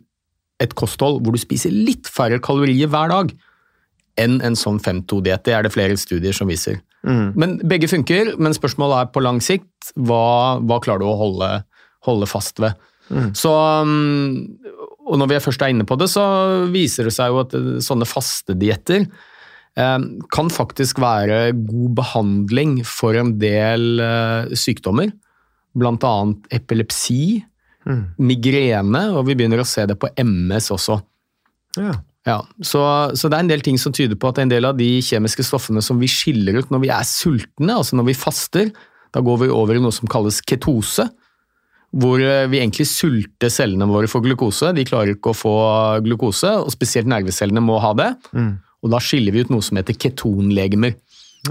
et 0.60 0.76
kosthold 0.76 1.22
hvor 1.24 1.32
du 1.38 1.40
spiser 1.42 1.72
litt 1.72 2.10
færre 2.12 2.42
kalorier 2.44 2.92
hver 2.92 3.14
dag, 3.14 3.32
enn 4.20 4.42
en 4.44 4.58
sånn 4.60 4.82
5-2-diett. 4.84 5.46
Det 5.48 5.54
er 5.56 5.64
det 5.64 5.74
flere 5.74 5.96
studier 5.98 6.36
som 6.36 6.52
viser. 6.52 6.82
Men 7.02 7.56
Begge 7.66 7.88
funker, 7.90 8.36
men 8.38 8.54
spørsmålet 8.54 9.00
er 9.00 9.14
på 9.16 9.24
lang 9.24 9.40
sikt 9.42 9.94
hva, 9.96 10.60
hva 10.62 10.78
klarer 10.84 11.02
du 11.02 11.08
å 11.10 11.16
holde, 11.18 11.48
holde 12.06 12.28
fast 12.30 12.60
ved. 12.62 12.76
Så, 13.36 13.52
um, 13.52 14.48
og 15.08 15.20
når 15.20 15.32
vi 15.32 15.42
først 15.44 15.64
er 15.66 15.74
inne 15.74 15.88
på 15.88 15.98
det, 16.00 16.08
så 16.12 16.24
viser 16.72 17.08
det 17.08 17.16
seg 17.16 17.34
jo 17.34 17.42
at 17.44 17.56
eh, 17.58 17.80
sånne 17.84 18.08
fastedietter 18.08 19.04
eh, 19.04 20.06
kan 20.32 20.52
faktisk 20.54 21.02
være 21.04 21.42
god 21.58 21.98
behandling 21.98 22.78
for 22.88 23.18
en 23.20 23.34
del 23.42 24.04
eh, 24.04 24.54
sykdommer. 24.56 25.12
Blant 25.78 26.04
annet 26.08 26.56
epilepsi, 26.56 27.42
migrene, 28.22 29.08
og 29.16 29.26
vi 29.26 29.34
begynner 29.40 29.64
å 29.64 29.66
se 29.66 29.88
det 29.90 29.96
på 29.98 30.12
MS 30.22 30.68
også. 30.76 31.00
Ja. 31.80 31.96
Ja, 32.28 32.38
så, 32.62 32.82
så 33.18 33.30
det 33.32 33.38
er 33.38 33.42
en 33.42 33.50
del 33.50 33.64
ting 33.66 33.80
som 33.82 33.94
tyder 33.98 34.18
på 34.20 34.30
at 34.30 34.38
en 34.38 34.52
del 34.52 34.68
av 34.70 34.76
de 34.78 35.00
kjemiske 35.02 35.42
stoffene 35.48 35.82
som 35.82 35.98
vi 35.98 36.10
skiller 36.12 36.60
ut 36.60 36.70
når 36.70 36.84
vi 36.84 36.92
er 36.94 37.08
sultne, 37.10 37.74
altså 37.74 37.98
når 37.98 38.12
vi 38.12 38.14
faster, 38.14 38.70
da 39.10 39.24
går 39.26 39.39
vi 39.41 39.49
over 39.49 39.80
i 39.80 39.82
noe 39.82 39.95
som 39.95 40.10
kalles 40.12 40.38
ketose, 40.45 41.08
hvor 41.92 42.22
eh, 42.24 42.46
vi 42.52 42.62
egentlig 42.62 42.88
sulter 42.88 43.52
cellene 43.52 43.88
våre 43.89 44.08
for 44.08 44.24
glukose. 44.24 44.72
De 44.78 44.86
klarer 44.88 45.16
ikke 45.18 45.34
å 45.34 45.38
få 45.38 45.56
glukose, 46.06 46.54
og 46.64 46.72
spesielt 46.72 47.10
nervecellene 47.12 47.64
må 47.64 47.80
ha 47.84 47.94
det. 47.98 48.12
Og 48.82 48.89
da 48.94 48.98
skiller 49.04 49.36
vi 49.36 49.44
ut 49.44 49.52
noe 49.54 49.62
som 49.62 49.78
heter 49.78 49.98
ketonlegemer. 50.00 50.96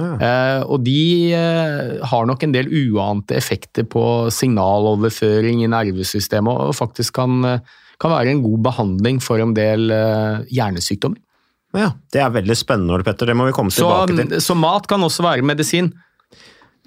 Eh, 0.01 0.61
og 0.71 0.85
de 0.87 1.33
eh, 1.35 1.97
har 2.07 2.27
nok 2.31 2.45
en 2.47 2.53
del 2.55 2.69
uante 2.71 3.35
effekter 3.35 3.83
på 3.91 4.03
signaloverføring 4.31 5.65
i 5.65 5.71
nervesystemet, 5.71 6.61
og 6.71 6.77
faktisk 6.79 7.17
kan, 7.19 7.41
kan 8.01 8.13
være 8.15 8.31
en 8.37 8.43
god 8.45 8.63
behandling 8.69 9.19
for 9.23 9.43
en 9.43 9.55
del 9.57 9.91
eh, 9.95 10.47
hjernesykdommer. 10.55 11.19
ja. 11.77 11.91
Det 12.11 12.23
er 12.23 12.31
veldig 12.35 12.57
spennende, 12.59 13.03
Petter. 13.07 13.27
Det 13.31 13.37
må 13.39 13.47
vi 13.51 13.55
komme 13.55 13.71
Så, 13.75 13.83
tilbake 13.87 14.31
til. 14.31 14.41
så 14.43 14.55
mat 14.59 14.87
kan 14.91 15.03
også 15.07 15.27
være 15.27 15.43
medisin. 15.47 15.93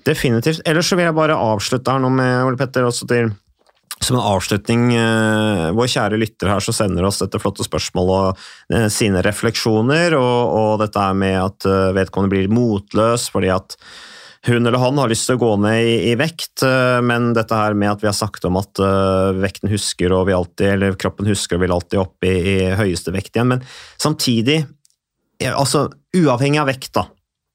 Definitivt. 0.03 0.59
Ellers 0.67 0.89
så 0.91 0.97
vil 0.99 1.05
jeg 1.07 1.15
bare 1.15 1.35
avslutte 1.39 1.91
her 1.93 2.01
nå 2.03 2.09
med 2.11 2.41
Ole 2.47 2.59
Petter, 2.59 2.83
også 2.87 3.07
til 3.07 3.29
som 4.03 4.17
en 4.17 4.25
avslutning, 4.25 4.87
eh, 4.95 5.71
vår 5.75 5.89
kjære 5.89 6.19
lytter 6.19 6.51
her 6.51 6.63
som 6.63 6.75
sender 6.75 7.05
oss 7.07 7.21
dette 7.23 7.39
flotte 7.41 7.65
spørsmålet 7.65 8.13
og 8.13 8.75
eh, 8.75 8.87
sine 8.91 9.23
refleksjoner, 9.25 10.15
og, 10.17 10.55
og 10.59 10.81
dette 10.83 11.05
med 11.17 11.37
at 11.39 11.67
eh, 11.69 11.91
vedkommende 11.97 12.33
blir 12.35 12.51
motløs 12.53 13.29
fordi 13.33 13.53
at 13.53 13.77
hun 14.43 14.67
eller 14.67 14.81
han 14.81 14.99
har 14.99 15.07
lyst 15.07 15.29
til 15.29 15.37
å 15.37 15.41
gå 15.41 15.51
ned 15.63 15.87
i, 15.87 15.95
i 16.11 16.15
vekt, 16.19 16.65
men 17.07 17.29
dette 17.31 17.55
her 17.55 17.77
med 17.79 17.93
at 17.93 18.01
vi 18.03 18.09
har 18.09 18.17
sagt 18.17 18.43
om 18.43 18.57
at 18.59 18.81
vekten 19.39 19.71
husker 19.71 20.11
og 20.11 20.25
vi 20.27 20.35
alltid, 20.35 20.65
eller 20.73 20.97
kroppen 20.99 21.29
husker 21.31 21.55
og 21.55 21.63
vil 21.63 21.71
alltid 21.71 22.01
opp 22.01 22.27
i, 22.27 22.33
i 22.51 22.57
høyeste 22.75 23.13
vekt 23.15 23.37
igjen, 23.37 23.53
men 23.53 23.63
samtidig, 23.95 24.57
altså 25.47 25.85
uavhengig 26.19 26.59
av 26.59 26.67
vekt 26.73 26.91
da, 26.99 27.05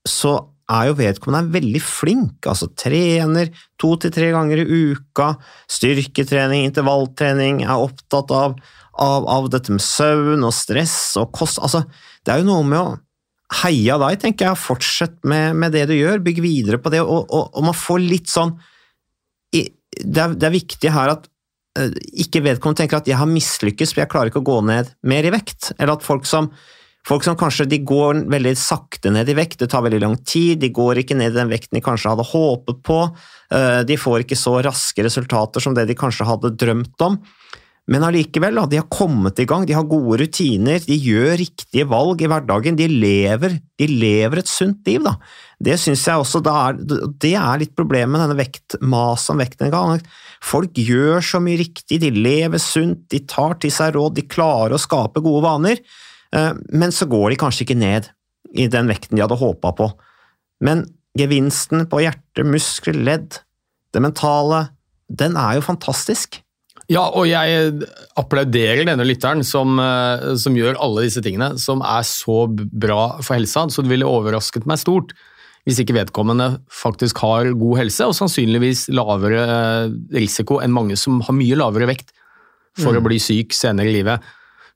så 0.09 0.32
er 0.68 0.88
jo 0.90 0.96
vedkommende 0.98 1.46
er 1.46 1.54
veldig 1.56 1.80
flink, 1.82 2.46
altså 2.48 2.68
trener 2.76 3.50
to 3.80 3.94
til 4.00 4.12
tre 4.12 4.30
ganger 4.34 4.62
i 4.62 4.66
uka, 4.92 5.32
styrketrening, 5.70 6.66
intervalltrening, 6.68 7.62
er 7.64 7.84
opptatt 7.88 8.32
av, 8.36 8.56
av, 9.00 9.28
av 9.28 9.50
dette 9.52 9.72
med 9.72 9.84
søvn 9.84 10.44
og 10.44 10.54
stress 10.56 10.98
og 11.20 11.32
kost, 11.36 11.60
altså 11.64 11.86
det 12.24 12.34
er 12.34 12.42
jo 12.42 12.50
noe 12.50 12.66
med 12.68 12.80
å 12.82 12.96
heie 13.62 13.96
deg, 14.02 14.18
tenker 14.20 14.50
jeg, 14.50 14.60
fortsett 14.60 15.16
med, 15.24 15.56
med, 15.56 15.72
det 15.72 15.86
du 15.88 15.94
gjør, 15.96 16.20
bygg 16.24 16.42
videre 16.44 16.80
på 16.82 16.92
det, 16.92 17.00
og, 17.00 17.24
og, 17.32 17.48
og 17.56 17.64
man 17.70 17.76
får 17.76 18.04
litt 18.04 18.28
sånn 18.28 18.58
det 20.04 20.20
er, 20.20 20.34
det 20.36 20.46
er 20.48 20.54
viktig 20.54 20.90
her 20.92 21.14
at 21.14 21.28
uh, 21.78 21.94
ikke 22.22 22.42
vedkommende 22.44 22.82
tenker 22.82 23.00
at 23.00 23.08
jeg 23.08 23.18
har 23.18 23.30
mislykkes, 23.30 23.94
for 23.94 24.04
jeg 24.04 24.12
klarer 24.12 24.32
ikke 24.32 24.42
å 24.42 24.50
gå 24.50 24.58
ned 24.68 24.92
mer 25.08 25.26
i 25.26 25.32
vekt, 25.34 25.72
eller 25.78 25.96
at 25.96 26.06
folk 26.06 26.28
som 26.28 26.50
Folk 27.09 27.24
som 27.24 27.38
kanskje 27.40 27.64
de 27.70 27.78
går 27.88 28.26
veldig 28.28 28.52
sakte 28.61 29.09
ned 29.14 29.30
i 29.32 29.36
vekt, 29.38 29.62
det 29.62 29.70
tar 29.72 29.84
veldig 29.86 30.02
lang 30.02 30.16
tid, 30.28 30.59
de 30.61 30.68
går 30.76 31.00
ikke 31.00 31.16
ned 31.16 31.32
i 31.32 31.38
den 31.38 31.48
vekten 31.48 31.78
de 31.78 31.84
kanskje 31.84 32.12
hadde 32.12 32.26
håpet 32.28 32.82
på, 32.84 32.98
uh, 33.09 33.80
de 33.88 33.96
får 33.96 34.26
ikke 34.26 34.36
så 34.36 34.59
raske 34.66 35.06
resultater 35.06 35.64
som 35.64 35.76
det 35.76 35.86
de 35.88 35.96
kanskje 35.96 36.28
hadde 36.28 36.52
drømt 36.61 37.06
om. 37.06 37.16
Men 37.88 38.04
allikevel, 38.04 38.59
de 38.68 38.76
har 38.76 38.90
kommet 38.92 39.38
i 39.40 39.46
gang, 39.48 39.64
de 39.64 39.72
har 39.72 39.86
gode 39.88 40.18
rutiner, 40.20 40.82
de 40.84 40.96
gjør 41.00 41.38
riktige 41.40 41.86
valg 41.88 42.20
i 42.20 42.28
hverdagen, 42.28 42.76
de 42.76 42.84
lever, 42.92 43.54
de 43.80 43.86
lever 43.88 44.42
et 44.42 44.50
sunt 44.50 44.84
liv. 44.84 45.00
Da. 45.06 45.14
Det 45.64 45.78
synes 45.80 46.02
jeg 46.04 46.20
også 46.20 46.42
er, 46.52 46.76
det 47.16 47.32
er 47.32 47.62
litt 47.62 47.72
problemet 47.78 48.12
med 48.12 48.26
denne 48.26 48.36
vektmaset 48.36 49.32
om 49.32 49.40
vekten 49.40 49.70
en 49.70 49.72
gang. 49.72 50.04
Folk 50.44 50.76
gjør 50.76 51.24
så 51.24 51.40
mye 51.40 51.62
riktig, 51.62 52.02
de 52.04 52.12
lever 52.12 52.61
sunt, 52.61 53.06
de 53.09 53.22
tar 53.24 53.56
til 53.62 53.72
seg 53.72 53.96
råd, 53.96 54.18
de 54.20 54.28
klarer 54.28 54.76
å 54.76 54.82
skape 54.84 55.24
gode 55.24 55.46
vaner, 55.48 55.80
eh, 55.80 56.07
men 56.34 56.92
så 56.92 57.06
går 57.08 57.30
de 57.32 57.38
kanskje 57.40 57.64
ikke 57.64 57.78
ned 57.80 58.10
i 58.52 58.66
den 58.68 58.88
vekten 58.90 59.16
de 59.16 59.22
hadde 59.24 59.38
håpa 59.40 59.72
på. 59.78 59.86
Men 60.64 60.84
gevinsten 61.18 61.86
på 61.90 62.02
hjerte, 62.02 62.44
muskler, 62.46 62.98
ledd, 63.06 63.40
det 63.94 64.02
mentale, 64.04 64.68
den 65.08 65.38
er 65.40 65.56
jo 65.58 65.64
fantastisk. 65.64 66.40
Ja, 66.88 67.02
og 67.12 67.26
jeg 67.28 67.82
applauderer 68.16 68.86
denne 68.88 69.04
lytteren 69.04 69.42
som, 69.44 69.76
eh, 69.80 70.36
som, 70.40 70.56
gjør 70.56 70.78
alle 70.80 71.04
disse 71.04 71.20
tingene, 71.24 71.52
som 71.60 71.82
er 71.84 72.04
så 72.08 72.46
bra 72.48 73.18
for 73.20 73.36
helsa, 73.36 73.66
så 73.68 73.84
det 73.84 73.92
ville 73.92 74.08
overrasket 74.08 74.68
meg 74.68 74.80
stort 74.80 75.12
hvis 75.68 75.82
ikke 75.82 75.98
vedkommende 75.98 76.62
faktisk 76.72 77.18
har 77.20 77.50
god 77.60 77.76
helse, 77.82 78.06
og 78.08 78.16
sannsynligvis 78.16 78.86
lavere 78.96 79.42
eh, 79.44 79.90
risiko 80.16 80.62
enn 80.64 80.72
mange 80.72 80.96
som 80.96 81.20
har 81.26 81.36
mye 81.36 81.58
lavere 81.60 81.90
vekt 81.90 82.14
for 82.78 82.94
mm. 82.94 83.00
å 83.00 83.04
bli 83.04 83.18
syk 83.20 83.52
senere 83.52 83.90
i 83.90 83.98
livet. 83.98 84.24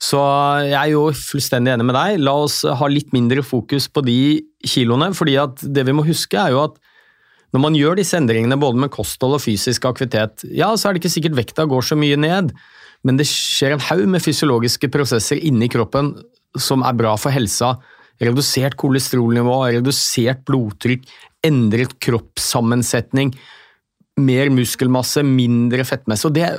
Så 0.02 0.18
jeg 0.66 0.78
er 0.78 0.92
jo 0.96 1.04
fullstendig 1.14 1.76
enig 1.76 1.86
med 1.86 1.94
deg. 1.94 2.22
La 2.26 2.34
oss 2.42 2.62
ha 2.66 2.88
litt 2.90 3.12
mindre 3.14 3.44
fokus 3.46 3.86
på 3.86 4.02
de 4.02 4.42
kiloene, 4.66 5.12
fordi 5.14 5.36
at 5.38 5.62
det 5.62 5.84
vi 5.86 5.94
må 5.94 6.04
huske 6.06 6.38
er 6.40 6.56
jo 6.56 6.64
at 6.64 6.80
når 7.52 7.60
man 7.60 7.76
gjør 7.76 7.98
disse 8.00 8.16
endringene 8.16 8.56
både 8.58 8.80
med 8.80 8.92
kosthold 8.94 9.36
og 9.36 9.42
fysisk 9.44 9.84
aktivitet, 9.84 10.46
ja, 10.48 10.70
så 10.72 10.88
er 10.88 10.94
det 10.94 11.02
ikke 11.02 11.14
sikkert 11.14 11.36
vekta 11.36 11.66
går 11.68 11.84
så 11.84 11.98
mye 12.00 12.16
ned, 12.16 12.54
men 13.04 13.18
det 13.18 13.28
skjer 13.28 13.76
en 13.76 13.84
haug 13.90 14.06
med 14.08 14.24
fysiologiske 14.24 14.88
prosesser 14.94 15.40
inni 15.44 15.68
kroppen 15.70 16.14
som 16.58 16.84
er 16.86 16.96
bra 16.96 17.12
for 17.20 17.34
helsa. 17.34 17.74
Redusert 18.22 18.78
kolesterolnivå, 18.80 19.58
redusert 19.76 20.42
blodtrykk, 20.48 21.04
endret 21.44 21.92
kroppssammensetning, 22.02 23.34
mer 24.20 24.50
muskelmasse, 24.52 25.22
mindre 25.24 25.86
fettmasse, 25.88 26.28
og 26.28 26.34
det, 26.36 26.50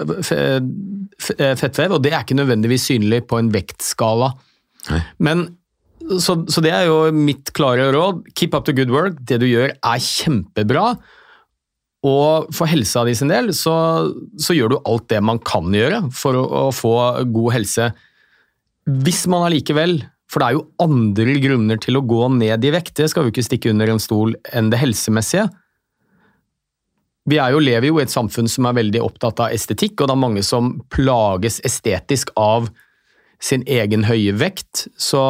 fettvev, 1.21 1.97
og 1.97 2.01
det 2.03 2.13
er 2.13 2.23
ikke 2.23 2.37
nødvendigvis 2.39 2.87
synlig 2.89 3.23
på 3.29 3.37
en 3.39 3.51
vektskala. 3.53 4.31
Nei. 4.89 5.01
Men 5.23 5.45
så, 6.19 6.35
så, 6.51 6.61
det 6.63 6.73
er 6.75 6.87
jo 6.89 6.97
mitt 7.15 7.53
klare 7.55 7.91
råd. 7.95 8.23
Keep 8.35 8.55
up 8.57 8.65
the 8.67 8.75
good 8.75 8.91
work. 8.91 9.19
Det 9.23 9.39
du 9.43 9.47
gjør 9.47 9.71
er 9.71 10.01
kjempebra. 10.03 10.87
Og 12.03 12.49
for 12.51 12.67
helsa 12.67 13.05
di 13.07 13.13
sin 13.15 13.31
del 13.31 13.53
så, 13.55 13.75
så, 14.35 14.55
gjør 14.55 14.73
du 14.73 14.81
alt 14.81 15.07
det 15.13 15.21
man 15.23 15.39
kan 15.39 15.71
gjøre 15.71 16.01
for 16.15 16.35
å, 16.35 16.43
å 16.67 16.73
få 16.75 16.95
god 17.31 17.55
helse. 17.55 17.93
Hvis 18.83 19.23
man 19.31 19.45
allikevel 19.47 20.01
For 20.27 20.41
det 20.41 20.47
er 20.49 20.55
jo 20.57 20.65
andre 20.83 21.37
grunner 21.39 21.79
til 21.79 21.95
å 21.95 22.03
gå 22.09 22.25
ned 22.35 22.65
i 22.65 22.71
vekt, 22.73 22.95
det 22.97 23.05
skal 23.11 23.27
vi 23.27 23.31
ikke 23.31 23.45
stikke 23.45 23.69
under 23.69 23.91
en 23.93 24.01
stol, 24.01 24.33
enn 24.49 24.71
det 24.73 24.79
helsemessige. 24.81 25.45
Vi 27.29 27.37
jo, 27.39 27.59
lever 27.63 27.87
jo 27.87 27.99
i 27.99 28.03
et 28.03 28.11
samfunn 28.11 28.49
som 28.51 28.67
er 28.67 28.75
veldig 28.81 28.99
opptatt 29.03 29.39
av 29.45 29.53
estetikk, 29.55 30.01
og 30.01 30.09
det 30.09 30.15
er 30.15 30.23
mange 30.25 30.43
som 30.43 30.73
plages 30.91 31.61
estetisk 31.63 32.33
av 32.39 32.67
sin 33.43 33.63
egen 33.67 34.03
høye 34.07 34.35
vekt. 34.39 34.87
Så 34.99 35.21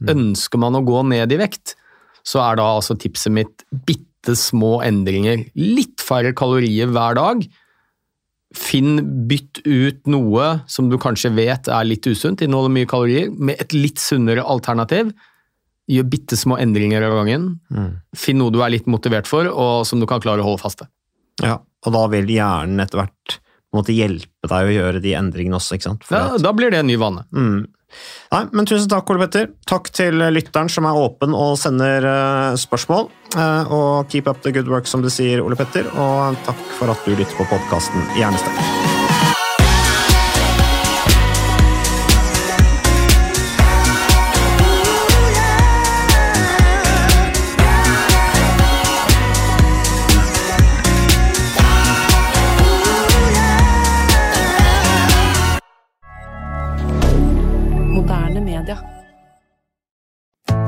mm. 0.00 0.08
ønsker 0.14 0.60
man 0.62 0.78
å 0.78 0.84
gå 0.86 1.02
ned 1.12 1.32
i 1.32 1.40
vekt, 1.40 1.76
så 2.26 2.42
er 2.46 2.58
da 2.60 2.70
altså 2.78 2.96
tipset 2.98 3.34
mitt 3.34 3.66
bitte 3.86 4.34
små 4.38 4.80
endringer. 4.84 5.44
Litt 5.60 6.02
færre 6.04 6.32
kalorier 6.36 6.90
hver 6.90 7.20
dag. 7.20 7.44
Finn, 8.56 8.98
bytt 9.28 9.60
ut 9.66 10.08
noe 10.08 10.50
som 10.70 10.88
du 10.88 10.96
kanskje 11.02 11.34
vet 11.36 11.68
er 11.68 11.86
litt 11.86 12.06
usunt, 12.08 12.40
inneholder 12.40 12.72
mye 12.72 12.88
kalorier, 12.88 13.30
med 13.30 13.60
et 13.60 13.76
litt 13.76 14.00
sunnere 14.00 14.44
alternativ. 14.44 15.12
Gjør 15.92 16.08
bitte 16.16 16.38
små 16.38 16.56
endringer 16.58 17.04
av 17.06 17.20
gangen. 17.20 17.50
Mm. 17.68 17.90
Finn 18.16 18.40
noe 18.40 18.54
du 18.54 18.62
er 18.64 18.72
litt 18.72 18.88
motivert 18.90 19.28
for, 19.28 19.52
og 19.52 19.84
som 19.86 20.00
du 20.00 20.08
kan 20.08 20.24
klare 20.24 20.42
å 20.42 20.48
holde 20.48 20.64
fast 20.64 20.80
ved. 20.82 20.90
Ja, 21.44 21.58
og 21.60 21.94
da 21.94 22.06
vil 22.12 22.30
hjernen 22.32 22.80
etter 22.82 23.02
hvert 23.02 23.38
måte 23.76 23.94
hjelpe 23.94 24.48
deg 24.48 24.68
å 24.70 24.74
gjøre 24.74 25.02
de 25.04 25.14
endringene 25.18 25.58
også. 25.58 25.76
ikke 25.76 25.90
sant? 25.90 26.06
Ja, 26.12 26.36
Da 26.40 26.52
blir 26.56 26.72
det 26.72 26.80
en 26.80 26.88
ny 26.88 26.96
vane. 27.00 27.26
Mm. 27.34 27.66
Nei, 28.32 28.42
men 28.52 28.66
Tusen 28.68 28.90
takk, 28.90 29.08
Ole 29.12 29.24
Petter. 29.24 29.50
Takk 29.68 29.90
til 29.94 30.18
lytteren 30.32 30.70
som 30.72 30.88
er 30.88 30.98
åpen 30.98 31.36
og 31.36 31.54
sender 31.60 32.04
uh, 32.08 32.58
spørsmål. 32.58 33.08
Uh, 33.36 33.72
og 33.72 34.10
keep 34.12 34.28
up 34.28 34.42
the 34.42 34.52
good 34.52 34.68
work, 34.72 34.90
som 34.90 35.04
du 35.04 35.10
sier, 35.12 35.44
Ole 35.44 35.58
Petter. 35.58 35.88
Og 35.94 36.36
takk 36.48 36.68
for 36.80 36.92
at 36.92 37.06
du 37.06 37.14
lytter 37.14 37.36
på 37.38 37.48
podkasten 37.52 38.06
Hjernesterk. 38.18 38.95